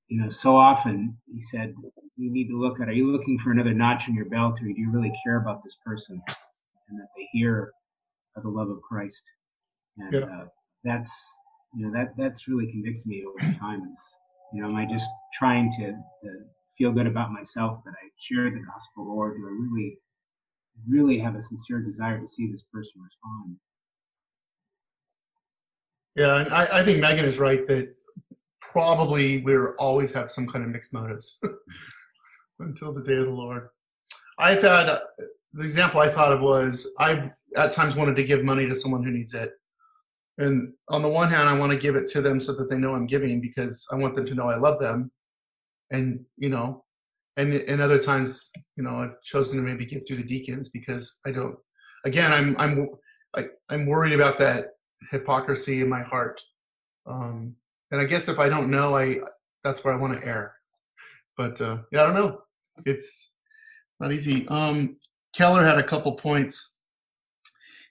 You 0.08 0.24
know, 0.24 0.30
so 0.32 0.58
often 0.58 1.16
he 1.32 1.40
said 1.40 1.76
you 2.18 2.32
need 2.32 2.48
to 2.48 2.60
look 2.60 2.82
at: 2.82 2.90
Are 2.90 2.94
you 2.94 3.12
looking 3.12 3.38
for 3.38 3.52
another 3.52 3.76
notch 3.76 4.08
in 4.08 4.16
your 4.16 4.26
belt, 4.26 4.56
or 4.56 4.66
do 4.66 4.74
you 4.76 4.90
really 4.90 5.14
care 5.24 5.38
about 5.38 5.64
this 5.64 5.78
person, 5.86 6.20
and 6.90 7.00
that 7.00 7.08
they 7.16 7.30
hear 7.32 7.72
of 8.36 8.44
the 8.44 8.50
love 8.50 8.70
of 8.70 8.82
Christ. 8.82 9.24
And 9.98 10.14
yeah. 10.14 10.20
uh, 10.20 10.46
that's 10.84 11.12
you 11.74 11.86
know 11.86 11.94
that 11.94 12.14
that's 12.18 12.48
really 12.48 12.72
convicted 12.72 13.06
me 13.06 13.24
over 13.26 13.54
time. 13.60 13.82
Is 13.92 14.02
you 14.54 14.62
know, 14.62 14.70
am 14.70 14.76
I 14.76 14.86
just 14.86 15.10
trying 15.34 15.72
to, 15.72 15.88
to 15.88 16.40
feel 16.78 16.92
good 16.92 17.08
about 17.08 17.32
myself 17.32 17.80
that 17.86 17.92
I 17.92 18.08
shared 18.20 18.54
the 18.54 18.60
gospel, 18.60 19.12
or 19.12 19.36
do 19.36 19.46
I 19.46 19.52
really 19.52 19.98
really 20.90 21.20
have 21.20 21.36
a 21.36 21.42
sincere 21.42 21.82
desire 21.82 22.20
to 22.20 22.28
see 22.28 22.52
this 22.52 22.66
person 22.74 22.92
respond? 23.02 23.58
Yeah, 26.16 26.38
and 26.38 26.54
I, 26.54 26.80
I 26.80 26.84
think 26.84 27.00
Megan 27.00 27.26
is 27.26 27.40
right 27.40 27.66
that 27.68 27.94
probably 28.72 29.42
we're 29.42 29.76
always 29.76 30.12
have 30.14 30.32
some 30.32 30.48
kind 30.48 30.64
of 30.64 30.72
mixed 30.72 30.94
motives 30.94 31.38
until 32.60 32.94
the 32.94 33.04
day 33.04 33.16
of 33.16 33.26
the 33.26 33.32
Lord. 33.32 33.70
I've 34.40 34.62
had 34.62 35.00
the 35.54 35.64
example 35.64 36.02
I 36.02 36.10
thought 36.10 36.32
of 36.32 36.42
was 36.42 36.92
I've 37.00 37.32
at 37.56 37.72
times 37.72 37.96
wanted 37.96 38.16
to 38.16 38.24
give 38.24 38.44
money 38.44 38.68
to 38.68 38.76
someone 38.76 39.04
who 39.04 39.12
needs 39.12 39.34
it. 39.34 39.52
And 40.38 40.74
on 40.90 41.02
the 41.02 41.10
one 41.10 41.30
hand, 41.30 41.50
I 41.50 41.58
want 41.58 41.72
to 41.72 41.78
give 41.78 41.96
it 41.96 42.08
to 42.08 42.22
them 42.22 42.40
so 42.40 42.54
that 42.54 42.70
they 42.70 42.78
know 42.78 42.96
I'm 42.96 43.06
giving 43.06 43.42
because 43.42 43.86
I 43.92 43.96
want 43.96 44.16
them 44.16 44.26
to 44.26 44.34
know 44.34 44.50
I 44.50 44.56
love 44.56 44.80
them. 44.80 45.12
And, 45.92 46.24
you 46.38 46.50
know, 46.50 46.86
and 47.38 47.54
and 47.54 47.82
other 47.82 48.00
times, 48.00 48.50
you 48.76 48.84
know, 48.84 48.96
I've 48.96 49.22
chosen 49.22 49.58
to 49.58 49.64
maybe 49.64 49.86
give 49.86 50.04
through 50.08 50.18
the 50.18 50.24
deacons 50.24 50.70
because 50.70 51.20
I 51.26 51.32
don't 51.32 51.56
again, 52.06 52.32
I'm 52.32 52.56
I'm 52.58 52.90
I, 53.36 53.46
I'm 53.70 53.86
worried 53.86 54.14
about 54.14 54.40
that 54.40 54.72
hypocrisy 55.12 55.82
in 55.82 55.90
my 55.90 56.02
heart. 56.02 56.42
Um 57.06 57.56
and 57.92 58.02
I 58.02 58.06
guess 58.06 58.30
if 58.30 58.40
I 58.40 58.50
don't 58.50 58.72
know, 58.72 58.98
I 58.98 59.18
that's 59.64 59.84
where 59.84 59.94
I 59.94 59.98
want 59.98 60.20
to 60.20 60.28
err. 60.28 60.56
But 61.38 61.60
uh 61.62 61.80
yeah, 61.92 62.04
I 62.04 62.06
don't 62.06 62.16
know. 62.16 62.42
It's 62.86 63.32
not 64.00 64.12
easy. 64.12 64.48
Um 64.48 64.98
Keller 65.34 65.64
had 65.64 65.78
a 65.78 65.84
couple 65.84 66.14
points 66.16 66.72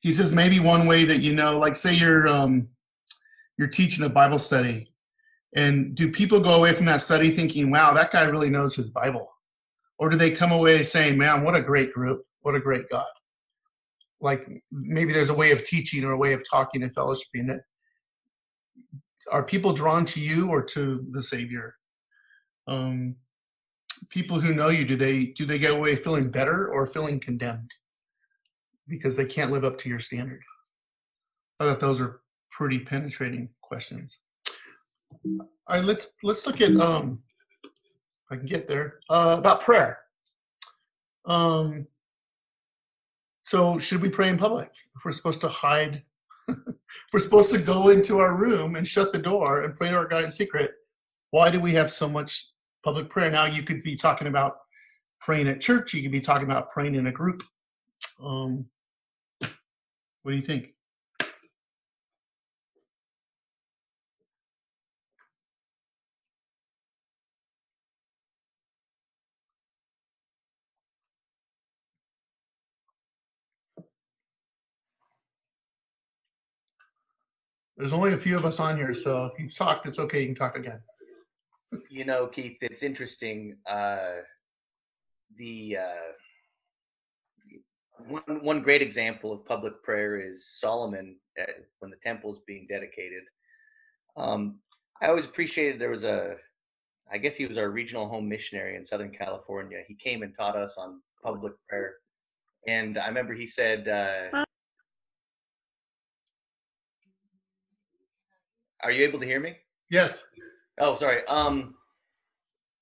he 0.01 0.13
says 0.13 0.33
maybe 0.33 0.61
one 0.61 0.87
way 0.87 1.05
that 1.05 1.21
you 1.21 1.35
know, 1.35 1.59
like 1.59 1.77
say 1.77 1.95
you're 1.95 2.27
um, 2.27 2.69
you're 3.59 3.69
teaching 3.69 4.05
a 4.05 4.09
Bible 4.09 4.39
study, 4.39 4.93
and 5.55 5.95
do 5.95 6.11
people 6.11 6.41
go 6.41 6.55
away 6.55 6.73
from 6.73 6.87
that 6.87 7.03
study 7.03 7.31
thinking, 7.31 7.71
"Wow, 7.71 7.93
that 7.95 8.11
guy 8.11 8.23
really 8.23 8.51
knows 8.51 8.75
his 8.75 8.91
Bible," 8.91 9.31
or 9.99 10.09
do 10.09 10.17
they 10.17 10.31
come 10.31 10.53
away 10.53 10.83
saying, 10.83 11.19
"Man, 11.19 11.45
what 11.45 11.55
a 11.55 11.61
great 11.61 11.93
group! 11.93 12.25
What 12.41 12.55
a 12.55 12.61
great 12.61 12.89
God!" 12.91 13.07
Like 14.23 14.47
maybe 14.73 15.13
there's 15.13 15.31
a 15.31 15.35
way 15.35 15.53
of 15.53 15.65
teaching 15.65 16.05
or 16.05 16.13
a 16.13 16.19
way 16.19 16.33
of 16.33 16.43
talking 16.51 16.83
and 16.83 16.95
fellowshipping 16.95 17.47
that 17.49 17.61
are 19.31 19.45
people 19.45 19.73
drawn 19.73 20.05
to 20.07 20.21
you 20.21 20.49
or 20.49 20.63
to 20.63 21.07
the 21.13 21.23
Savior? 21.23 21.77
Um, 22.67 23.17
people 24.09 24.41
who 24.41 24.55
know 24.55 24.69
you, 24.69 24.85
do 24.85 24.97
they 24.97 25.27
do 25.27 25.45
they 25.47 25.59
get 25.59 25.73
away 25.73 25.97
feeling 25.97 26.31
better 26.31 26.69
or 26.69 26.87
feeling 26.87 27.21
condemned? 27.21 27.71
because 28.91 29.17
they 29.17 29.25
can't 29.25 29.53
live 29.53 29.65
up 29.65 29.79
to 29.79 29.89
your 29.89 30.01
standard? 30.01 30.43
I 31.59 31.65
thought 31.65 31.81
those 31.81 32.01
are 32.01 32.21
pretty 32.51 32.81
penetrating 32.81 33.49
questions. 33.63 34.19
All 35.25 35.49
right, 35.69 35.85
let's 35.85 36.17
let's 36.23 36.47
look 36.47 36.61
at 36.61 36.77
um 36.77 37.21
if 37.65 37.71
I 38.33 38.37
can 38.37 38.47
get 38.47 38.69
there 38.69 39.01
uh, 39.09 39.37
about 39.39 39.61
prayer. 39.61 39.99
Um, 41.25 41.87
so 43.43 43.79
should 43.79 44.03
we 44.03 44.09
pray 44.09 44.29
in 44.29 44.39
public? 44.39 44.71
If 44.97 45.05
we're 45.05 45.13
supposed 45.13 45.41
to 45.43 45.49
hide, 45.49 46.03
we're 47.13 47.21
supposed 47.21 47.51
to 47.53 47.59
go 47.59 47.89
into 47.89 48.19
our 48.19 48.35
room 48.35 48.77
and 48.77 48.87
shut 48.87 49.13
the 49.13 49.19
door 49.19 49.63
and 49.63 49.77
pray 49.77 49.91
to 49.91 49.97
our 49.97 50.07
God 50.07 50.25
in 50.25 50.31
secret. 50.31 50.73
Why 51.31 51.51
do 51.51 51.61
we 51.61 51.73
have 51.75 51.93
so 51.93 52.09
much 52.09 52.49
public 52.83 53.09
prayer? 53.11 53.31
Now 53.31 53.45
you 53.47 53.63
could 53.63 53.83
be 53.83 53.97
talking 53.97 54.27
about 54.27 54.59
praying 55.21 55.49
at 55.49 55.61
church. 55.61 55.95
You 55.95 56.03
could 56.03 56.13
be 56.13 56.21
talking 56.21 56.51
about 56.51 56.71
praying 56.71 56.95
in 56.95 57.07
a 57.07 57.13
group. 57.13 57.43
Um, 58.23 58.67
what 60.23 60.33
do 60.33 60.37
you 60.37 60.43
think? 60.43 60.75
There's 77.77 77.95
only 77.95 78.13
a 78.13 78.19
few 78.19 78.37
of 78.37 78.45
us 78.45 78.61
on 78.61 78.77
here, 78.77 78.95
so 78.95 79.25
if 79.25 79.41
you've 79.41 79.57
talked, 79.57 79.87
it's 79.87 79.99
okay. 79.99 80.21
You 80.21 80.27
can 80.27 80.35
talk 80.35 80.55
again. 80.55 80.81
You 81.89 82.05
know, 82.05 82.27
Keith, 82.27 82.59
it's 82.61 82.83
interesting. 82.83 83.57
Uh, 83.69 84.23
the 85.39 85.77
uh, 85.79 86.13
one 88.09 88.23
one 88.43 88.63
great 88.63 88.83
example 88.83 89.33
of 89.33 89.45
public 89.45 89.83
prayer 89.83 90.21
is 90.21 90.47
Solomon 90.59 91.17
uh, 91.41 91.45
when 91.79 91.91
the 91.91 91.97
temple 92.05 92.33
is 92.33 92.41
being 92.47 92.67
dedicated. 92.69 93.23
Um, 94.17 94.59
I 95.01 95.07
always 95.07 95.25
appreciated 95.25 95.81
there 95.81 95.91
was 95.91 96.05
a, 96.05 96.37
I 97.13 97.19
guess 97.19 97.37
he 97.37 97.47
was 97.47 97.57
our 97.57 97.71
regional 97.71 98.09
home 98.09 98.29
missionary 98.29 98.77
in 98.77 98.85
Southern 98.85 99.13
California. 99.13 99.83
He 99.87 99.95
came 99.95 100.23
and 100.23 100.35
taught 100.37 100.57
us 100.57 100.77
on 100.77 101.01
public 101.23 101.53
prayer, 101.69 101.95
and 102.67 102.99
I 102.99 103.07
remember 103.07 103.33
he 103.33 103.47
said, 103.47 103.87
uh, 103.87 104.45
"Are 108.83 108.91
you 108.91 109.05
able 109.05 109.21
to 109.21 109.27
hear 109.27 109.41
me?" 109.41 109.57
Yes. 109.89 110.25
Oh, 110.81 110.99
sorry. 110.99 111.25
Um, 111.29 111.75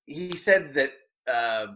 he 0.05 0.35
said 0.35 0.73
that 0.73 0.91
uh, 1.31 1.67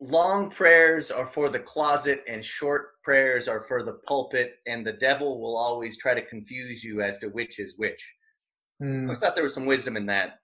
long 0.00 0.50
prayers 0.50 1.10
are 1.10 1.30
for 1.34 1.50
the 1.50 1.58
closet 1.58 2.22
and 2.28 2.44
short 2.44 3.02
prayers 3.02 3.48
are 3.48 3.64
for 3.68 3.82
the 3.82 3.98
pulpit, 4.06 4.54
and 4.66 4.86
the 4.86 4.92
devil 4.94 5.40
will 5.40 5.56
always 5.56 5.98
try 5.98 6.14
to 6.14 6.24
confuse 6.24 6.84
you 6.84 7.02
as 7.02 7.18
to 7.18 7.28
which 7.28 7.58
is 7.58 7.74
which. 7.76 8.02
I 8.80 8.84
Hmm. 8.84 9.04
always 9.06 9.18
thought 9.18 9.34
there 9.34 9.44
was 9.44 9.54
some 9.54 9.66
wisdom 9.66 9.96
in 9.96 10.06
that. 10.06 10.38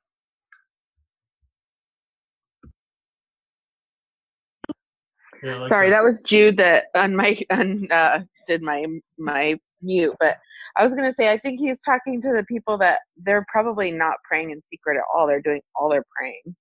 Yeah, 5.43 5.57
like 5.57 5.69
Sorry, 5.69 5.91
that 5.91 6.03
was 6.03 6.21
Jude 6.23 6.57
that 6.57 6.87
on 6.97 7.15
my 7.15 7.39
on 7.51 7.87
uh 7.91 8.23
did 8.49 8.63
my 8.63 8.85
my 9.19 9.59
mute, 9.83 10.17
but 10.19 10.39
I 10.79 10.85
was 10.85 10.95
gonna 10.95 11.13
say 11.13 11.31
I 11.31 11.39
think 11.39 11.59
he's 11.59 11.81
talking 11.83 12.23
to 12.23 12.29
the 12.29 12.45
people 12.45 12.79
that 12.79 13.01
they're 13.17 13.45
probably 13.51 13.91
not 13.91 14.15
praying 14.27 14.53
in 14.53 14.63
secret 14.63 14.97
at 14.97 15.03
all. 15.13 15.27
They're 15.27 15.43
doing 15.43 15.61
all 15.75 15.89
their 15.89 16.05
praying 16.17 16.55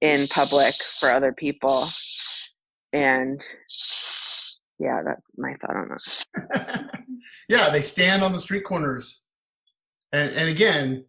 in 0.00 0.26
public 0.26 0.74
for 0.98 1.10
other 1.10 1.32
people. 1.32 1.84
And 2.92 3.40
yeah, 4.80 5.02
that's 5.04 5.22
my 5.38 5.54
thought 5.60 5.76
on 5.76 5.88
that. 5.88 6.90
yeah, 7.48 7.70
they 7.70 7.80
stand 7.80 8.24
on 8.24 8.32
the 8.32 8.40
street 8.40 8.64
corners. 8.64 9.20
And 10.12 10.30
and 10.30 10.48
again, 10.48 11.04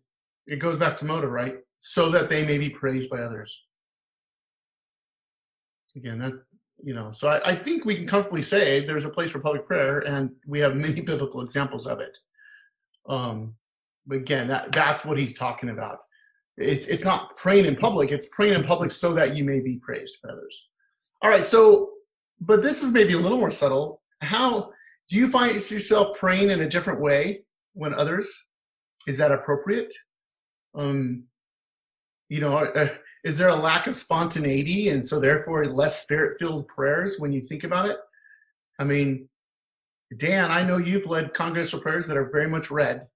it 0.46 0.60
goes 0.60 0.78
back 0.78 0.96
to 0.98 1.06
motive, 1.06 1.32
right? 1.32 1.58
So 1.80 2.10
that 2.10 2.30
they 2.30 2.46
may 2.46 2.60
be 2.60 2.70
praised 2.70 3.10
by 3.10 3.18
others. 3.18 3.60
Again, 5.96 6.20
that 6.20 6.34
you 6.84 6.94
know, 6.94 7.12
so 7.14 7.30
I, 7.30 7.52
I 7.52 7.56
think 7.56 7.86
we 7.86 7.96
can 7.96 8.06
comfortably 8.06 8.42
say 8.42 8.86
there's 8.86 9.06
a 9.06 9.10
place 9.10 9.32
for 9.32 9.40
public 9.40 9.66
prayer, 9.66 10.00
and 10.00 10.32
we 10.46 10.60
have 10.60 10.76
many 10.76 11.02
biblical 11.12 11.42
examples 11.42 11.88
of 11.88 12.00
it. 12.00 12.18
Um, 13.08 13.56
but 14.06 14.18
again, 14.18 14.48
that 14.48 14.72
that's 14.72 15.06
what 15.06 15.18
he's 15.18 15.34
talking 15.34 15.70
about. 15.70 16.00
It's 16.58 16.88
it's 16.88 17.04
not 17.04 17.36
praying 17.38 17.66
in 17.66 17.76
public; 17.76 18.12
it's 18.12 18.30
praying 18.30 18.54
in 18.54 18.64
public 18.64 18.92
so 18.92 19.14
that 19.14 19.36
you 19.36 19.44
may 19.44 19.60
be 19.60 19.80
praised 19.80 20.18
by 20.24 20.30
others. 20.30 20.68
All 21.22 21.30
right, 21.30 21.46
so 21.46 21.92
but 22.40 22.62
this 22.62 22.84
is 22.84 22.92
maybe 22.92 23.14
a 23.14 23.20
little 23.20 23.38
more 23.38 23.52
subtle. 23.52 24.02
How 24.22 24.72
do 25.10 25.18
you 25.18 25.30
find 25.30 25.54
yourself 25.54 26.18
praying 26.18 26.50
in 26.50 26.62
a 26.62 26.70
different 26.70 27.00
way 27.00 27.44
when 27.74 27.94
others? 27.94 28.32
Is 29.08 29.18
that 29.18 29.32
appropriate? 29.32 29.94
Um, 30.76 31.24
you 32.30 32.42
know, 32.42 32.58
uh, 32.58 32.90
is 33.24 33.38
there 33.38 33.50
a 33.50 33.56
lack 33.56 33.88
of 33.88 33.96
spontaneity 33.96 34.90
and 34.90 35.04
so 35.04 35.20
therefore 35.20 35.66
less 35.66 36.04
spirit-filled 36.04 36.68
prayers 36.68 37.20
when 37.20 37.32
you 37.32 37.42
think 37.42 37.64
about 37.64 37.88
it? 37.90 37.98
I 38.80 38.86
mean, 38.86 39.30
Dan, 40.18 40.52
I 40.52 40.64
know 40.64 40.78
you've 40.78 41.06
led 41.08 41.34
congregational 41.34 41.82
prayers 41.82 42.08
that 42.08 42.18
are 42.18 42.30
very 42.32 42.48
much 42.48 42.70
read, 42.70 43.08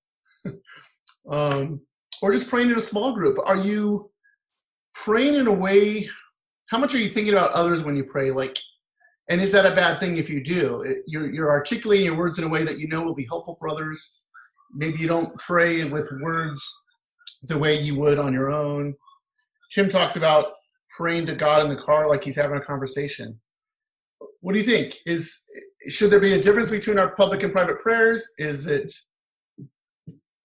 um, 1.29 1.81
or 2.21 2.31
just 2.31 2.49
praying 2.49 2.69
in 2.71 2.77
a 2.77 2.81
small 2.81 3.13
group. 3.13 3.37
Are 3.45 3.57
you 3.57 4.09
praying 4.95 5.35
in 5.35 5.47
a 5.47 5.53
way? 5.53 6.09
How 6.69 6.77
much 6.77 6.95
are 6.95 6.99
you 6.99 7.09
thinking 7.09 7.33
about 7.33 7.51
others 7.51 7.83
when 7.83 7.95
you 7.95 8.03
pray? 8.03 8.31
Like, 8.31 8.57
and 9.29 9.41
is 9.41 9.51
that 9.51 9.65
a 9.65 9.75
bad 9.75 9.99
thing 9.99 10.17
if 10.17 10.29
you 10.29 10.43
do? 10.43 10.81
It- 10.81 11.03
You're, 11.07 11.29
you're 11.31 11.51
articulating 11.51 12.05
your 12.07 12.17
words 12.17 12.37
in 12.39 12.43
a 12.45 12.49
way 12.49 12.63
that 12.63 12.79
you 12.79 12.87
know 12.87 13.03
will 13.03 13.15
be 13.15 13.25
helpful 13.25 13.55
for 13.59 13.69
others. 13.69 14.11
Maybe 14.73 14.97
you 14.99 15.07
don't 15.07 15.37
pray 15.37 15.83
with 15.85 16.09
words 16.21 16.61
the 17.43 17.57
way 17.57 17.79
you 17.79 17.95
would 17.99 18.17
on 18.19 18.33
your 18.33 18.51
own. 18.51 18.95
Tim 19.71 19.87
talks 19.89 20.15
about 20.15 20.47
praying 20.95 21.27
to 21.27 21.35
God 21.35 21.63
in 21.63 21.69
the 21.69 21.81
car 21.81 22.09
like 22.09 22.23
he's 22.23 22.35
having 22.35 22.57
a 22.57 22.61
conversation. 22.61 23.39
What 24.41 24.53
do 24.53 24.59
you 24.59 24.65
think? 24.65 24.97
Is 25.05 25.43
should 25.87 26.11
there 26.11 26.19
be 26.19 26.33
a 26.33 26.41
difference 26.41 26.69
between 26.69 26.99
our 26.99 27.15
public 27.15 27.43
and 27.43 27.51
private 27.51 27.79
prayers? 27.79 28.27
Is 28.37 28.67
it 28.67 28.91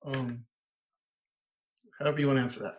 um 0.04 0.44
however 1.98 2.20
you 2.20 2.26
want 2.26 2.38
to 2.38 2.42
answer 2.42 2.60
that? 2.60 2.76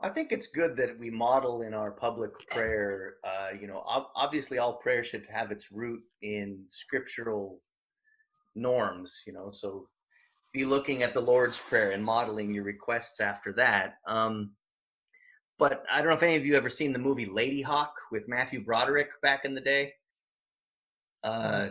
I 0.00 0.10
think 0.10 0.32
it's 0.32 0.48
good 0.48 0.76
that 0.76 0.98
we 0.98 1.08
model 1.08 1.62
in 1.62 1.72
our 1.72 1.90
public 1.90 2.30
prayer. 2.50 3.14
Uh, 3.24 3.56
you 3.58 3.66
know, 3.66 3.82
obviously, 4.14 4.58
all 4.58 4.74
prayer 4.74 5.02
should 5.02 5.24
have 5.32 5.50
its 5.50 5.64
root 5.72 6.02
in 6.20 6.62
scriptural 6.70 7.62
norms. 8.54 9.10
You 9.26 9.32
know, 9.32 9.50
so 9.50 9.88
be 10.52 10.66
looking 10.66 11.02
at 11.02 11.14
the 11.14 11.20
Lord's 11.20 11.58
Prayer 11.70 11.92
and 11.92 12.04
modeling 12.04 12.52
your 12.52 12.64
requests 12.64 13.18
after 13.18 13.54
that. 13.54 13.94
Um, 14.06 14.50
but 15.58 15.84
I 15.92 15.98
don't 15.98 16.08
know 16.08 16.16
if 16.16 16.22
any 16.22 16.36
of 16.36 16.44
you 16.44 16.56
ever 16.56 16.70
seen 16.70 16.92
the 16.92 16.98
movie 16.98 17.26
Ladyhawke 17.26 17.94
with 18.10 18.28
Matthew 18.28 18.64
Broderick 18.64 19.08
back 19.22 19.44
in 19.44 19.54
the 19.54 19.60
day. 19.60 19.92
Uh, 21.22 21.68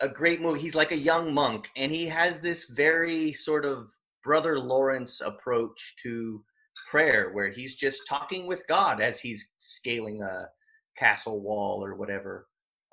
a 0.00 0.08
great 0.08 0.40
movie. 0.40 0.60
He's 0.60 0.74
like 0.74 0.90
a 0.92 0.96
young 0.96 1.32
monk, 1.32 1.66
and 1.76 1.92
he 1.92 2.06
has 2.06 2.40
this 2.40 2.66
very 2.66 3.32
sort 3.32 3.64
of 3.64 3.88
Brother 4.24 4.58
Lawrence 4.58 5.20
approach 5.24 5.78
to 6.02 6.42
prayer 6.90 7.30
where 7.32 7.50
he's 7.50 7.76
just 7.76 8.02
talking 8.08 8.46
with 8.46 8.66
God 8.68 9.00
as 9.00 9.20
he's 9.20 9.44
scaling 9.58 10.22
a 10.22 10.48
castle 10.98 11.40
wall 11.40 11.84
or 11.84 11.94
whatever. 11.94 12.48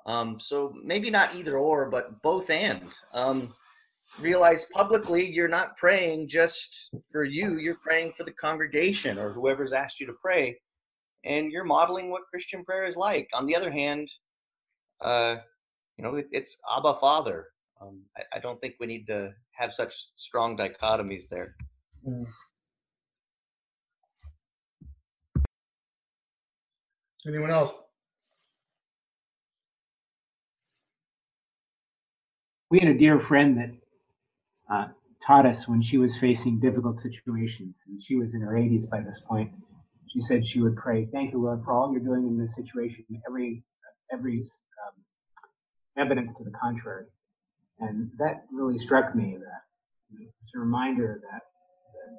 Um, 0.06 0.38
so 0.40 0.74
maybe 0.82 1.10
not 1.10 1.34
either 1.34 1.58
or, 1.58 1.90
but 1.90 2.22
both 2.22 2.48
and. 2.50 2.90
Um, 3.12 3.54
realize 4.20 4.66
publicly 4.72 5.28
you're 5.28 5.48
not 5.48 5.76
praying 5.76 6.28
just 6.28 6.90
for 7.10 7.24
you, 7.24 7.58
you're 7.58 7.78
praying 7.82 8.12
for 8.16 8.24
the 8.24 8.32
congregation 8.32 9.18
or 9.18 9.32
whoever's 9.32 9.72
asked 9.72 10.00
you 10.00 10.06
to 10.06 10.14
pray, 10.22 10.56
and 11.24 11.50
you're 11.50 11.64
modeling 11.64 12.10
what 12.10 12.22
Christian 12.30 12.64
prayer 12.64 12.86
is 12.86 12.96
like. 12.96 13.28
On 13.34 13.46
the 13.46 13.56
other 13.56 13.70
hand, 13.70 14.08
uh, 15.00 15.36
you 15.96 16.04
know, 16.04 16.16
it, 16.16 16.26
it's 16.32 16.56
Abba 16.76 16.98
Father. 17.00 17.46
Um, 17.80 18.02
I, 18.16 18.36
I 18.36 18.40
don't 18.40 18.60
think 18.60 18.74
we 18.78 18.86
need 18.86 19.06
to 19.06 19.32
have 19.52 19.72
such 19.72 19.94
strong 20.16 20.56
dichotomies 20.56 21.28
there. 21.30 21.54
Anyone 27.26 27.50
else? 27.50 27.72
We 32.70 32.78
had 32.78 32.88
a 32.88 32.96
dear 32.96 33.18
friend 33.18 33.58
that 33.58 33.79
uh, 34.70 34.88
taught 35.26 35.46
us 35.46 35.68
when 35.68 35.82
she 35.82 35.98
was 35.98 36.16
facing 36.16 36.60
difficult 36.60 36.98
situations, 36.98 37.76
and 37.86 38.00
she 38.02 38.16
was 38.16 38.34
in 38.34 38.40
her 38.40 38.54
80s 38.54 38.88
by 38.88 39.00
this 39.00 39.20
point. 39.28 39.50
She 40.08 40.20
said 40.20 40.46
she 40.46 40.60
would 40.60 40.76
pray, 40.76 41.06
"Thank 41.12 41.32
you, 41.32 41.42
Lord, 41.42 41.62
for 41.64 41.72
all 41.72 41.92
you're 41.92 42.00
doing 42.00 42.26
in 42.26 42.38
this 42.38 42.54
situation. 42.54 43.04
Every 43.28 43.62
every 44.12 44.40
um, 44.86 45.04
evidence 45.98 46.32
to 46.38 46.44
the 46.44 46.50
contrary." 46.50 47.06
And 47.80 48.10
that 48.18 48.44
really 48.52 48.78
struck 48.78 49.14
me. 49.14 49.38
That 49.38 49.62
it's 50.18 50.54
a 50.56 50.58
reminder 50.58 51.20
that, 51.30 51.42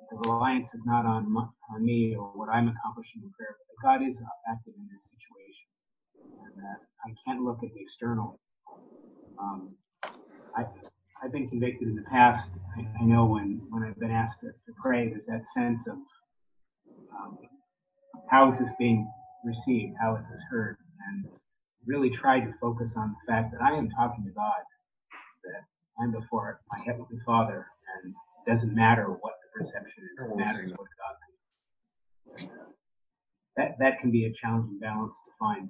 the 0.09 0.17
reliance 0.29 0.67
is 0.73 0.81
not 0.85 1.05
on 1.05 1.31
my, 1.31 1.45
on 1.73 1.85
me 1.85 2.15
or 2.15 2.27
what 2.33 2.49
I'm 2.49 2.67
accomplishing 2.67 3.21
in 3.23 3.31
prayer, 3.31 3.55
but 3.57 3.67
that 3.67 3.79
God 3.83 4.07
is 4.07 4.15
active 4.49 4.73
in 4.77 4.87
this 4.87 5.03
situation, 5.11 5.67
and 6.45 6.63
that 6.63 6.79
I 7.05 7.13
can't 7.25 7.43
look 7.43 7.59
at 7.63 7.73
the 7.73 7.81
external. 7.81 8.39
Um, 9.39 9.75
I, 10.55 10.63
I've 11.23 11.31
been 11.31 11.47
convicted 11.47 11.87
in 11.87 11.95
the 11.95 12.01
past. 12.03 12.51
I, 12.75 12.87
I 12.99 13.05
know 13.05 13.25
when, 13.25 13.61
when 13.69 13.83
I've 13.83 13.99
been 13.99 14.11
asked 14.11 14.41
to, 14.41 14.47
to 14.47 14.73
pray, 14.81 15.09
there's 15.09 15.25
that 15.27 15.43
sense 15.53 15.87
of 15.87 15.97
um, 17.15 17.37
how 18.29 18.51
is 18.51 18.57
this 18.57 18.69
being 18.79 19.07
received? 19.45 19.95
How 20.01 20.15
is 20.15 20.25
this 20.31 20.41
heard? 20.49 20.77
And 21.09 21.25
really 21.85 22.09
tried 22.09 22.41
to 22.41 22.53
focus 22.59 22.93
on 22.95 23.15
the 23.15 23.31
fact 23.31 23.51
that 23.51 23.61
I 23.61 23.71
am 23.71 23.89
talking 23.89 24.23
to 24.25 24.31
God, 24.31 24.61
that 25.43 25.63
I'm 25.99 26.11
before 26.11 26.59
my 26.71 26.83
Heavenly 26.83 27.19
Father, 27.25 27.67
and 28.03 28.13
it 28.13 28.51
doesn't 28.51 28.73
matter 28.73 29.05
what 29.05 29.33
the 29.43 29.63
perception 29.63 30.03
is, 30.03 30.31
it 30.31 30.37
matters 30.37 30.71
what 30.71 30.87
God 30.97 31.15
thinks. 32.35 32.53
Uh, 32.53 32.71
that, 33.57 33.75
that 33.79 33.99
can 33.99 34.09
be 34.09 34.25
a 34.25 34.33
challenging 34.33 34.79
balance 34.79 35.13
to 35.25 35.31
find. 35.39 35.69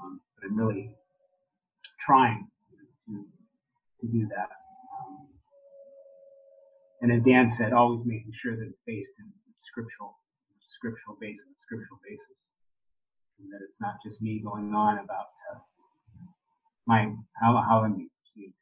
Um, 0.00 0.20
but 0.36 0.48
I'm 0.48 0.56
really 0.56 0.94
trying 2.04 2.48
to 4.04 4.12
do 4.12 4.28
that. 4.28 4.50
And 7.00 7.12
as 7.12 7.22
Dan 7.24 7.48
said, 7.48 7.72
always 7.72 8.04
making 8.04 8.32
sure 8.40 8.56
that 8.56 8.64
it's 8.64 8.80
based 8.86 9.12
in 9.18 9.26
scriptural, 9.64 10.16
scriptural 10.76 11.16
basis, 11.20 11.44
scriptural 11.60 12.00
basis, 12.04 12.40
and 13.40 13.52
that 13.52 13.60
it's 13.64 13.80
not 13.80 13.96
just 14.04 14.22
me 14.22 14.40
going 14.40 14.74
on 14.74 14.98
about 14.98 15.28
uh, 15.52 15.58
my 16.86 17.12
how 17.40 17.56
how 17.60 17.84
I'm 17.84 17.92
perceived. 17.92 18.56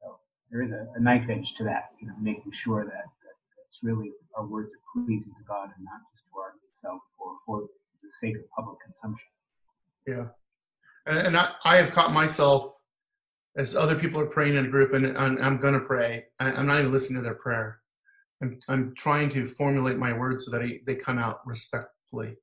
So 0.00 0.16
there 0.50 0.62
is 0.62 0.70
a, 0.70 0.86
a 0.96 1.00
knife 1.00 1.28
edge 1.28 1.44
to 1.58 1.64
that, 1.64 1.92
you 2.00 2.08
know, 2.08 2.14
making 2.20 2.52
sure 2.64 2.84
that, 2.84 3.04
that 3.24 3.36
it's 3.68 3.78
really 3.82 4.12
our 4.36 4.46
words 4.46 4.70
are 4.72 5.04
pleasing 5.04 5.32
to 5.36 5.44
God 5.46 5.68
and 5.76 5.84
not 5.84 6.00
just 6.12 6.24
to 6.32 6.38
our 6.38 6.54
self 6.80 7.02
or 7.18 7.36
for 7.44 7.68
the 8.02 8.08
sake 8.20 8.36
of 8.36 8.48
public 8.56 8.78
consumption. 8.80 9.28
Yeah. 10.06 10.26
And, 11.06 11.18
and 11.26 11.36
I, 11.36 11.52
I 11.64 11.76
have 11.76 11.92
caught 11.92 12.12
myself 12.12 12.79
as 13.56 13.74
other 13.74 13.96
people 13.96 14.20
are 14.20 14.26
praying 14.26 14.56
in 14.56 14.66
a 14.66 14.68
group 14.68 14.92
and 14.92 15.16
I'm, 15.18 15.38
I'm 15.42 15.58
going 15.58 15.74
to 15.74 15.80
pray. 15.80 16.24
I, 16.38 16.52
I'm 16.52 16.66
not 16.66 16.78
even 16.78 16.92
listening 16.92 17.22
to 17.22 17.24
their 17.24 17.34
prayer. 17.34 17.80
I'm, 18.42 18.58
I'm 18.68 18.94
trying 18.96 19.30
to 19.30 19.46
formulate 19.46 19.96
my 19.96 20.12
words 20.12 20.44
so 20.44 20.50
that 20.52 20.62
I, 20.62 20.80
they 20.86 20.94
come 20.94 21.18
out 21.18 21.40
respectfully, 21.46 22.36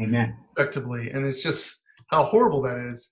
Amen. 0.00 0.36
respectably, 0.56 1.10
and 1.10 1.24
it's 1.26 1.42
just 1.42 1.80
how 2.08 2.24
horrible 2.24 2.62
that 2.62 2.78
is. 2.78 3.10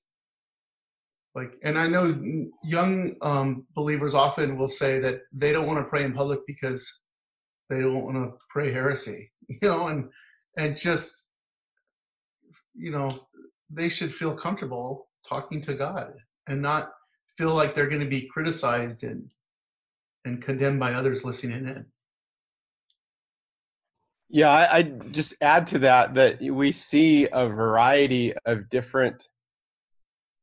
Like, 1.35 1.53
and 1.63 1.79
I 1.79 1.87
know 1.87 2.19
young 2.65 3.15
um, 3.21 3.67
believers 3.75 4.15
often 4.15 4.57
will 4.57 4.69
say 4.69 4.99
that 5.01 5.21
they 5.33 5.53
don't 5.53 5.67
want 5.67 5.79
to 5.79 5.85
pray 5.85 6.03
in 6.03 6.15
public 6.15 6.41
because 6.47 6.91
they 7.69 7.81
don't 7.81 8.05
want 8.05 8.17
to 8.17 8.39
pray 8.49 8.73
heresy, 8.73 9.31
you 9.49 9.59
know, 9.63 9.89
and 9.89 10.09
and 10.57 10.77
just 10.77 11.27
you 12.75 12.91
know 12.91 13.09
they 13.71 13.89
should 13.89 14.15
feel 14.15 14.35
comfortable 14.35 15.09
talking 15.29 15.61
to 15.61 15.75
God 15.75 16.15
and 16.49 16.63
not 16.63 16.93
feel 17.37 17.55
like 17.55 17.75
they're 17.75 17.89
going 17.89 18.01
to 18.01 18.07
be 18.07 18.27
criticized 18.27 19.05
and 19.05 19.29
and 20.25 20.43
condemned 20.43 20.81
by 20.81 20.93
others 20.93 21.25
listening 21.25 21.69
in. 21.69 21.87
Yeah, 24.29 24.51
I, 24.51 24.79
I 24.79 24.83
just 24.83 25.35
add 25.41 25.69
to 25.69 25.79
that 25.81 26.15
that 26.15 26.43
we 26.43 26.73
see 26.73 27.29
a 27.33 27.47
variety 27.49 28.35
of 28.45 28.69
different 28.71 29.29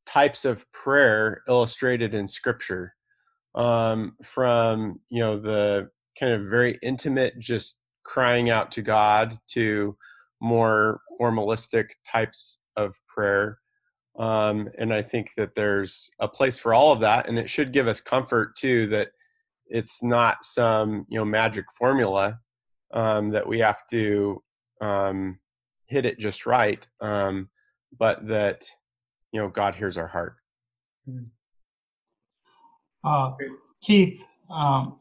types 0.06 0.46
of 0.46 0.66
prayer 0.72 1.42
illustrated 1.50 2.14
in 2.14 2.28
Scripture, 2.28 2.96
um, 3.56 4.16
from 4.24 5.00
you 5.10 5.20
know 5.20 5.40
the 5.40 5.90
kind 6.18 6.32
of 6.32 6.50
very 6.50 6.80
intimate, 6.82 7.38
just 7.40 7.76
crying 8.06 8.50
out 8.50 8.72
to 8.72 8.82
God, 8.82 9.38
to 9.52 9.98
more 10.42 11.02
formalistic 11.20 11.88
types 12.10 12.60
of 12.78 12.94
prayer. 13.08 13.60
Um, 14.20 14.70
and 14.78 14.94
I 14.94 15.02
think 15.02 15.30
that 15.38 15.56
there's 15.56 16.10
a 16.20 16.28
place 16.28 16.58
for 16.58 16.74
all 16.74 16.92
of 16.92 17.00
that, 17.02 17.28
and 17.28 17.40
it 17.40 17.50
should 17.50 17.74
give 17.74 17.88
us 17.88 18.00
comfort 18.00 18.56
too 18.56 18.88
that 18.88 19.10
it's 19.68 20.04
not 20.04 20.44
some 20.44 21.06
you 21.10 21.18
know 21.18 21.26
magic 21.26 21.66
formula 21.78 22.40
um, 22.94 23.32
that 23.32 23.48
we 23.48 23.60
have 23.60 23.80
to 23.90 24.42
um, 24.82 25.40
hit 25.88 26.06
it 26.06 26.20
just 26.20 26.46
right, 26.46 26.86
um, 27.02 27.50
but 27.98 28.28
that 28.28 28.64
you 29.32 29.42
know 29.42 29.50
God 29.50 29.74
hears 29.74 29.98
our 29.98 30.08
heart. 30.08 30.36
Uh, 33.04 33.32
Keith, 33.84 34.22
um, 34.50 35.00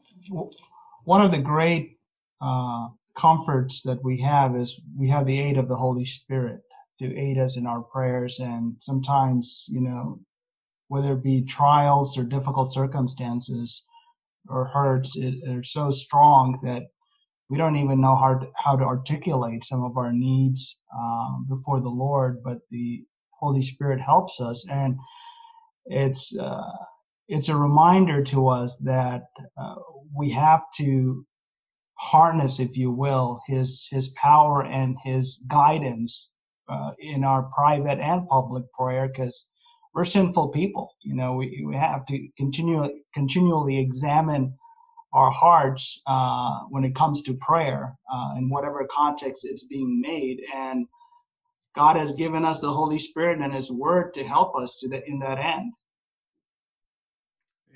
one 1.05 1.21
of 1.21 1.31
the 1.31 1.37
great 1.37 1.97
uh, 2.41 2.87
comforts 3.17 3.83
that 3.85 4.03
we 4.03 4.19
have 4.21 4.55
is 4.55 4.79
we 4.97 5.07
have 5.09 5.25
the 5.27 5.39
aid 5.39 5.57
of 5.57 5.67
the 5.67 5.75
Holy 5.75 6.05
Spirit 6.05 6.61
to 7.03 7.19
aid 7.19 7.37
us 7.37 7.57
in 7.57 7.67
our 7.67 7.81
prayers, 7.81 8.37
and 8.39 8.75
sometimes, 8.79 9.65
you 9.67 9.81
know, 9.81 10.19
whether 10.87 11.13
it 11.13 11.23
be 11.23 11.45
trials 11.45 12.17
or 12.17 12.23
difficult 12.23 12.71
circumstances 12.73 13.83
or 14.47 14.65
hurts, 14.65 15.11
it, 15.15 15.35
are 15.49 15.63
so 15.63 15.91
strong 15.91 16.59
that 16.63 16.83
we 17.49 17.57
don't 17.57 17.75
even 17.75 17.99
know 17.99 18.15
how 18.15 18.39
to, 18.39 18.47
how 18.55 18.75
to 18.77 18.83
articulate 18.83 19.63
some 19.65 19.83
of 19.83 19.97
our 19.97 20.13
needs 20.13 20.77
um, 20.97 21.45
before 21.49 21.81
the 21.81 21.89
Lord, 21.89 22.41
but 22.43 22.59
the 22.71 23.03
Holy 23.31 23.63
Spirit 23.63 23.99
helps 23.99 24.39
us, 24.39 24.65
and 24.69 24.95
it's 25.85 26.33
uh, 26.39 26.71
it's 27.27 27.49
a 27.49 27.55
reminder 27.55 28.23
to 28.31 28.47
us 28.47 28.73
that 28.83 29.23
uh, 29.57 29.75
we 30.15 30.31
have 30.31 30.61
to 30.77 31.25
harness, 31.95 32.59
if 32.59 32.77
you 32.77 32.91
will, 32.91 33.41
his 33.47 33.85
his 33.91 34.09
power 34.21 34.63
and 34.63 34.95
his 35.03 35.41
guidance 35.49 36.29
uh, 36.69 36.91
in 36.99 37.23
our 37.23 37.43
private 37.55 37.99
and 37.99 38.27
public 38.27 38.63
prayer, 38.73 39.07
because 39.07 39.45
we're 39.93 40.05
sinful 40.05 40.49
people. 40.49 40.95
You 41.01 41.15
know, 41.15 41.35
we, 41.35 41.63
we 41.65 41.75
have 41.75 42.05
to 42.07 42.27
continually 42.37 43.03
continually 43.13 43.79
examine 43.79 44.53
our 45.13 45.29
hearts 45.29 46.01
uh, 46.07 46.61
when 46.69 46.83
it 46.83 46.95
comes 46.95 47.21
to 47.23 47.33
prayer 47.35 47.95
uh, 48.11 48.35
in 48.37 48.49
whatever 48.49 48.87
context 48.91 49.45
it's 49.45 49.63
being 49.65 50.01
made 50.01 50.41
and 50.55 50.87
god 51.75 51.95
has 51.95 52.11
given 52.13 52.43
us 52.43 52.59
the 52.61 52.67
holy 52.67 52.97
spirit 52.97 53.39
and 53.39 53.53
his 53.53 53.69
word 53.69 54.11
to 54.15 54.23
help 54.23 54.55
us 54.55 54.75
to 54.79 54.89
the, 54.89 55.07
in 55.07 55.19
that 55.19 55.37
end 55.37 55.71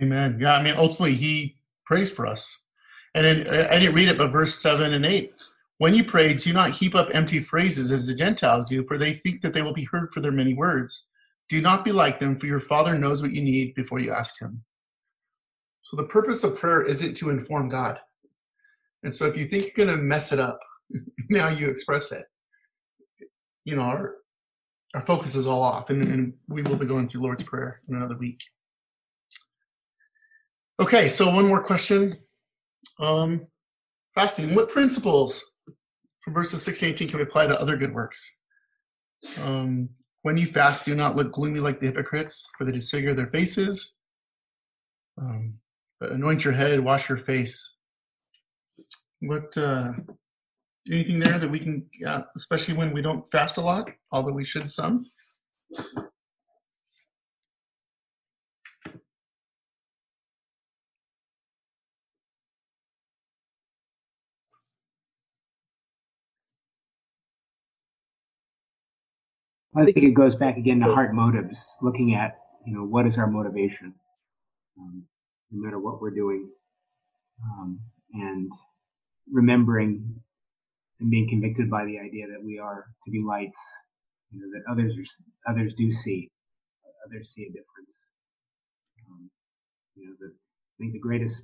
Amen. 0.01 0.37
Yeah, 0.39 0.55
I 0.55 0.61
mean, 0.61 0.75
ultimately, 0.77 1.15
he 1.15 1.57
prays 1.85 2.11
for 2.11 2.25
us. 2.25 2.57
And 3.15 3.47
uh, 3.47 3.67
I 3.69 3.79
didn't 3.79 3.95
read 3.95 4.09
it, 4.09 4.17
but 4.17 4.31
verse 4.31 4.55
7 4.55 4.93
and 4.93 5.05
8. 5.05 5.33
When 5.79 5.93
you 5.93 6.03
pray, 6.03 6.33
do 6.33 6.53
not 6.53 6.71
heap 6.71 6.95
up 6.95 7.09
empty 7.13 7.39
phrases 7.39 7.91
as 7.91 8.07
the 8.07 8.15
Gentiles 8.15 8.65
do, 8.65 8.83
for 8.85 8.97
they 8.97 9.13
think 9.13 9.41
that 9.41 9.53
they 9.53 9.61
will 9.61 9.73
be 9.73 9.85
heard 9.85 10.11
for 10.11 10.21
their 10.21 10.31
many 10.31 10.55
words. 10.55 11.05
Do 11.49 11.61
not 11.61 11.85
be 11.85 11.91
like 11.91 12.19
them, 12.19 12.39
for 12.39 12.47
your 12.47 12.59
Father 12.59 12.97
knows 12.97 13.21
what 13.21 13.31
you 13.31 13.41
need 13.41 13.75
before 13.75 13.99
you 13.99 14.11
ask 14.11 14.41
Him. 14.41 14.63
So 15.83 15.95
the 15.95 16.05
purpose 16.05 16.43
of 16.43 16.57
prayer 16.57 16.83
isn't 16.83 17.13
to 17.17 17.29
inform 17.29 17.69
God. 17.69 17.99
And 19.03 19.13
so 19.13 19.25
if 19.25 19.37
you 19.37 19.47
think 19.47 19.65
you're 19.65 19.85
going 19.85 19.95
to 19.95 20.03
mess 20.03 20.33
it 20.33 20.39
up, 20.39 20.59
now 21.29 21.49
you 21.49 21.69
express 21.69 22.11
it. 22.11 22.25
You 23.63 23.75
know, 23.75 23.83
our, 23.83 24.15
our 24.95 25.05
focus 25.05 25.35
is 25.35 25.45
all 25.45 25.61
off, 25.61 25.91
and, 25.91 26.01
and 26.03 26.33
we 26.47 26.63
will 26.63 26.75
be 26.75 26.85
going 26.87 27.07
through 27.07 27.21
Lord's 27.21 27.43
Prayer 27.43 27.81
in 27.87 27.95
another 27.95 28.17
week. 28.17 28.39
Okay, 30.79 31.07
so 31.07 31.33
one 31.33 31.47
more 31.47 31.63
question. 31.63 32.17
Um, 32.99 33.47
fasting. 34.15 34.55
What 34.55 34.69
principles 34.69 35.43
verses 36.27 36.63
6 36.63 36.79
to 36.79 36.85
18 36.87 37.07
can 37.09 37.17
be 37.17 37.23
applied 37.23 37.47
to 37.47 37.59
other 37.59 37.77
good 37.77 37.93
works? 37.93 38.37
Um, 39.41 39.89
when 40.23 40.37
you 40.37 40.47
fast, 40.47 40.85
do 40.85 40.95
not 40.95 41.15
look 41.15 41.31
gloomy 41.31 41.59
like 41.59 41.79
the 41.79 41.87
hypocrites, 41.87 42.49
for 42.57 42.65
they 42.65 42.71
disfigure 42.71 43.13
their 43.13 43.27
faces. 43.27 43.95
Um, 45.19 45.55
but 45.99 46.11
anoint 46.11 46.43
your 46.43 46.53
head, 46.53 46.79
wash 46.79 47.09
your 47.09 47.17
face. 47.17 47.75
What, 49.21 49.57
uh, 49.57 49.93
anything 50.91 51.19
there 51.19 51.39
that 51.39 51.49
we 51.49 51.59
can, 51.59 51.85
yeah, 51.99 52.21
especially 52.35 52.75
when 52.75 52.93
we 52.93 53.01
don't 53.01 53.29
fast 53.31 53.57
a 53.57 53.61
lot, 53.61 53.89
although 54.11 54.33
we 54.33 54.45
should 54.45 54.69
some? 54.69 55.05
I 69.77 69.85
think 69.85 69.97
it 69.97 70.15
goes 70.15 70.35
back 70.35 70.57
again 70.57 70.79
to 70.79 70.85
heart 70.85 71.13
motives, 71.13 71.63
looking 71.83 72.15
at, 72.15 72.39
you 72.65 72.73
know, 72.73 72.83
what 72.83 73.05
is 73.05 73.15
our 73.15 73.27
motivation, 73.27 73.93
um, 74.79 75.03
no 75.51 75.63
matter 75.63 75.77
what 75.77 76.01
we're 76.01 76.09
doing, 76.09 76.49
um, 77.43 77.79
and 78.13 78.51
remembering 79.31 80.19
and 80.99 81.11
being 81.11 81.29
convicted 81.29 81.69
by 81.69 81.85
the 81.85 81.99
idea 81.99 82.25
that 82.27 82.43
we 82.43 82.57
are 82.57 82.85
to 83.05 83.11
be 83.11 83.21
lights, 83.21 83.59
you 84.31 84.39
know, 84.39 84.47
that 84.51 84.63
others 84.71 84.93
are, 84.97 85.51
others 85.51 85.73
do 85.77 85.93
see, 85.93 86.31
others 87.05 87.31
see 87.35 87.43
a 87.43 87.49
difference. 87.49 87.95
Um, 89.07 89.29
you 89.95 90.07
know, 90.07 90.15
the, 90.19 90.27
I 90.27 90.75
think 90.79 90.93
the 90.93 90.99
greatest 90.99 91.43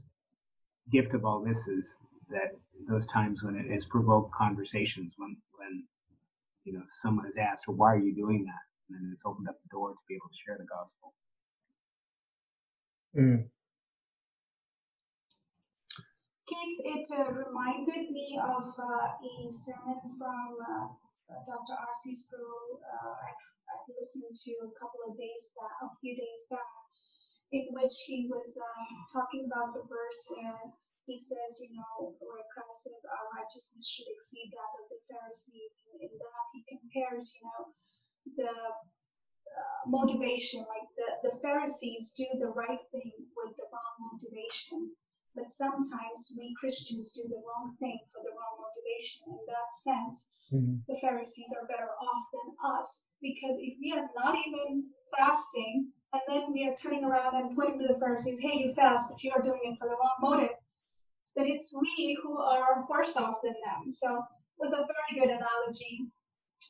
gift 0.91 1.13
of 1.13 1.23
all 1.23 1.43
this 1.43 1.59
is 1.67 1.87
that 2.29 2.57
those 2.89 3.05
times 3.07 3.43
when 3.43 3.55
it 3.55 3.71
has 3.71 3.85
provoked 3.85 4.33
conversations, 4.33 5.13
when 5.17 5.37
when 5.59 5.83
you 6.63 6.73
know, 6.73 6.83
someone 7.01 7.25
has 7.25 7.35
asked, 7.35 7.67
well, 7.67 7.77
why 7.77 7.91
are 7.93 8.03
you 8.03 8.15
doing 8.15 8.45
that? 8.45 8.63
And 8.89 8.99
then 8.99 9.11
it's 9.11 9.23
opened 9.25 9.47
up 9.47 9.59
the 9.63 9.71
door 9.71 9.91
to 9.91 10.03
be 10.07 10.15
able 10.15 10.31
to 10.31 10.41
share 10.43 10.57
the 10.59 10.67
gospel. 10.67 11.13
Mm. 13.13 13.45
Keith, 16.49 16.79
it 16.83 17.07
uh, 17.13 17.31
reminded 17.31 18.11
me 18.11 18.39
of 18.41 18.67
uh, 18.75 19.07
a 19.15 19.35
sermon 19.63 19.99
from 20.17 20.49
uh, 20.59 20.91
Dr. 21.47 21.75
R.C. 21.77 22.13
Sproul 22.13 22.83
uh, 22.83 23.15
I've, 23.15 23.43
I've, 23.71 23.87
listened 23.95 24.27
to 24.27 24.53
a 24.67 24.71
couple 24.75 25.07
of 25.07 25.15
days 25.15 25.47
back, 25.55 25.77
a 25.81 25.89
few 26.01 26.13
days 26.19 26.43
back, 26.51 26.67
in 27.55 27.69
which 27.71 27.95
he 28.05 28.27
was 28.27 28.49
um, 28.59 28.87
talking 29.13 29.47
about 29.47 29.71
the 29.77 29.85
verse 29.87 30.21
where 30.35 30.73
he 31.05 31.19
says, 31.19 31.59
you 31.59 31.75
know, 31.75 32.15
where 32.23 32.47
Christ 32.55 32.87
says 32.87 33.03
our 33.03 33.27
righteousness 33.35 33.83
should 33.83 34.07
exceed 34.07 34.55
that 34.55 34.71
of 34.79 34.85
the 34.87 34.99
Pharisees, 35.11 35.73
and 35.91 35.99
in 35.99 36.13
that 36.15 36.45
he 36.55 36.63
compares, 36.67 37.27
you 37.35 37.43
know, 37.43 37.61
the 38.39 38.53
uh, 39.53 39.81
motivation, 39.85 40.63
like 40.65 40.87
the, 40.95 41.09
the 41.27 41.35
Pharisees 41.43 42.15
do 42.15 42.25
the 42.39 42.55
right 42.55 42.81
thing 42.95 43.11
with 43.35 43.53
the 43.59 43.67
wrong 43.67 43.95
motivation, 44.15 44.95
but 45.35 45.49
sometimes 45.57 46.31
we 46.37 46.55
Christians 46.55 47.11
do 47.11 47.27
the 47.27 47.41
wrong 47.41 47.75
thing 47.81 47.99
for 48.13 48.21
the 48.23 48.31
wrong 48.31 48.55
motivation. 48.63 49.33
In 49.33 49.43
that 49.49 49.69
sense, 49.83 50.17
mm-hmm. 50.53 50.77
the 50.87 50.97
Pharisees 51.01 51.51
are 51.57 51.67
better 51.67 51.89
off 51.89 52.23
than 52.31 52.47
us 52.79 52.87
because 53.19 53.57
if 53.59 53.75
we 53.81 53.91
are 53.97 54.07
not 54.15 54.37
even 54.39 54.87
fasting 55.17 55.89
and 56.13 56.21
then 56.29 56.53
we 56.53 56.69
are 56.69 56.77
turning 56.77 57.03
around 57.03 57.33
and 57.33 57.57
pointing 57.57 57.81
to 57.81 57.89
the 57.91 57.99
Pharisees, 57.99 58.39
hey, 58.39 58.61
you 58.61 58.73
fast, 58.77 59.09
but 59.09 59.21
you 59.25 59.33
are 59.33 59.41
doing 59.41 59.73
it 59.73 59.77
for 59.81 59.89
the 59.89 59.97
wrong 59.97 60.17
motive, 60.21 60.53
then 61.35 61.47
it's 61.47 61.73
we 61.73 62.17
who 62.21 62.37
are 62.37 62.85
worse 62.89 63.15
off 63.17 63.37
than 63.43 63.53
them. 63.53 63.93
So 63.95 64.17
it 64.17 64.59
was 64.59 64.73
a 64.73 64.85
very 64.85 65.13
good 65.19 65.33
analogy. 65.33 66.07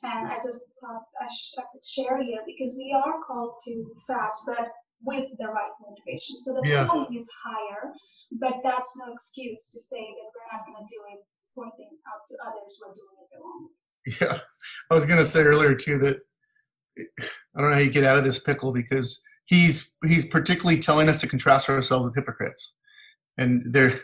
And 0.04 0.28
I 0.28 0.38
just 0.44 0.60
thought 0.82 1.06
I, 1.22 1.28
sh- 1.30 1.56
I 1.60 1.64
could 1.72 1.86
share 1.86 2.18
here 2.24 2.42
because 2.48 2.74
we 2.76 2.96
are 2.98 3.22
called 3.28 3.62
to 3.66 3.86
fast, 4.08 4.42
but 4.48 4.74
with 5.04 5.30
the 5.38 5.48
right 5.48 5.76
motivation. 5.80 6.40
So 6.42 6.54
the 6.56 6.68
yeah. 6.68 6.88
calling 6.88 7.14
is 7.14 7.28
higher, 7.46 7.94
but 8.40 8.64
that's 8.64 8.90
no 8.98 9.14
excuse 9.14 9.62
to 9.72 9.80
say 9.92 10.02
that 10.02 10.28
we're 10.34 10.50
not 10.50 10.66
going 10.66 10.82
to 10.82 10.88
do 10.90 11.00
it 11.14 11.22
pointing 11.56 11.90
out 12.08 12.22
to 12.28 12.36
others 12.46 12.80
we're 12.82 12.94
doing 12.94 13.18
it 13.22 13.28
the 13.32 13.40
wrong 13.40 13.68
way. 13.68 14.16
Yeah, 14.20 14.40
I 14.92 14.96
was 14.96 15.06
gonna 15.06 15.26
say 15.26 15.44
earlier 15.44 15.76
too 15.76 15.98
that 16.00 16.18
I 17.56 17.62
don't 17.62 17.70
know 17.70 17.76
how 17.76 17.82
you 17.82 17.90
get 17.90 18.04
out 18.04 18.18
of 18.18 18.26
this 18.26 18.40
pickle 18.40 18.74
because 18.74 19.22
he's 19.46 19.94
he's 20.04 20.26
particularly 20.26 20.80
telling 20.80 21.08
us 21.08 21.22
to 21.22 21.28
contrast 21.28 21.70
ourselves 21.70 22.06
with 22.06 22.16
hypocrites, 22.16 22.74
and 23.38 23.64
there 23.74 24.02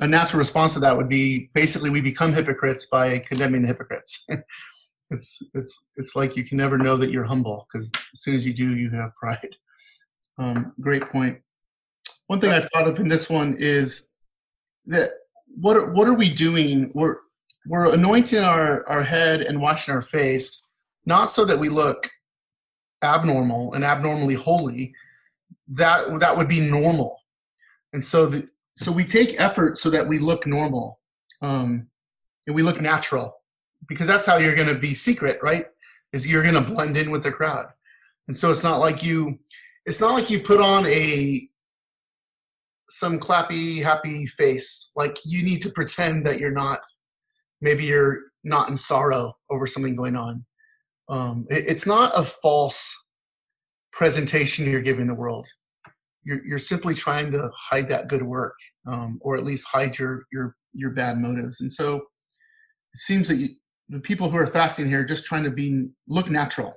a 0.00 0.06
natural 0.06 0.38
response 0.38 0.74
to 0.74 0.80
that 0.80 0.96
would 0.96 1.08
be 1.08 1.50
basically 1.54 1.90
we 1.90 2.00
become 2.00 2.32
hypocrites 2.32 2.86
by 2.86 3.18
condemning 3.20 3.62
the 3.62 3.68
hypocrites. 3.68 4.24
it's 5.10 5.42
it's 5.54 5.86
it's 5.96 6.14
like 6.14 6.36
you 6.36 6.44
can 6.44 6.56
never 6.56 6.78
know 6.78 6.96
that 6.96 7.10
you're 7.10 7.24
humble 7.24 7.66
because 7.66 7.90
as 8.12 8.20
soon 8.20 8.34
as 8.34 8.46
you 8.46 8.54
do, 8.54 8.76
you 8.76 8.90
have 8.90 9.14
pride. 9.16 9.56
Um, 10.38 10.72
great 10.80 11.08
point. 11.10 11.38
One 12.28 12.40
thing 12.40 12.50
I 12.50 12.60
thought 12.60 12.86
of 12.86 12.98
in 13.00 13.08
this 13.08 13.28
one 13.28 13.56
is 13.58 14.08
that 14.86 15.10
what 15.60 15.76
are, 15.76 15.90
what 15.92 16.06
are 16.06 16.14
we 16.14 16.32
doing? 16.32 16.90
We're 16.94 17.16
we're 17.66 17.92
anointing 17.92 18.42
our, 18.42 18.86
our 18.88 19.02
head 19.02 19.42
and 19.42 19.60
washing 19.60 19.94
our 19.94 20.02
face, 20.02 20.70
not 21.04 21.26
so 21.26 21.44
that 21.44 21.58
we 21.58 21.68
look 21.68 22.08
abnormal 23.02 23.74
and 23.74 23.84
abnormally 23.84 24.34
holy. 24.34 24.94
That 25.68 26.20
that 26.20 26.36
would 26.36 26.48
be 26.48 26.60
normal, 26.60 27.18
and 27.92 28.04
so 28.04 28.26
the, 28.26 28.48
so 28.78 28.92
we 28.92 29.04
take 29.04 29.40
effort 29.40 29.76
so 29.78 29.90
that 29.90 30.06
we 30.06 30.18
look 30.18 30.46
normal, 30.46 31.00
um, 31.42 31.88
and 32.46 32.54
we 32.54 32.62
look 32.62 32.80
natural, 32.80 33.34
because 33.88 34.06
that's 34.06 34.24
how 34.24 34.36
you're 34.36 34.54
going 34.54 34.68
to 34.68 34.78
be 34.78 34.94
secret, 34.94 35.40
right? 35.42 35.66
Is 36.12 36.26
you're 36.26 36.42
going 36.42 36.54
to 36.54 36.60
blend 36.60 36.96
in 36.96 37.10
with 37.10 37.22
the 37.22 37.32
crowd, 37.32 37.66
and 38.28 38.36
so 38.36 38.50
it's 38.50 38.62
not 38.62 38.78
like 38.78 39.02
you, 39.02 39.38
it's 39.84 40.00
not 40.00 40.12
like 40.12 40.30
you 40.30 40.40
put 40.40 40.60
on 40.60 40.86
a 40.86 41.48
some 42.90 43.18
clappy 43.18 43.82
happy 43.82 44.26
face 44.26 44.92
like 44.96 45.18
you 45.24 45.42
need 45.42 45.60
to 45.60 45.70
pretend 45.70 46.24
that 46.24 46.38
you're 46.38 46.50
not 46.50 46.80
maybe 47.60 47.84
you're 47.84 48.20
not 48.44 48.70
in 48.70 48.76
sorrow 48.76 49.34
over 49.50 49.66
something 49.66 49.94
going 49.94 50.16
on. 50.16 50.44
Um, 51.08 51.46
it, 51.50 51.64
it's 51.66 51.86
not 51.86 52.18
a 52.18 52.22
false 52.22 52.94
presentation 53.92 54.70
you're 54.70 54.80
giving 54.80 55.06
the 55.06 55.14
world. 55.14 55.46
You're, 56.28 56.44
you're 56.44 56.58
simply 56.58 56.92
trying 56.92 57.32
to 57.32 57.50
hide 57.54 57.88
that 57.88 58.08
good 58.08 58.22
work, 58.22 58.54
um, 58.86 59.18
or 59.22 59.38
at 59.38 59.44
least 59.44 59.66
hide 59.66 59.98
your 59.98 60.24
your 60.30 60.54
your 60.74 60.90
bad 60.90 61.16
motives. 61.16 61.62
And 61.62 61.72
so, 61.72 61.96
it 61.96 62.98
seems 62.98 63.28
that 63.28 63.36
you, 63.36 63.48
the 63.88 63.98
people 63.98 64.28
who 64.28 64.36
are 64.36 64.46
fasting 64.46 64.88
here 64.88 65.00
are 65.00 65.06
just 65.06 65.24
trying 65.24 65.44
to 65.44 65.50
be 65.50 65.88
look 66.06 66.28
natural, 66.28 66.74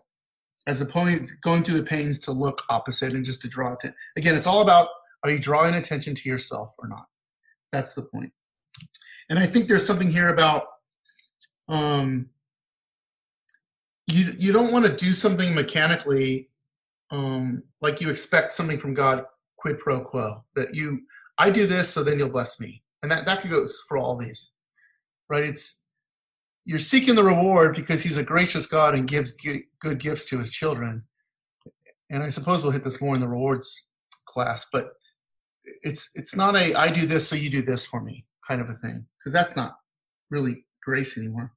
as 0.68 0.80
opposed 0.80 1.28
to 1.28 1.34
going 1.43 1.66
through 1.66 1.78
the 1.78 1.84
pains 1.84 2.18
to 2.20 2.32
look 2.32 2.62
opposite 2.70 3.12
and 3.12 3.26
just 3.26 3.41
to 3.41 3.49
draw 3.49 3.74
attention. 3.74 3.97
Again, 4.18 4.36
it's 4.36 4.47
all 4.47 4.62
about 4.62 4.88
are 5.26 5.32
you 5.32 5.38
drawing 5.38 5.74
attention 5.74 6.16
to 6.16 6.30
yourself 6.30 6.72
or 6.80 6.88
not? 6.88 7.08
That's 7.74 7.93
the 7.93 8.04
point. 8.04 8.32
And 9.30 9.38
I 9.38 9.47
think 9.47 9.68
there's 9.68 9.86
something 9.86 10.10
here 10.10 10.30
about 10.30 10.64
um, 11.68 12.30
you 14.08 14.34
you 14.39 14.54
don't 14.54 14.72
want 14.72 14.86
to 14.86 14.95
do 14.95 15.14
something 15.14 15.54
mechanically 15.54 16.49
um, 17.12 17.64
like 17.82 17.99
you 17.99 18.10
expect 18.10 18.54
something 18.54 18.80
from 18.80 18.93
God 18.93 19.26
quid 19.62 19.80
pro 19.80 20.01
quo 20.01 20.43
that 20.55 20.74
you 20.74 21.01
I 21.38 21.49
do 21.49 21.68
this 21.68 21.89
so 21.89 22.03
then 22.03 22.20
you'll 22.20 22.30
bless 22.30 22.59
me. 22.59 22.84
And 23.03 23.12
that 23.12 23.26
that 23.26 23.47
goes 23.49 23.82
for 23.88 23.97
all 23.97 24.18
these 24.18 24.49
right? 25.30 25.43
It's 25.45 25.82
you're 26.66 26.80
seeking 26.80 27.16
the 27.16 27.24
reward 27.24 27.76
because 27.76 28.03
he's 28.03 28.18
a 28.18 28.24
gracious 28.24 28.68
God 28.68 28.93
and 28.93 29.07
gives 29.07 29.32
good 29.32 29.99
gifts 29.99 30.26
to 30.26 30.39
his 30.39 30.51
children. 30.51 31.03
And 32.12 32.22
I 32.22 32.30
suppose 32.30 32.62
we'll 32.62 32.74
hit 32.74 32.84
this 32.84 33.01
more 33.01 33.16
in 33.16 33.22
the 33.22 33.28
rewards 33.28 33.88
class 34.26 34.66
but 34.72 34.91
it's 35.84 36.09
it's 36.16 36.36
not 36.36 36.55
a 36.55 36.74
I 36.74 36.91
do 36.91 37.05
this 37.05 37.28
so 37.28 37.36
you 37.36 37.49
do 37.49 37.64
this 37.64 37.86
for 37.86 38.01
me 38.01 38.26
kind 38.47 38.62
of 38.62 38.70
a 38.70 38.76
thing 38.76 39.05
because 39.20 39.34
that's 39.34 39.55
not 39.55 39.78
really 40.30 40.66
grace 40.84 41.18
anymore. 41.18 41.53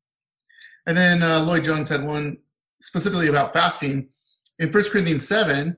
And 0.86 0.96
then 0.96 1.22
uh, 1.22 1.40
Lloyd 1.40 1.64
Jones 1.64 1.88
had 1.88 2.04
one 2.04 2.38
specifically 2.80 3.28
about 3.28 3.52
fasting. 3.52 4.08
In 4.58 4.70
1 4.70 4.82
Corinthians 4.90 5.26
7. 5.26 5.76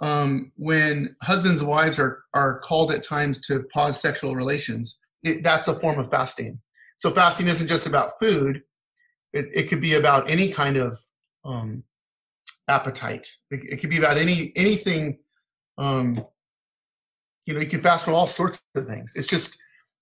Um, 0.00 0.52
when 0.56 1.16
husbands 1.22 1.60
and 1.60 1.68
wives 1.68 1.98
are, 1.98 2.22
are 2.32 2.60
called 2.60 2.92
at 2.92 3.02
times 3.02 3.44
to 3.46 3.64
pause 3.72 4.00
sexual 4.00 4.36
relations, 4.36 4.98
it, 5.24 5.42
that's 5.42 5.66
a 5.68 5.78
form 5.78 5.98
of 5.98 6.10
fasting. 6.10 6.60
So 6.96 7.10
fasting 7.10 7.48
isn't 7.48 7.68
just 7.68 7.86
about 7.86 8.12
food; 8.20 8.62
it, 9.32 9.46
it 9.52 9.68
could 9.68 9.80
be 9.80 9.94
about 9.94 10.30
any 10.30 10.50
kind 10.50 10.76
of 10.76 10.98
um, 11.44 11.82
appetite. 12.68 13.26
It, 13.50 13.60
it, 13.64 13.80
could 13.80 13.90
be 13.90 13.98
about 13.98 14.18
any 14.18 14.52
anything. 14.56 15.18
Um, 15.78 16.14
you 17.46 17.54
know, 17.54 17.60
you 17.60 17.66
can 17.66 17.82
fast 17.82 18.04
from 18.04 18.14
all 18.14 18.26
sorts 18.26 18.62
of 18.74 18.86
things. 18.86 19.14
It's 19.16 19.26
just 19.26 19.56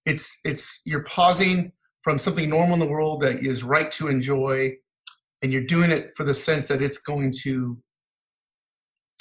it's 0.04 0.38
it's 0.44 0.80
you're 0.84 1.04
pausing 1.04 1.72
from 2.02 2.18
something 2.18 2.48
normal 2.48 2.74
in 2.74 2.80
the 2.80 2.86
world 2.86 3.22
that 3.22 3.44
is 3.44 3.64
right 3.64 3.90
to 3.92 4.08
enjoy 4.08 4.72
and 5.42 5.52
you're 5.52 5.62
doing 5.62 5.90
it 5.90 6.12
for 6.16 6.24
the 6.24 6.34
sense 6.34 6.66
that 6.68 6.82
it's 6.82 6.98
going 6.98 7.32
to 7.42 7.78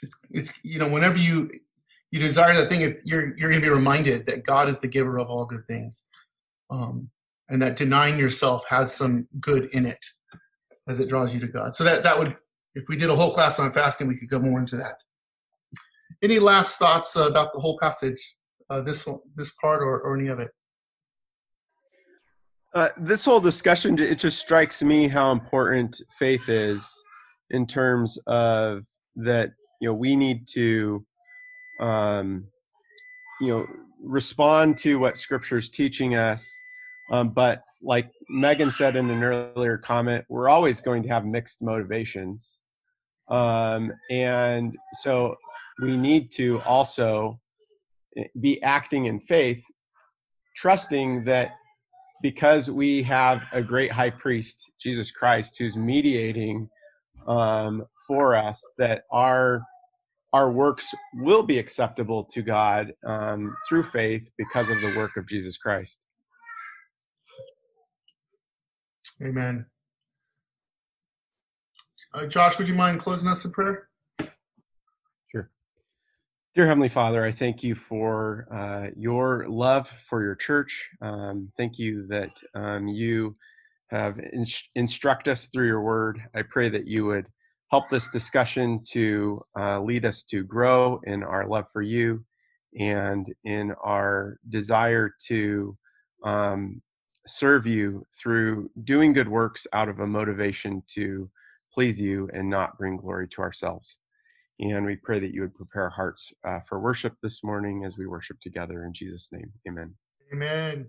it's 0.01 0.15
it's 0.31 0.53
you 0.63 0.79
know 0.79 0.87
whenever 0.87 1.17
you 1.17 1.49
you 2.11 2.19
desire 2.19 2.53
that 2.53 2.69
thing 2.69 2.81
you're 3.03 3.37
you're 3.37 3.49
going 3.49 3.61
to 3.61 3.67
be 3.67 3.69
reminded 3.69 4.25
that 4.25 4.45
god 4.45 4.69
is 4.69 4.79
the 4.79 4.87
giver 4.87 5.17
of 5.17 5.29
all 5.29 5.45
good 5.45 5.65
things. 5.67 6.03
Um, 6.69 7.09
and 7.49 7.61
that 7.61 7.75
denying 7.75 8.17
yourself 8.17 8.63
has 8.67 8.93
some 8.93 9.27
good 9.39 9.65
in 9.65 9.85
it 9.85 10.03
as 10.87 10.99
it 10.99 11.09
draws 11.09 11.33
you 11.33 11.39
to 11.39 11.47
god. 11.47 11.75
So 11.75 11.83
that 11.83 12.03
that 12.03 12.17
would 12.17 12.35
if 12.73 12.85
we 12.89 12.97
did 12.97 13.09
a 13.09 13.15
whole 13.15 13.31
class 13.31 13.59
on 13.59 13.71
fasting 13.73 14.07
we 14.07 14.17
could 14.17 14.29
go 14.29 14.39
more 14.39 14.59
into 14.59 14.77
that. 14.77 14.97
Any 16.23 16.39
last 16.39 16.77
thoughts 16.77 17.15
about 17.15 17.53
the 17.53 17.59
whole 17.59 17.77
passage 17.79 18.35
uh, 18.69 18.81
this 18.81 19.05
one 19.05 19.19
this 19.35 19.51
part 19.61 19.81
or, 19.81 20.01
or 20.01 20.17
any 20.17 20.27
of 20.27 20.39
it? 20.39 20.51
Uh, 22.73 22.89
this 22.97 23.23
whole 23.23 23.39
discussion, 23.39 23.97
it 23.97 24.19
just 24.19 24.37
strikes 24.37 24.83
me 24.83 25.07
how 25.07 25.31
important 25.31 25.95
faith 26.19 26.49
is 26.49 26.91
in 27.51 27.65
terms 27.65 28.19
of 28.27 28.83
that, 29.15 29.51
you 29.81 29.89
know, 29.89 29.93
we 29.93 30.15
need 30.15 30.47
to, 30.53 31.05
um, 31.79 32.45
you 33.41 33.49
know, 33.49 33.65
respond 34.01 34.77
to 34.77 34.99
what 34.99 35.17
scripture 35.17 35.57
is 35.57 35.69
teaching 35.69 36.15
us. 36.15 36.47
Um, 37.11 37.29
but 37.29 37.63
like 37.81 38.09
Megan 38.29 38.71
said 38.71 38.95
in 38.95 39.09
an 39.09 39.23
earlier 39.23 39.77
comment, 39.77 40.25
we're 40.29 40.49
always 40.49 40.81
going 40.81 41.03
to 41.03 41.09
have 41.09 41.25
mixed 41.25 41.61
motivations. 41.61 42.57
Um, 43.29 43.91
and 44.09 44.75
so 45.01 45.35
we 45.81 45.97
need 45.97 46.31
to 46.33 46.61
also 46.61 47.39
eh, 48.17 48.23
be 48.39 48.61
acting 48.63 49.05
in 49.05 49.19
faith, 49.19 49.63
trusting 50.55 51.25
that 51.25 51.51
because 52.21 52.69
we 52.69 53.03
have 53.03 53.41
a 53.51 53.61
great 53.61 53.91
high 53.91 54.09
priest, 54.09 54.71
Jesus 54.81 55.11
Christ, 55.11 55.55
who's 55.57 55.75
mediating 55.75 56.69
um, 57.27 57.85
for 58.07 58.35
us, 58.35 58.61
that 58.77 59.03
our 59.11 59.61
our 60.33 60.51
works 60.51 60.93
will 61.13 61.43
be 61.43 61.59
acceptable 61.59 62.25
to 62.25 62.41
God 62.41 62.93
um, 63.05 63.55
through 63.69 63.83
faith 63.91 64.23
because 64.37 64.67
of 64.69 64.81
the 64.81 64.93
work 64.97 65.15
of 65.15 65.25
Jesus 65.27 65.55
Christ. 65.55 65.97
Amen. 69.21 69.65
Uh, 72.13 72.25
Josh, 72.25 72.57
would 72.57 72.67
you 72.67 72.75
mind 72.75 72.99
closing 72.99 73.29
us 73.29 73.45
in 73.45 73.51
prayer? 73.51 73.87
Sure. 75.31 75.49
Dear 76.53 76.67
Heavenly 76.67 76.89
Father, 76.89 77.25
I 77.25 77.31
thank 77.31 77.63
you 77.63 77.75
for 77.75 78.47
uh, 78.53 78.91
your 78.97 79.45
love 79.47 79.87
for 80.09 80.21
your 80.21 80.35
church. 80.35 80.83
Um, 81.01 81.51
thank 81.57 81.77
you 81.77 82.07
that 82.07 82.31
um, 82.53 82.87
you 82.89 83.35
have 83.89 84.19
in- 84.19 84.45
instruct 84.75 85.27
us 85.27 85.47
through 85.47 85.67
your 85.67 85.81
word. 85.81 86.19
I 86.33 86.41
pray 86.41 86.69
that 86.69 86.87
you 86.87 87.05
would 87.05 87.25
help 87.71 87.89
this 87.89 88.07
discussion 88.09 88.83
to 88.91 89.43
uh, 89.59 89.81
lead 89.81 90.05
us 90.05 90.23
to 90.23 90.43
grow 90.43 90.99
in 91.05 91.23
our 91.23 91.47
love 91.47 91.65
for 91.73 91.81
you 91.81 92.23
and 92.79 93.33
in 93.43 93.73
our 93.83 94.37
desire 94.49 95.13
to 95.27 95.77
um, 96.23 96.81
serve 97.25 97.65
you 97.65 98.05
through 98.21 98.69
doing 98.83 99.13
good 99.13 99.27
works 99.27 99.65
out 99.73 99.89
of 99.89 99.99
a 99.99 100.07
motivation 100.07 100.83
to 100.93 101.29
please 101.73 101.99
you 101.99 102.29
and 102.33 102.49
not 102.49 102.77
bring 102.77 102.97
glory 102.97 103.27
to 103.27 103.41
ourselves. 103.41 103.97
And 104.59 104.85
we 104.85 104.95
pray 104.95 105.19
that 105.19 105.33
you 105.33 105.41
would 105.41 105.55
prepare 105.55 105.83
our 105.83 105.89
hearts 105.89 106.31
uh, 106.47 106.59
for 106.67 106.79
worship 106.79 107.13
this 107.21 107.43
morning 107.43 107.83
as 107.85 107.97
we 107.97 108.07
worship 108.07 108.37
together 108.41 108.85
in 108.85 108.93
Jesus' 108.93 109.29
name. 109.31 109.51
Amen. 109.67 109.93
Amen. 110.31 110.87